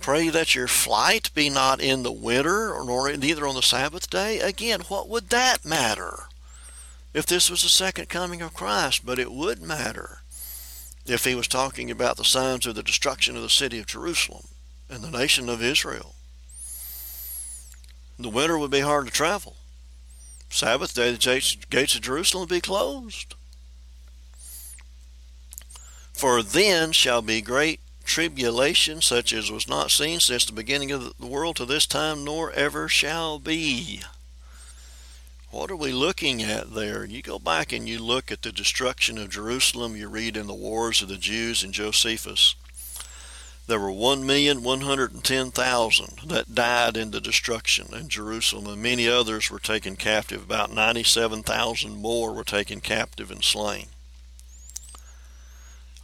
Pray 0.00 0.28
that 0.28 0.54
your 0.54 0.68
flight 0.68 1.30
be 1.34 1.50
not 1.50 1.80
in 1.80 2.02
the 2.02 2.12
winter, 2.12 2.74
nor 2.84 3.14
neither 3.16 3.46
on 3.46 3.54
the 3.54 3.62
Sabbath 3.62 4.08
day. 4.08 4.40
Again, 4.40 4.82
what 4.88 5.08
would 5.08 5.30
that 5.30 5.64
matter 5.64 6.28
if 7.12 7.26
this 7.26 7.50
was 7.50 7.62
the 7.62 7.68
second 7.68 8.08
coming 8.08 8.40
of 8.40 8.54
Christ? 8.54 9.04
But 9.04 9.18
it 9.18 9.32
would 9.32 9.60
matter 9.60 10.20
if 11.04 11.24
he 11.24 11.34
was 11.34 11.48
talking 11.48 11.90
about 11.90 12.16
the 12.16 12.24
signs 12.24 12.66
of 12.66 12.74
the 12.74 12.82
destruction 12.82 13.36
of 13.36 13.42
the 13.42 13.48
city 13.48 13.78
of 13.78 13.86
Jerusalem 13.86 14.46
and 14.88 15.02
the 15.02 15.10
nation 15.10 15.48
of 15.48 15.62
Israel. 15.62 16.14
The 18.18 18.28
winter 18.28 18.58
would 18.58 18.70
be 18.70 18.80
hard 18.80 19.06
to 19.06 19.12
travel. 19.12 19.56
Sabbath 20.50 20.94
day, 20.94 21.12
the 21.12 21.56
gates 21.70 21.94
of 21.94 22.00
Jerusalem 22.00 22.42
would 22.42 22.48
be 22.48 22.60
closed. 22.60 23.34
For 26.12 26.42
then 26.42 26.92
shall 26.92 27.22
be 27.22 27.40
great 27.40 27.80
tribulation 28.08 29.00
such 29.02 29.34
as 29.34 29.52
was 29.52 29.68
not 29.68 29.90
seen 29.90 30.18
since 30.18 30.46
the 30.46 30.52
beginning 30.52 30.90
of 30.90 31.12
the 31.18 31.26
world 31.26 31.56
to 31.56 31.66
this 31.66 31.86
time, 31.86 32.24
nor 32.24 32.50
ever 32.52 32.88
shall 32.88 33.38
be. 33.38 34.00
What 35.50 35.70
are 35.70 35.76
we 35.76 35.92
looking 35.92 36.42
at 36.42 36.74
there? 36.74 37.04
You 37.04 37.20
go 37.22 37.38
back 37.38 37.72
and 37.72 37.88
you 37.88 37.98
look 37.98 38.32
at 38.32 38.40
the 38.42 38.50
destruction 38.50 39.18
of 39.18 39.28
Jerusalem, 39.28 39.94
you 39.94 40.08
read 40.08 40.36
in 40.36 40.46
the 40.46 40.54
Wars 40.54 41.02
of 41.02 41.08
the 41.08 41.18
Jews 41.18 41.62
and 41.62 41.74
Josephus. 41.74 42.54
There 43.66 43.78
were 43.78 43.90
1,110,000 43.90 46.28
that 46.28 46.54
died 46.54 46.96
in 46.96 47.10
the 47.10 47.20
destruction 47.20 47.92
in 47.92 48.08
Jerusalem, 48.08 48.66
and 48.66 48.82
many 48.82 49.06
others 49.06 49.50
were 49.50 49.58
taken 49.58 49.96
captive. 49.96 50.44
About 50.44 50.72
97,000 50.72 51.96
more 51.96 52.32
were 52.32 52.44
taken 52.44 52.80
captive 52.80 53.30
and 53.30 53.44
slain 53.44 53.88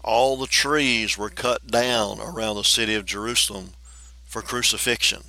all 0.05 0.37
the 0.37 0.47
trees 0.47 1.17
were 1.17 1.31
cut 1.31 1.67
down 1.67 2.21
around 2.21 2.57
the 2.57 2.63
city 2.63 2.95
of 2.95 3.07
Jerusalem 3.07 3.71
for 4.25 4.43
crucifixion. 4.43 5.25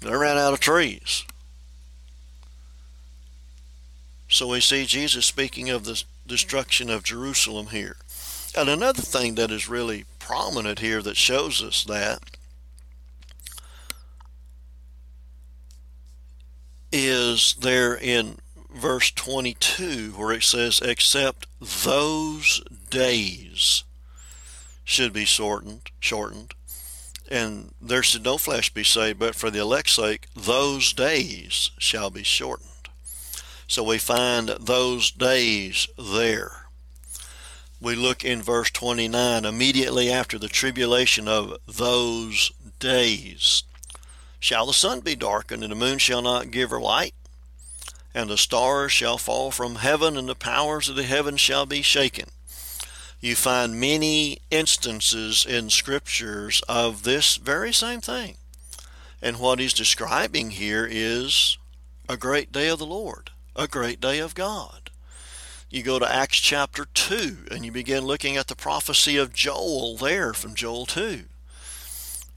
They 0.00 0.12
ran 0.12 0.38
out 0.38 0.54
of 0.54 0.60
trees. 0.60 1.24
So 4.28 4.48
we 4.48 4.60
see 4.60 4.86
Jesus 4.86 5.26
speaking 5.26 5.68
of 5.68 5.84
the 5.84 6.02
destruction 6.26 6.88
of 6.88 7.04
Jerusalem 7.04 7.66
here. 7.66 7.96
And 8.56 8.68
another 8.68 9.02
thing 9.02 9.34
that 9.34 9.50
is 9.50 9.68
really 9.68 10.06
prominent 10.18 10.78
here 10.78 11.02
that 11.02 11.16
shows 11.16 11.62
us 11.62 11.84
that 11.84 12.22
is 16.90 17.56
there 17.60 17.96
in 17.96 18.38
verse 18.74 19.10
22 19.10 20.12
where 20.16 20.32
it 20.32 20.42
says, 20.42 20.80
except 20.82 21.46
those 21.60 22.62
days 22.92 23.84
should 24.84 25.12
be 25.12 25.24
shortened, 25.24 25.90
shortened, 25.98 26.54
and 27.30 27.74
there 27.80 28.02
should 28.02 28.24
no 28.24 28.36
flesh 28.36 28.72
be 28.72 28.84
saved, 28.84 29.18
but 29.18 29.34
for 29.34 29.50
the 29.50 29.60
elect's 29.60 29.94
sake, 29.94 30.28
those 30.36 30.92
days 30.92 31.70
shall 31.78 32.10
be 32.10 32.22
shortened. 32.22 32.68
So 33.66 33.82
we 33.82 33.96
find 33.96 34.50
those 34.60 35.10
days 35.10 35.88
there. 35.96 36.66
We 37.80 37.96
look 37.96 38.22
in 38.24 38.42
verse 38.42 38.70
29, 38.70 39.46
immediately 39.46 40.12
after 40.12 40.38
the 40.38 40.48
tribulation 40.48 41.26
of 41.26 41.56
those 41.66 42.52
days. 42.78 43.64
Shall 44.38 44.66
the 44.66 44.72
sun 44.74 45.00
be 45.00 45.16
darkened, 45.16 45.62
and 45.62 45.72
the 45.72 45.76
moon 45.76 45.98
shall 45.98 46.20
not 46.20 46.50
give 46.50 46.70
her 46.70 46.80
light? 46.80 47.14
and 48.14 48.28
the 48.28 48.36
stars 48.36 48.92
shall 48.92 49.18
fall 49.18 49.50
from 49.50 49.76
heaven, 49.76 50.16
and 50.16 50.28
the 50.28 50.34
powers 50.34 50.88
of 50.88 50.96
the 50.96 51.02
heavens 51.02 51.40
shall 51.40 51.66
be 51.66 51.82
shaken. 51.82 52.28
You 53.22 53.36
find 53.36 53.78
many 53.78 54.38
instances 54.50 55.46
in 55.48 55.70
scriptures 55.70 56.60
of 56.68 57.04
this 57.04 57.36
very 57.36 57.72
same 57.72 58.00
thing. 58.00 58.36
And 59.22 59.38
what 59.38 59.60
he's 59.60 59.72
describing 59.72 60.50
here 60.50 60.88
is 60.90 61.56
a 62.08 62.16
great 62.16 62.50
day 62.50 62.66
of 62.66 62.80
the 62.80 62.84
Lord, 62.84 63.30
a 63.54 63.68
great 63.68 64.00
day 64.00 64.18
of 64.18 64.34
God. 64.34 64.90
You 65.70 65.84
go 65.84 66.00
to 66.00 66.12
Acts 66.12 66.40
chapter 66.40 66.84
2 66.84 67.46
and 67.52 67.64
you 67.64 67.70
begin 67.70 68.04
looking 68.04 68.36
at 68.36 68.48
the 68.48 68.56
prophecy 68.56 69.16
of 69.16 69.32
Joel 69.32 69.96
there 69.96 70.34
from 70.34 70.56
Joel 70.56 70.84
2. 70.86 71.26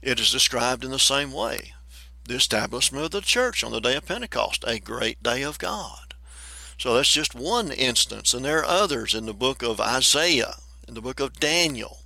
It 0.02 0.20
is 0.20 0.30
described 0.30 0.84
in 0.84 0.92
the 0.92 1.00
same 1.00 1.32
way 1.32 1.72
the 2.28 2.36
establishment 2.36 3.04
of 3.04 3.10
the 3.10 3.20
church 3.22 3.64
on 3.64 3.72
the 3.72 3.80
day 3.80 3.96
of 3.96 4.06
Pentecost, 4.06 4.62
a 4.64 4.78
great 4.78 5.20
day 5.20 5.42
of 5.42 5.58
God. 5.58 6.14
So 6.78 6.94
that's 6.94 7.12
just 7.12 7.34
one 7.34 7.72
instance, 7.72 8.32
and 8.32 8.44
there 8.44 8.60
are 8.60 8.64
others 8.64 9.16
in 9.16 9.26
the 9.26 9.34
book 9.34 9.64
of 9.64 9.80
Isaiah, 9.80 10.54
in 10.86 10.94
the 10.94 11.00
book 11.00 11.20
of 11.20 11.40
Daniel, 11.40 11.98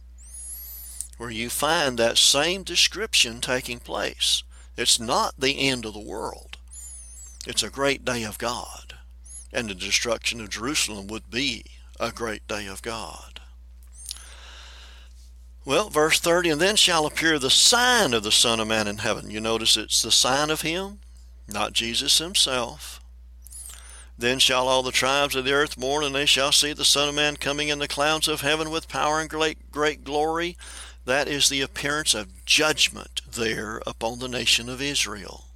where 1.18 1.31
you 1.31 1.51
find 1.51 1.99
that 1.99 2.18
same 2.18 2.62
description 2.62 3.41
taking 3.41 3.78
place. 3.78 4.43
It's 4.76 4.99
not 4.99 5.35
the 5.39 5.68
end 5.68 5.85
of 5.85 5.93
the 5.93 6.01
world. 6.01 6.57
It's 7.47 7.62
a 7.62 7.70
great 7.70 8.05
day 8.05 8.22
of 8.22 8.39
God, 8.39 8.95
and 9.53 9.68
the 9.68 9.74
destruction 9.74 10.41
of 10.41 10.51
Jerusalem 10.51 11.07
would 11.09 11.31
be 11.31 11.64
a 11.99 12.12
great 12.12 12.47
day 12.49 12.66
of 12.66 12.83
God. 12.83 13.41
Well, 15.64 15.91
verse 15.91 16.18
30, 16.18 16.51
and 16.51 16.61
then 16.61 16.76
shall 16.76 17.05
appear 17.05 17.39
the 17.39 17.51
sign 17.51 18.14
of 18.14 18.22
the 18.22 18.33
Son 18.33 18.61
of 18.61 18.68
Man 18.68 18.89
in 18.89 18.99
heaven. 18.99 19.31
You 19.31 19.41
notice 19.41 19.76
it's 19.76 20.01
the 20.01 20.11
sign 20.11 20.49
of 20.49 20.62
him, 20.62 21.01
not 21.47 21.74
Jesus 21.74 22.18
himself. 22.18 22.99
Then 24.20 24.38
shall 24.38 24.68
all 24.68 24.82
the 24.82 24.92
tribes 24.92 25.34
of 25.34 25.46
the 25.46 25.54
earth 25.54 25.78
mourn, 25.78 26.04
and 26.04 26.14
they 26.14 26.26
shall 26.26 26.52
see 26.52 26.74
the 26.74 26.84
Son 26.84 27.08
of 27.08 27.14
Man 27.14 27.38
coming 27.38 27.68
in 27.68 27.78
the 27.78 27.88
clouds 27.88 28.28
of 28.28 28.42
heaven 28.42 28.68
with 28.68 28.86
power 28.86 29.18
and 29.18 29.30
great, 29.30 29.72
great 29.72 30.04
glory. 30.04 30.58
That 31.06 31.26
is 31.26 31.48
the 31.48 31.62
appearance 31.62 32.12
of 32.12 32.44
judgment 32.44 33.22
there 33.26 33.80
upon 33.86 34.18
the 34.18 34.28
nation 34.28 34.68
of 34.68 34.82
Israel. 34.82 35.46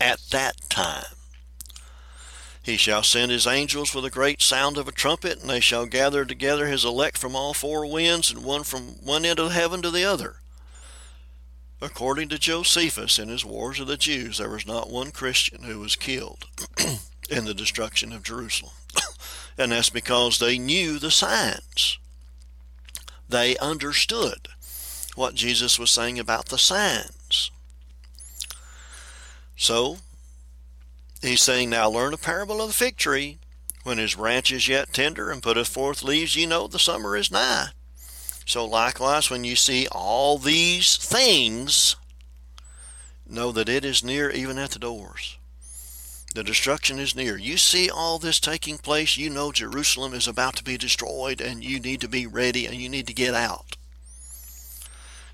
At 0.00 0.20
that 0.30 0.54
time. 0.70 1.04
He 2.62 2.78
shall 2.78 3.02
send 3.02 3.32
his 3.32 3.46
angels 3.46 3.94
with 3.94 4.06
a 4.06 4.10
great 4.10 4.40
sound 4.40 4.78
of 4.78 4.88
a 4.88 4.92
trumpet, 4.92 5.40
and 5.40 5.50
they 5.50 5.60
shall 5.60 5.84
gather 5.84 6.24
together 6.24 6.68
his 6.68 6.86
elect 6.86 7.18
from 7.18 7.36
all 7.36 7.52
four 7.52 7.84
winds, 7.84 8.30
and 8.30 8.42
one 8.42 8.64
from 8.64 9.04
one 9.04 9.26
end 9.26 9.38
of 9.38 9.52
heaven 9.52 9.82
to 9.82 9.90
the 9.90 10.06
other. 10.06 10.36
According 11.80 12.28
to 12.30 12.38
Josephus 12.38 13.18
in 13.18 13.28
his 13.28 13.44
Wars 13.44 13.78
of 13.78 13.86
the 13.86 13.96
Jews, 13.96 14.38
there 14.38 14.48
was 14.48 14.66
not 14.66 14.90
one 14.90 15.12
Christian 15.12 15.62
who 15.62 15.78
was 15.78 15.94
killed 15.94 16.46
in 17.30 17.44
the 17.44 17.54
destruction 17.54 18.12
of 18.12 18.24
Jerusalem. 18.24 18.72
and 19.58 19.70
that's 19.70 19.90
because 19.90 20.38
they 20.38 20.58
knew 20.58 20.98
the 20.98 21.12
signs. 21.12 21.98
They 23.28 23.56
understood 23.58 24.48
what 25.14 25.34
Jesus 25.34 25.78
was 25.78 25.90
saying 25.90 26.18
about 26.18 26.46
the 26.46 26.58
signs. 26.58 27.50
So, 29.56 29.98
he's 31.22 31.42
saying, 31.42 31.70
Now 31.70 31.90
learn 31.90 32.12
the 32.12 32.18
parable 32.18 32.60
of 32.60 32.68
the 32.68 32.74
fig 32.74 32.96
tree. 32.96 33.38
When 33.84 33.98
his 33.98 34.16
branch 34.16 34.50
is 34.50 34.68
yet 34.68 34.92
tender 34.92 35.30
and 35.30 35.42
putteth 35.42 35.68
forth 35.68 36.02
leaves, 36.02 36.36
ye 36.36 36.44
know 36.46 36.66
the 36.66 36.78
summer 36.78 37.16
is 37.16 37.30
nigh. 37.30 37.68
So 38.48 38.64
likewise, 38.64 39.28
when 39.28 39.44
you 39.44 39.56
see 39.56 39.86
all 39.92 40.38
these 40.38 40.96
things, 40.96 41.96
know 43.28 43.52
that 43.52 43.68
it 43.68 43.84
is 43.84 44.02
near, 44.02 44.30
even 44.30 44.56
at 44.56 44.70
the 44.70 44.78
doors. 44.78 45.36
The 46.34 46.42
destruction 46.42 46.98
is 46.98 47.14
near. 47.14 47.36
You 47.36 47.58
see 47.58 47.90
all 47.90 48.18
this 48.18 48.40
taking 48.40 48.78
place, 48.78 49.18
you 49.18 49.28
know 49.28 49.52
Jerusalem 49.52 50.14
is 50.14 50.26
about 50.26 50.56
to 50.56 50.64
be 50.64 50.78
destroyed, 50.78 51.42
and 51.42 51.62
you 51.62 51.78
need 51.78 52.00
to 52.00 52.08
be 52.08 52.26
ready 52.26 52.64
and 52.64 52.76
you 52.76 52.88
need 52.88 53.06
to 53.08 53.12
get 53.12 53.34
out. 53.34 53.76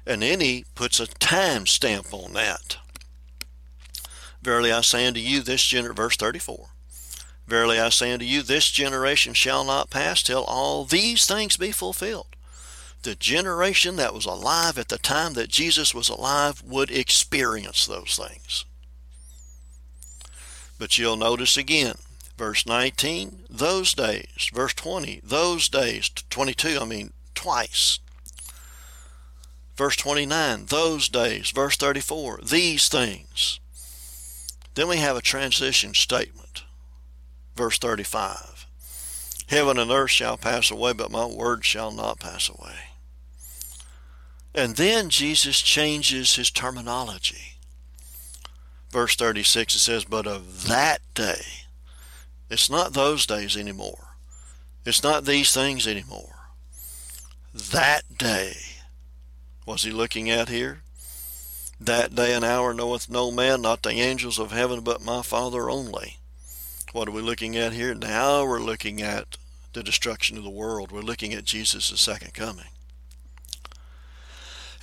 And 0.05 0.21
then 0.21 0.41
he 0.41 0.65
puts 0.75 0.99
a 0.99 1.07
time 1.07 1.67
stamp 1.67 2.13
on 2.13 2.33
that. 2.33 2.79
Verily 4.43 4.73
I 4.73 4.81
say 4.81 5.07
unto 5.07 5.21
you, 5.21 5.41
this 5.41 5.63
gener 5.63 5.95
verse 5.95 6.17
34. 6.17 6.67
Verily 7.47 7.79
I 7.79 7.91
say 7.91 8.13
unto 8.13 8.25
you, 8.25 8.43
this 8.43 8.73
generation 8.73 9.35
shall 9.35 9.65
not 9.65 9.89
pass 9.89 10.21
till 10.21 10.43
all 10.43 10.85
these 10.85 11.27
things 11.27 11.57
be 11.57 11.71
fulfilled. 11.71 12.34
The 13.05 13.15
generation 13.15 13.97
that 13.97 14.15
was 14.15 14.25
alive 14.25 14.79
at 14.79 14.89
the 14.89 14.97
time 14.97 15.35
that 15.35 15.51
Jesus 15.51 15.95
was 15.95 16.09
alive 16.09 16.63
would 16.63 16.91
experience 16.91 17.87
those 17.87 18.17
things. 18.17 18.65
But 20.79 20.97
you'll 20.97 21.17
notice 21.17 21.59
again, 21.59 21.97
verse 22.39 22.65
19, 22.65 23.45
those 23.51 23.93
days, 23.93 24.51
verse 24.55 24.73
20, 24.73 25.21
those 25.23 25.69
days, 25.69 26.09
22, 26.31 26.79
I 26.81 26.87
mean, 26.87 27.13
twice. 27.35 27.99
Verse 29.77 29.97
29, 29.97 30.65
those 30.67 31.11
days. 31.11 31.51
Verse 31.51 31.77
34, 31.77 32.41
these 32.43 32.89
things. 32.89 33.61
Then 34.77 34.89
we 34.89 34.97
have 34.97 35.17
a 35.19 35.21
transition 35.21 35.93
statement. 35.93 36.65
Verse 37.55 37.79
35 37.79 38.67
Heaven 39.49 39.79
and 39.79 39.91
earth 39.91 40.11
shall 40.11 40.39
pass 40.39 40.71
away, 40.71 40.95
but 40.95 41.11
my 41.11 41.27
word 41.27 41.67
shall 41.67 41.91
not 41.91 42.19
pass 42.19 42.49
away. 42.49 42.94
And 44.55 44.77
then 44.77 45.11
Jesus 45.11 45.61
changes 45.61 46.37
his 46.37 46.51
terminology. 46.51 47.55
Verse 48.91 49.17
36 49.17 49.75
it 49.75 49.79
says, 49.81 50.05
But 50.05 50.27
of 50.27 50.69
that 50.69 51.01
day, 51.15 51.43
it's 52.49 52.71
not 52.71 52.93
those 52.93 53.27
days 53.27 53.57
anymore. 53.57 54.11
It's 54.87 55.03
not 55.03 55.25
these 55.25 55.53
things 55.53 55.87
anymore. 55.87 56.37
That 57.53 58.03
day. 58.17 58.55
Was 59.67 59.83
he 59.83 59.91
looking 59.91 60.31
at 60.31 60.49
here? 60.49 60.83
That 61.81 62.15
day 62.15 62.35
and 62.35 62.45
hour 62.45 62.73
knoweth 62.73 63.11
no 63.11 63.31
man, 63.31 63.63
not 63.63 63.83
the 63.83 63.91
angels 63.91 64.39
of 64.39 64.53
heaven, 64.53 64.81
but 64.81 65.03
my 65.03 65.23
Father 65.23 65.69
only. 65.69 66.19
What 66.93 67.09
are 67.09 67.13
we 67.13 67.23
looking 67.23 67.57
at 67.57 67.73
here? 67.73 67.95
Now 67.95 68.47
we're 68.47 68.61
looking 68.61 69.03
at 69.03 69.37
the 69.73 69.83
destruction 69.83 70.37
of 70.39 70.45
the 70.45 70.51
world. 70.51 70.93
We're 70.93 71.01
looking 71.01 71.33
at 71.33 71.45
Jesus' 71.45 71.99
second 72.01 72.35
coming. 72.35 72.67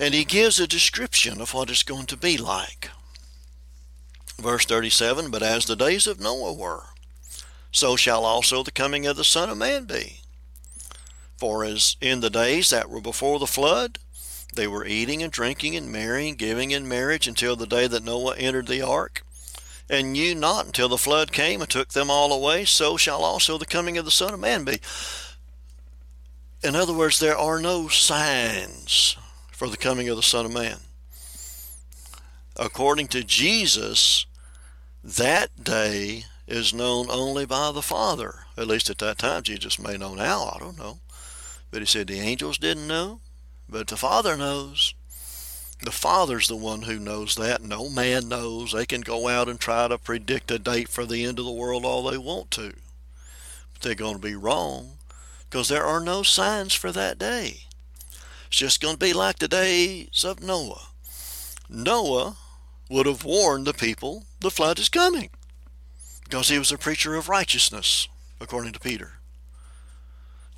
And 0.02 0.16
he 0.16 0.26
gives 0.26 0.60
a 0.60 0.66
description 0.66 1.40
of 1.40 1.54
what 1.54 1.70
it's 1.70 1.84
going 1.84 2.08
to 2.08 2.18
be 2.18 2.36
like. 2.36 2.90
Verse 4.40 4.66
37 4.66 5.30
But 5.30 5.44
as 5.44 5.66
the 5.66 5.76
days 5.76 6.08
of 6.08 6.20
Noah 6.20 6.54
were, 6.54 6.86
so 7.72 7.96
shall 7.96 8.26
also 8.26 8.64
the 8.64 8.72
coming 8.72 9.06
of 9.06 9.16
the 9.16 9.24
Son 9.24 9.48
of 9.48 9.60
Man 9.60 9.86
be. 9.86 10.22
For 11.38 11.64
as 11.64 11.98
in 12.02 12.22
the 12.22 12.32
days 12.32 12.72
that 12.72 12.90
were 12.90 13.00
before 13.00 13.38
the 13.38 13.46
flood, 13.46 14.00
they 14.56 14.66
were 14.66 14.88
eating 14.88 15.22
and 15.22 15.32
drinking 15.32 15.76
and 15.76 15.92
marrying, 15.92 16.34
giving 16.34 16.72
in 16.72 16.88
marriage 16.88 17.28
until 17.28 17.56
the 17.56 17.68
day 17.68 17.86
that 17.86 18.04
Noah 18.04 18.36
entered 18.38 18.68
the 18.68 18.82
ark, 18.82 19.24
and 19.88 20.14
knew 20.14 20.34
not 20.34 20.66
until 20.66 20.90
the 20.90 20.98
flood 20.98 21.32
came 21.32 21.62
and 21.62 21.70
took 21.70 21.90
them 21.90 22.10
all 22.10 22.34
away. 22.34 22.66
So 22.66 22.98
shall 22.98 23.24
also 23.24 23.60
the 23.60 23.68
coming 23.68 24.00
of 24.00 24.06
the 24.06 24.10
Son 24.10 24.34
of 24.34 24.40
Man 24.40 24.64
be. 24.64 24.80
In 26.64 26.76
other 26.76 26.94
words, 26.94 27.20
there 27.20 27.38
are 27.38 27.60
no 27.60 27.88
signs 27.88 29.16
for 29.62 29.70
the 29.70 29.78
coming 29.78 30.10
of 30.10 30.16
the 30.16 30.24
Son 30.24 30.44
of 30.44 30.52
Man. 30.52 30.78
According 32.56 33.10
to 33.10 33.24
Jesus, 33.24 34.26
that 35.04 35.64
day 35.64 36.26
is 36.48 36.74
known 36.74 37.12
only 37.12 37.46
by 37.46 37.72
the 37.72 37.84
Father. 37.84 38.40
At 38.58 38.66
least 38.66 38.90
at 38.90 38.98
that 38.98 39.20
time, 39.20 39.44
Jesus 39.44 39.78
may 39.78 39.98
know 39.98 40.16
now, 40.16 40.52
I 40.56 40.58
don't 40.58 40.80
know. 40.80 40.98
But 41.70 41.82
he 41.82 41.86
said 41.86 42.08
the 42.08 42.20
angels 42.20 42.58
didn't 42.58 42.88
know, 42.88 43.20
but 43.70 43.86
the 43.86 43.98
Father 43.98 44.36
knows. 44.36 44.96
The 45.84 45.92
Father's 45.92 46.48
the 46.48 46.56
one 46.56 46.82
who 46.82 46.98
knows 46.98 47.36
that. 47.36 47.62
No 47.62 47.88
man 47.88 48.30
knows. 48.30 48.72
They 48.72 48.88
can 48.88 49.02
go 49.02 49.28
out 49.28 49.48
and 49.48 49.60
try 49.60 49.88
to 49.88 50.00
predict 50.00 50.50
a 50.50 50.58
date 50.58 50.90
for 50.90 51.06
the 51.06 51.24
end 51.24 51.38
of 51.38 51.46
the 51.46 51.52
world 51.52 51.86
all 51.86 52.10
they 52.10 52.18
want 52.18 52.50
to. 52.50 52.74
But 53.74 53.84
they're 53.84 53.94
going 53.94 54.16
to 54.16 54.20
be 54.20 54.34
wrong 54.34 54.94
because 55.48 55.70
there 55.70 55.86
are 55.86 56.02
no 56.02 56.24
signs 56.24 56.74
for 56.74 56.92
that 56.92 57.20
day. 57.20 57.66
It's 58.52 58.60
just 58.60 58.82
going 58.82 58.96
to 58.96 59.00
be 59.00 59.14
like 59.14 59.40
the 59.40 59.48
days 59.48 60.26
of 60.26 60.44
Noah. 60.44 60.90
Noah 61.70 62.36
would 62.90 63.06
have 63.06 63.24
warned 63.24 63.66
the 63.66 63.74
people 63.74 64.26
the 64.42 64.52
flood 64.52 64.78
is 64.78 64.90
coming 64.90 65.30
because 66.26 66.50
he 66.50 66.60
was 66.60 66.70
a 66.70 66.78
preacher 66.78 67.16
of 67.16 67.30
righteousness, 67.30 68.10
according 68.42 68.74
to 68.74 68.80
Peter. 68.82 69.14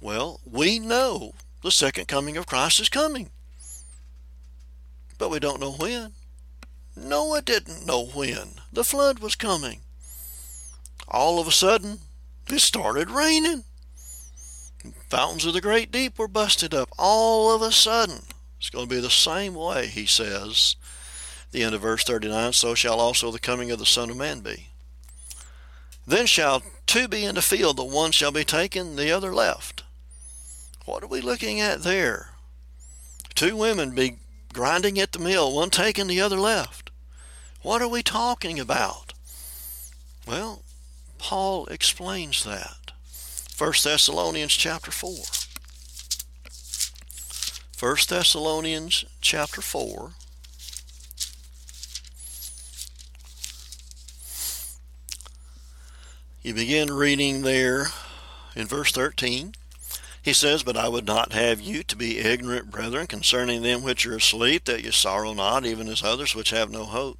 Well, 0.02 0.40
we 0.44 0.80
know 0.80 1.36
the 1.62 1.70
second 1.70 2.08
coming 2.08 2.36
of 2.36 2.48
Christ 2.48 2.80
is 2.80 2.90
coming. 2.90 3.30
But 5.20 5.30
we 5.30 5.40
don't 5.40 5.60
know 5.60 5.74
when. 5.74 6.14
Noah 6.96 7.44
didn't 7.44 7.86
know 7.86 8.06
when 8.06 8.56
the 8.72 8.84
flood 8.84 9.20
was 9.20 9.36
coming. 9.36 9.82
All 11.08 11.40
of 11.40 11.48
a 11.48 11.52
sudden, 11.52 12.00
it 12.50 12.60
started 12.60 13.12
raining. 13.12 13.66
Fountains 15.14 15.46
of 15.46 15.54
the 15.54 15.62
great 15.62 15.92
deep 15.92 16.18
were 16.18 16.28
busted 16.28 16.74
up 16.74 16.90
all 16.98 17.54
of 17.54 17.62
a 17.62 17.72
sudden. 17.72 18.22
It's 18.58 18.72
going 18.72 18.90
to 18.90 18.96
be 18.96 19.00
the 19.00 19.12
same 19.12 19.54
way, 19.54 19.86
he 19.86 20.08
says. 20.08 20.76
The 21.52 21.62
end 21.62 21.76
of 21.76 21.82
verse 21.82 22.04
39 22.04 22.54
So 22.54 22.74
shall 22.74 23.00
also 23.00 23.30
the 23.30 23.38
coming 23.38 23.70
of 23.70 23.78
the 23.78 23.86
Son 23.86 24.10
of 24.10 24.18
Man 24.18 24.40
be. 24.40 24.70
Then 26.08 26.26
shall 26.26 26.64
two 26.88 27.08
be 27.08 27.26
in 27.26 27.36
the 27.36 27.44
field, 27.44 27.78
the 27.78 27.84
one 27.84 28.12
shall 28.12 28.32
be 28.32 28.44
taken, 28.44 28.96
the 28.96 29.12
other 29.12 29.32
left. 29.32 29.84
What 30.86 31.04
are 31.04 31.08
we 31.08 31.22
looking 31.22 31.62
at 31.62 31.84
there? 31.84 32.30
Two 33.36 33.56
women 33.56 33.94
be 33.94 34.18
grinding 34.52 35.00
at 35.00 35.12
the 35.12 35.20
mill, 35.20 35.54
one 35.54 35.70
taking, 35.70 36.08
the 36.08 36.22
other 36.22 36.40
left. 36.40 36.90
What 37.62 37.84
are 37.84 37.88
we 37.88 38.02
talking 38.02 38.60
about? 38.60 39.14
Well, 40.26 40.64
Paul 41.20 41.68
explains 41.68 42.44
that. 42.46 42.83
1 43.56 43.72
Thessalonians 43.84 44.52
chapter 44.54 44.90
4. 44.90 45.12
1 47.80 47.98
Thessalonians 48.10 49.06
chapter 49.22 49.62
4. 49.62 50.14
You 56.42 56.54
begin 56.56 56.92
reading 56.92 57.44
there 57.44 57.88
in 58.56 58.66
verse 58.66 58.92
13. 58.92 59.54
He 60.24 60.34
says, 60.34 60.64
But 60.64 60.76
I 60.76 60.90
would 60.90 61.06
not 61.06 61.34
have 61.34 61.62
you 61.62 61.84
to 61.84 61.96
be 61.96 62.20
ignorant, 62.20 62.72
brethren, 62.72 63.06
concerning 63.06 63.62
them 63.62 63.84
which 63.84 64.06
are 64.08 64.16
asleep, 64.16 64.66
that 64.66 64.84
ye 64.84 64.90
sorrow 64.90 65.34
not, 65.34 65.64
even 65.64 65.88
as 65.88 66.02
others 66.02 66.34
which 66.34 66.50
have 66.50 66.72
no 66.72 66.86
hope. 66.86 67.20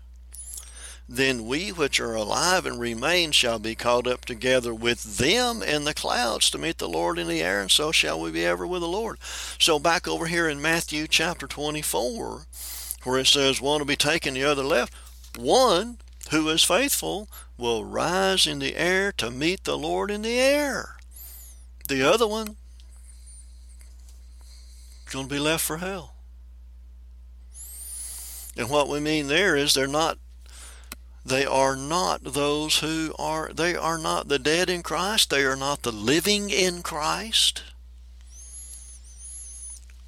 Then 1.13 1.45
we 1.45 1.73
which 1.73 1.99
are 1.99 2.15
alive 2.15 2.65
and 2.65 2.79
remain 2.79 3.33
shall 3.33 3.59
be 3.59 3.75
caught 3.75 4.07
up 4.07 4.23
together 4.23 4.73
with 4.73 5.17
them 5.17 5.61
in 5.61 5.83
the 5.83 5.93
clouds 5.93 6.49
to 6.49 6.57
meet 6.57 6.77
the 6.77 6.87
Lord 6.87 7.19
in 7.19 7.27
the 7.27 7.41
air, 7.41 7.59
and 7.59 7.69
so 7.69 7.91
shall 7.91 8.17
we 8.21 8.31
be 8.31 8.45
ever 8.45 8.65
with 8.65 8.79
the 8.79 8.87
Lord. 8.87 9.17
So 9.59 9.77
back 9.77 10.07
over 10.07 10.27
here 10.27 10.47
in 10.47 10.61
Matthew 10.61 11.07
chapter 11.09 11.47
24, 11.47 12.43
where 13.03 13.19
it 13.19 13.27
says 13.27 13.59
one 13.59 13.79
will 13.79 13.85
be 13.85 13.97
taken, 13.97 14.35
the 14.35 14.45
other 14.45 14.63
left, 14.63 14.93
one 15.37 15.97
who 16.29 16.47
is 16.47 16.63
faithful 16.63 17.27
will 17.57 17.83
rise 17.83 18.47
in 18.47 18.59
the 18.59 18.77
air 18.77 19.11
to 19.17 19.29
meet 19.29 19.65
the 19.65 19.77
Lord 19.77 20.11
in 20.11 20.21
the 20.21 20.39
air. 20.39 20.95
The 21.89 22.09
other 22.09 22.25
one 22.25 22.55
going 25.11 25.27
to 25.27 25.33
be 25.33 25.41
left 25.41 25.65
for 25.65 25.79
hell. 25.79 26.15
And 28.55 28.69
what 28.69 28.87
we 28.87 29.01
mean 29.01 29.27
there 29.27 29.57
is 29.57 29.73
they're 29.73 29.87
not 29.87 30.17
They 31.25 31.45
are 31.45 31.75
not 31.75 32.23
those 32.23 32.79
who 32.79 33.13
are, 33.19 33.51
they 33.53 33.75
are 33.75 33.97
not 33.97 34.27
the 34.27 34.39
dead 34.39 34.69
in 34.69 34.81
Christ. 34.81 35.29
They 35.29 35.43
are 35.43 35.55
not 35.55 35.83
the 35.83 35.91
living 35.91 36.49
in 36.49 36.81
Christ. 36.81 37.63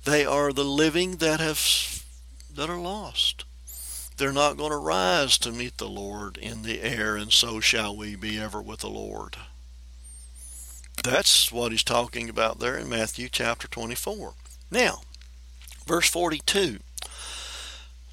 They 0.05 0.26
are 0.26 0.51
the 0.51 0.66
living 0.66 1.18
that 1.18 1.39
have, 1.39 2.03
that 2.53 2.70
are 2.70 2.80
lost. 2.80 3.45
They're 4.18 4.34
not 4.34 4.57
going 4.57 4.72
to 4.72 4.78
rise 4.78 5.38
to 5.39 5.51
meet 5.51 5.78
the 5.78 5.89
Lord 5.89 6.38
in 6.38 6.64
the 6.64 6.82
air, 6.82 7.16
and 7.16 7.32
so 7.32 7.59
shall 7.59 7.95
we 7.95 8.16
be 8.16 8.39
ever 8.39 8.61
with 8.61 8.80
the 8.80 8.89
Lord. 8.89 9.38
That's 11.03 11.51
what 11.51 11.72
he's 11.72 11.84
talking 11.84 12.30
about 12.30 12.59
there 12.59 12.78
in 12.78 12.89
Matthew 12.89 13.30
chapter 13.30 13.68
24. 13.68 14.34
Now, 14.70 15.01
verse 15.86 16.09
42 16.09 16.80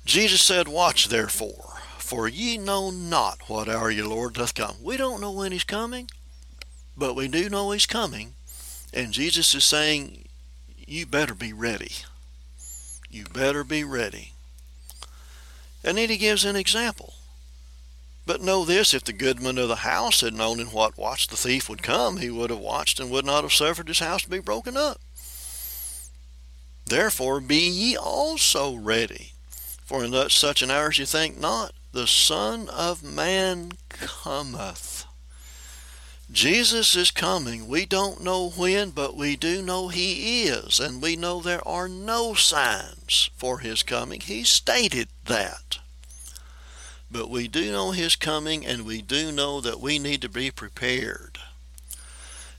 Jesus 0.04 0.40
said, 0.40 0.66
Watch 0.66 1.08
therefore, 1.08 1.69
for 2.10 2.26
ye 2.26 2.58
know 2.58 2.90
not 2.90 3.48
what 3.48 3.68
hour 3.68 3.88
your 3.88 4.08
Lord 4.08 4.34
doth 4.34 4.52
come. 4.52 4.74
We 4.82 4.96
don't 4.96 5.20
know 5.20 5.30
when 5.30 5.52
he's 5.52 5.62
coming, 5.62 6.10
but 6.96 7.14
we 7.14 7.28
do 7.28 7.48
know 7.48 7.70
he's 7.70 7.86
coming. 7.86 8.34
And 8.92 9.12
Jesus 9.12 9.54
is 9.54 9.62
saying, 9.62 10.24
You 10.76 11.06
better 11.06 11.36
be 11.36 11.52
ready. 11.52 11.92
You 13.08 13.26
better 13.32 13.62
be 13.62 13.84
ready. 13.84 14.32
And 15.84 15.98
then 15.98 16.08
he 16.08 16.16
gives 16.16 16.44
an 16.44 16.56
example. 16.56 17.14
But 18.26 18.42
know 18.42 18.64
this 18.64 18.92
if 18.92 19.04
the 19.04 19.12
goodman 19.12 19.56
of 19.56 19.68
the 19.68 19.76
house 19.76 20.20
had 20.20 20.34
known 20.34 20.58
in 20.58 20.66
what 20.66 20.98
watch 20.98 21.28
the 21.28 21.36
thief 21.36 21.68
would 21.68 21.84
come, 21.84 22.16
he 22.16 22.28
would 22.28 22.50
have 22.50 22.58
watched 22.58 22.98
and 22.98 23.08
would 23.12 23.24
not 23.24 23.44
have 23.44 23.52
suffered 23.52 23.86
his 23.86 24.00
house 24.00 24.24
to 24.24 24.28
be 24.28 24.40
broken 24.40 24.76
up. 24.76 25.00
Therefore 26.86 27.40
be 27.40 27.68
ye 27.68 27.96
also 27.96 28.74
ready, 28.74 29.34
for 29.84 30.04
in 30.04 30.28
such 30.28 30.60
an 30.60 30.72
hour 30.72 30.88
as 30.88 30.98
you 30.98 31.06
think 31.06 31.38
not, 31.38 31.72
the 31.92 32.06
Son 32.06 32.68
of 32.68 33.02
Man 33.02 33.72
cometh. 33.88 35.06
Jesus 36.32 36.94
is 36.94 37.10
coming. 37.10 37.66
We 37.66 37.86
don't 37.86 38.22
know 38.22 38.50
when, 38.50 38.90
but 38.90 39.16
we 39.16 39.34
do 39.34 39.60
know 39.60 39.88
He 39.88 40.44
is, 40.44 40.78
and 40.78 41.02
we 41.02 41.16
know 41.16 41.40
there 41.40 41.66
are 41.66 41.88
no 41.88 42.34
signs 42.34 43.30
for 43.36 43.58
His 43.58 43.82
coming. 43.82 44.20
He 44.20 44.44
stated 44.44 45.08
that. 45.26 45.78
But 47.10 47.28
we 47.28 47.48
do 47.48 47.72
know 47.72 47.90
His 47.90 48.14
coming, 48.14 48.64
and 48.64 48.86
we 48.86 49.02
do 49.02 49.32
know 49.32 49.60
that 49.60 49.80
we 49.80 49.98
need 49.98 50.22
to 50.22 50.28
be 50.28 50.52
prepared. 50.52 51.38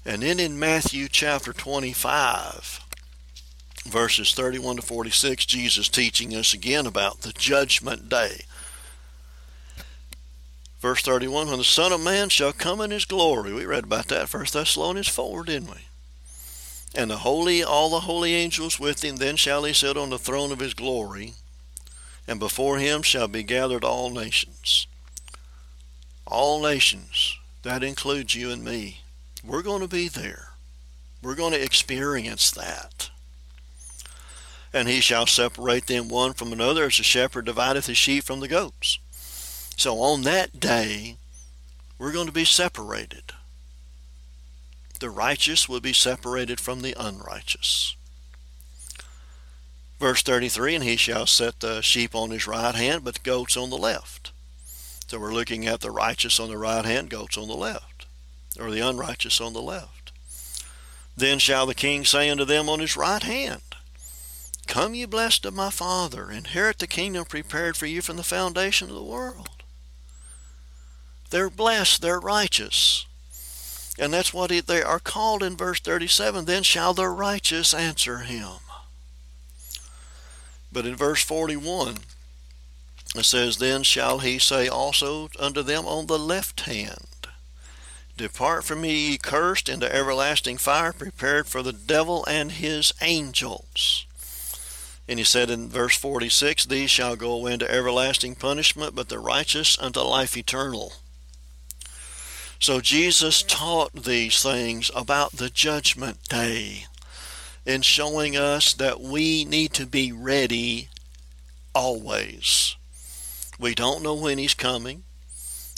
And 0.06 0.24
then 0.24 0.42
in 0.42 0.60
Matthew 0.60 1.08
chapter 1.08 1.54
25, 1.54 2.82
verses 3.86 4.34
31 4.34 4.78
to 4.78 4.82
46, 4.82 5.46
Jesus 5.46 5.88
teaching 5.88 6.36
us 6.36 6.54
again 6.54 6.86
about 6.86 7.22
the 7.22 7.32
judgment 7.32 8.10
day. 8.10 8.42
Verse 10.82 11.04
31, 11.04 11.48
when 11.48 11.60
the 11.60 11.64
Son 11.64 11.92
of 11.92 12.02
Man 12.02 12.30
shall 12.30 12.52
come 12.52 12.82
in 12.82 12.90
his 12.90 13.06
glory. 13.06 13.54
We 13.54 13.66
read 13.66 13.84
about 13.84 14.08
that, 14.08 14.34
1 14.34 14.46
Thessalonians 14.52 15.08
4, 15.08 15.44
didn't 15.44 15.70
we? 15.70 15.82
And 16.96 17.12
the 17.12 17.18
holy, 17.18 17.64
all 17.64 17.92
the 17.92 18.02
holy 18.02 18.34
angels 18.34 18.80
with 18.80 19.04
him, 19.04 19.18
then 19.18 19.36
shall 19.36 19.64
he 19.64 19.74
sit 19.74 19.96
on 19.96 20.10
the 20.10 20.18
throne 20.18 20.52
of 20.52 20.60
his 20.60 20.74
glory, 20.74 21.36
and 22.28 22.40
before 22.40 22.80
him 22.80 23.04
shall 23.04 23.28
be 23.28 23.44
gathered 23.44 23.84
all 23.84 24.10
nations. 24.10 24.88
All 26.26 26.64
nations, 26.64 27.38
that 27.62 27.84
includes 27.84 28.34
you 28.34 28.50
and 28.50 28.64
me. 28.64 29.02
We're 29.44 29.62
going 29.62 29.82
to 29.82 29.88
be 29.88 30.08
there. 30.08 30.50
We're 31.22 31.36
going 31.36 31.54
to 31.54 31.64
experience 31.64 32.50
that. 32.52 33.12
And 34.74 34.88
he 34.88 35.00
shall 35.00 35.28
separate 35.28 35.86
them 35.86 36.10
one 36.10 36.34
from 36.34 36.52
another 36.52 36.86
as 36.86 37.00
a 37.00 37.04
shepherd 37.04 37.46
divideth 37.46 37.86
his 37.86 37.98
sheep 37.98 38.24
from 38.24 38.40
the 38.40 38.48
goats. 38.48 38.98
So 39.82 40.00
on 40.02 40.22
that 40.22 40.60
day, 40.60 41.18
we're 41.98 42.12
going 42.12 42.28
to 42.28 42.32
be 42.32 42.46
separated. 42.46 43.32
The 45.00 45.10
righteous 45.10 45.68
will 45.68 45.80
be 45.80 45.92
separated 45.92 46.60
from 46.60 46.84
the 46.84 46.94
unrighteous. 47.00 47.96
Verse 50.00 50.22
33 50.22 50.76
And 50.76 50.84
he 50.84 50.98
shall 50.98 51.26
set 51.26 51.62
the 51.62 51.82
sheep 51.82 52.14
on 52.14 52.30
his 52.30 52.46
right 52.46 52.76
hand, 52.76 53.04
but 53.04 53.16
the 53.16 53.22
goats 53.22 53.58
on 53.58 53.72
the 53.72 53.76
left. 53.76 54.32
So 55.08 55.18
we're 55.18 55.34
looking 55.34 55.66
at 55.66 55.82
the 55.82 55.90
righteous 55.90 56.40
on 56.40 56.50
the 56.50 56.60
right 56.60 56.86
hand, 56.86 57.10
goats 57.10 57.36
on 57.36 57.48
the 57.48 57.56
left, 57.56 58.06
or 58.60 58.70
the 58.70 58.88
unrighteous 58.88 59.42
on 59.42 59.54
the 59.54 59.64
left. 59.64 60.12
Then 61.18 61.40
shall 61.40 61.66
the 61.66 61.74
king 61.74 62.06
say 62.06 62.30
unto 62.30 62.46
them 62.46 62.70
on 62.70 62.82
his 62.82 62.96
right 62.96 63.24
hand, 63.24 63.64
Come, 64.68 64.94
ye 64.94 65.06
blessed 65.06 65.44
of 65.46 65.56
my 65.56 65.72
Father, 65.72 66.30
inherit 66.30 66.78
the 66.78 66.86
kingdom 66.86 67.26
prepared 67.26 67.76
for 67.76 67.88
you 67.88 68.04
from 68.04 68.18
the 68.18 68.24
foundation 68.24 68.88
of 68.88 68.94
the 68.94 69.02
world. 69.02 69.61
They're 71.32 71.50
blessed, 71.50 72.02
they're 72.02 72.20
righteous. 72.20 73.06
And 73.98 74.14
that's 74.14 74.34
what 74.34 74.52
they 74.68 74.82
are 74.82 75.00
called 75.00 75.44
in 75.44 75.58
verse 75.58 75.80
37 75.80 76.46
then 76.46 76.64
shall 76.64 76.94
the 76.94 77.08
righteous 77.08 77.74
answer 77.74 78.20
him. 78.20 78.60
But 80.72 80.86
in 80.86 80.96
verse 80.96 81.24
41, 81.24 81.98
it 83.16 83.26
says, 83.26 83.58
Then 83.58 83.84
shall 83.84 84.20
he 84.20 84.40
say 84.40 84.68
also 84.68 85.30
unto 85.38 85.62
them 85.62 85.86
on 85.86 86.08
the 86.08 86.20
left 86.20 86.62
hand, 86.62 87.28
Depart 88.18 88.64
from 88.64 88.82
me, 88.82 89.12
ye 89.12 89.18
cursed, 89.18 89.68
into 89.68 89.94
everlasting 89.94 90.58
fire, 90.58 90.94
prepared 90.94 91.48
for 91.48 91.62
the 91.62 91.74
devil 91.74 92.26
and 92.26 92.54
his 92.54 92.94
angels. 93.02 94.06
And 95.08 95.18
he 95.20 95.26
said 95.26 95.50
in 95.50 95.70
verse 95.70 95.98
46, 95.98 96.66
These 96.66 96.90
shall 96.90 97.16
go 97.16 97.48
into 97.48 97.70
everlasting 97.70 98.36
punishment, 98.36 98.96
but 98.96 99.10
the 99.10 99.20
righteous 99.20 99.78
unto 99.80 100.02
life 100.02 100.38
eternal. 100.38 100.94
So 102.62 102.80
Jesus 102.80 103.41
taught 103.41 103.91
these 103.91 104.43
things 104.43 104.91
about 104.95 105.32
the 105.32 105.49
judgment 105.49 106.30
day 106.30 106.86
in 107.66 107.82
showing 107.82 108.38
us 108.38 108.76
that 108.76 109.01
we 109.01 109.45
need 109.45 109.74
to 109.74 109.88
be 109.88 110.12
ready 110.12 110.89
always. 111.74 112.76
We 113.59 113.74
don't 113.74 114.03
know 114.03 114.14
when 114.14 114.38
he's 114.38 114.53
coming. 114.53 115.01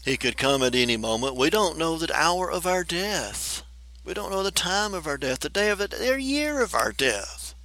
He 0.03 0.17
could 0.17 0.36
come 0.36 0.61
at 0.61 0.75
any 0.75 0.97
moment. 0.97 1.38
We 1.38 1.49
don't 1.49 1.77
know 1.77 1.97
the 1.97 2.13
hour 2.13 2.51
of 2.51 2.67
our 2.67 2.84
death. 2.84 3.63
We 4.03 4.13
don't 4.13 4.31
know 4.31 4.43
the 4.43 4.51
time 4.51 4.93
of 4.93 5.07
our 5.07 5.17
death, 5.17 5.39
the 5.39 5.47
day 5.47 5.69
of 5.69 5.79
it, 5.79 5.91
the 5.91 6.21
year 6.21 6.61
of 6.61 6.75
our 6.75 6.91
death. 6.91 7.55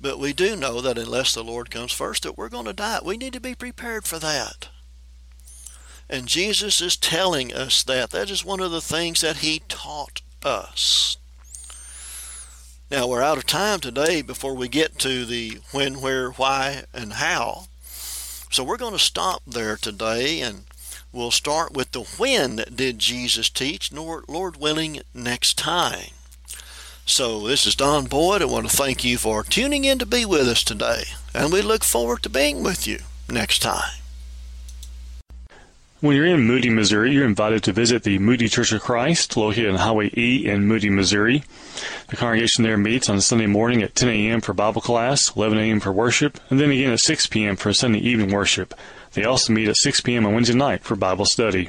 But 0.00 0.18
we 0.18 0.32
do 0.32 0.56
know 0.56 0.80
that 0.80 0.98
unless 0.98 1.32
the 1.32 1.44
Lord 1.44 1.70
comes 1.70 1.92
first, 1.92 2.24
that 2.24 2.36
we're 2.36 2.48
going 2.48 2.64
to 2.64 2.72
die. 2.72 2.98
We 3.04 3.16
need 3.16 3.34
to 3.34 3.40
be 3.40 3.54
prepared 3.54 4.04
for 4.04 4.18
that. 4.18 4.68
And 6.12 6.26
Jesus 6.26 6.80
is 6.80 6.96
telling 6.96 7.54
us 7.54 7.84
that. 7.84 8.10
That 8.10 8.30
is 8.30 8.44
one 8.44 8.58
of 8.58 8.72
the 8.72 8.80
things 8.80 9.20
that 9.20 9.38
he 9.38 9.62
taught 9.68 10.22
us. 10.42 11.16
Now, 12.90 13.06
we're 13.06 13.22
out 13.22 13.38
of 13.38 13.46
time 13.46 13.78
today 13.78 14.20
before 14.20 14.54
we 14.56 14.66
get 14.66 14.98
to 14.98 15.24
the 15.24 15.60
when, 15.70 16.00
where, 16.00 16.30
why, 16.30 16.82
and 16.92 17.12
how. 17.12 17.66
So 18.50 18.64
we're 18.64 18.76
going 18.76 18.94
to 18.94 18.98
stop 18.98 19.42
there 19.46 19.76
today 19.76 20.40
and 20.40 20.64
we'll 21.12 21.30
start 21.30 21.74
with 21.74 21.92
the 21.92 22.00
when 22.00 22.64
did 22.74 22.98
Jesus 22.98 23.48
teach, 23.48 23.92
Lord 23.92 24.56
willing, 24.56 25.02
next 25.14 25.56
time. 25.56 26.10
So 27.06 27.46
this 27.46 27.66
is 27.66 27.76
Don 27.76 28.06
Boyd. 28.06 28.42
I 28.42 28.46
want 28.46 28.68
to 28.68 28.76
thank 28.76 29.04
you 29.04 29.16
for 29.16 29.44
tuning 29.44 29.84
in 29.84 30.00
to 30.00 30.06
be 30.06 30.24
with 30.24 30.48
us 30.48 30.64
today, 30.64 31.04
and 31.32 31.52
we 31.52 31.62
look 31.62 31.84
forward 31.84 32.24
to 32.24 32.28
being 32.28 32.64
with 32.64 32.88
you 32.88 32.98
next 33.28 33.60
time. 33.60 33.99
When 36.00 36.16
you're 36.16 36.24
in 36.24 36.46
Moody, 36.46 36.70
Missouri, 36.70 37.12
you're 37.12 37.26
invited 37.26 37.62
to 37.64 37.74
visit 37.74 38.04
the 38.04 38.18
Moody 38.18 38.48
Church 38.48 38.72
of 38.72 38.80
Christ, 38.80 39.36
located 39.36 39.68
on 39.68 39.74
Highway 39.74 40.10
E 40.16 40.46
in 40.46 40.66
Moody, 40.66 40.88
Missouri. 40.88 41.44
The 42.08 42.16
congregation 42.16 42.64
there 42.64 42.78
meets 42.78 43.10
on 43.10 43.20
Sunday 43.20 43.44
morning 43.44 43.82
at 43.82 43.94
10 43.94 44.08
a.m. 44.08 44.40
for 44.40 44.54
Bible 44.54 44.80
class, 44.80 45.36
11 45.36 45.58
a.m. 45.58 45.78
for 45.78 45.92
worship, 45.92 46.40
and 46.48 46.58
then 46.58 46.70
again 46.70 46.90
at 46.90 47.00
6 47.00 47.26
p.m. 47.26 47.54
for 47.54 47.74
Sunday 47.74 47.98
evening 47.98 48.32
worship. 48.32 48.72
They 49.12 49.24
also 49.24 49.52
meet 49.52 49.68
at 49.68 49.76
6 49.76 50.00
p.m. 50.00 50.24
on 50.24 50.32
Wednesday 50.32 50.54
night 50.54 50.84
for 50.84 50.96
Bible 50.96 51.26
study. 51.26 51.68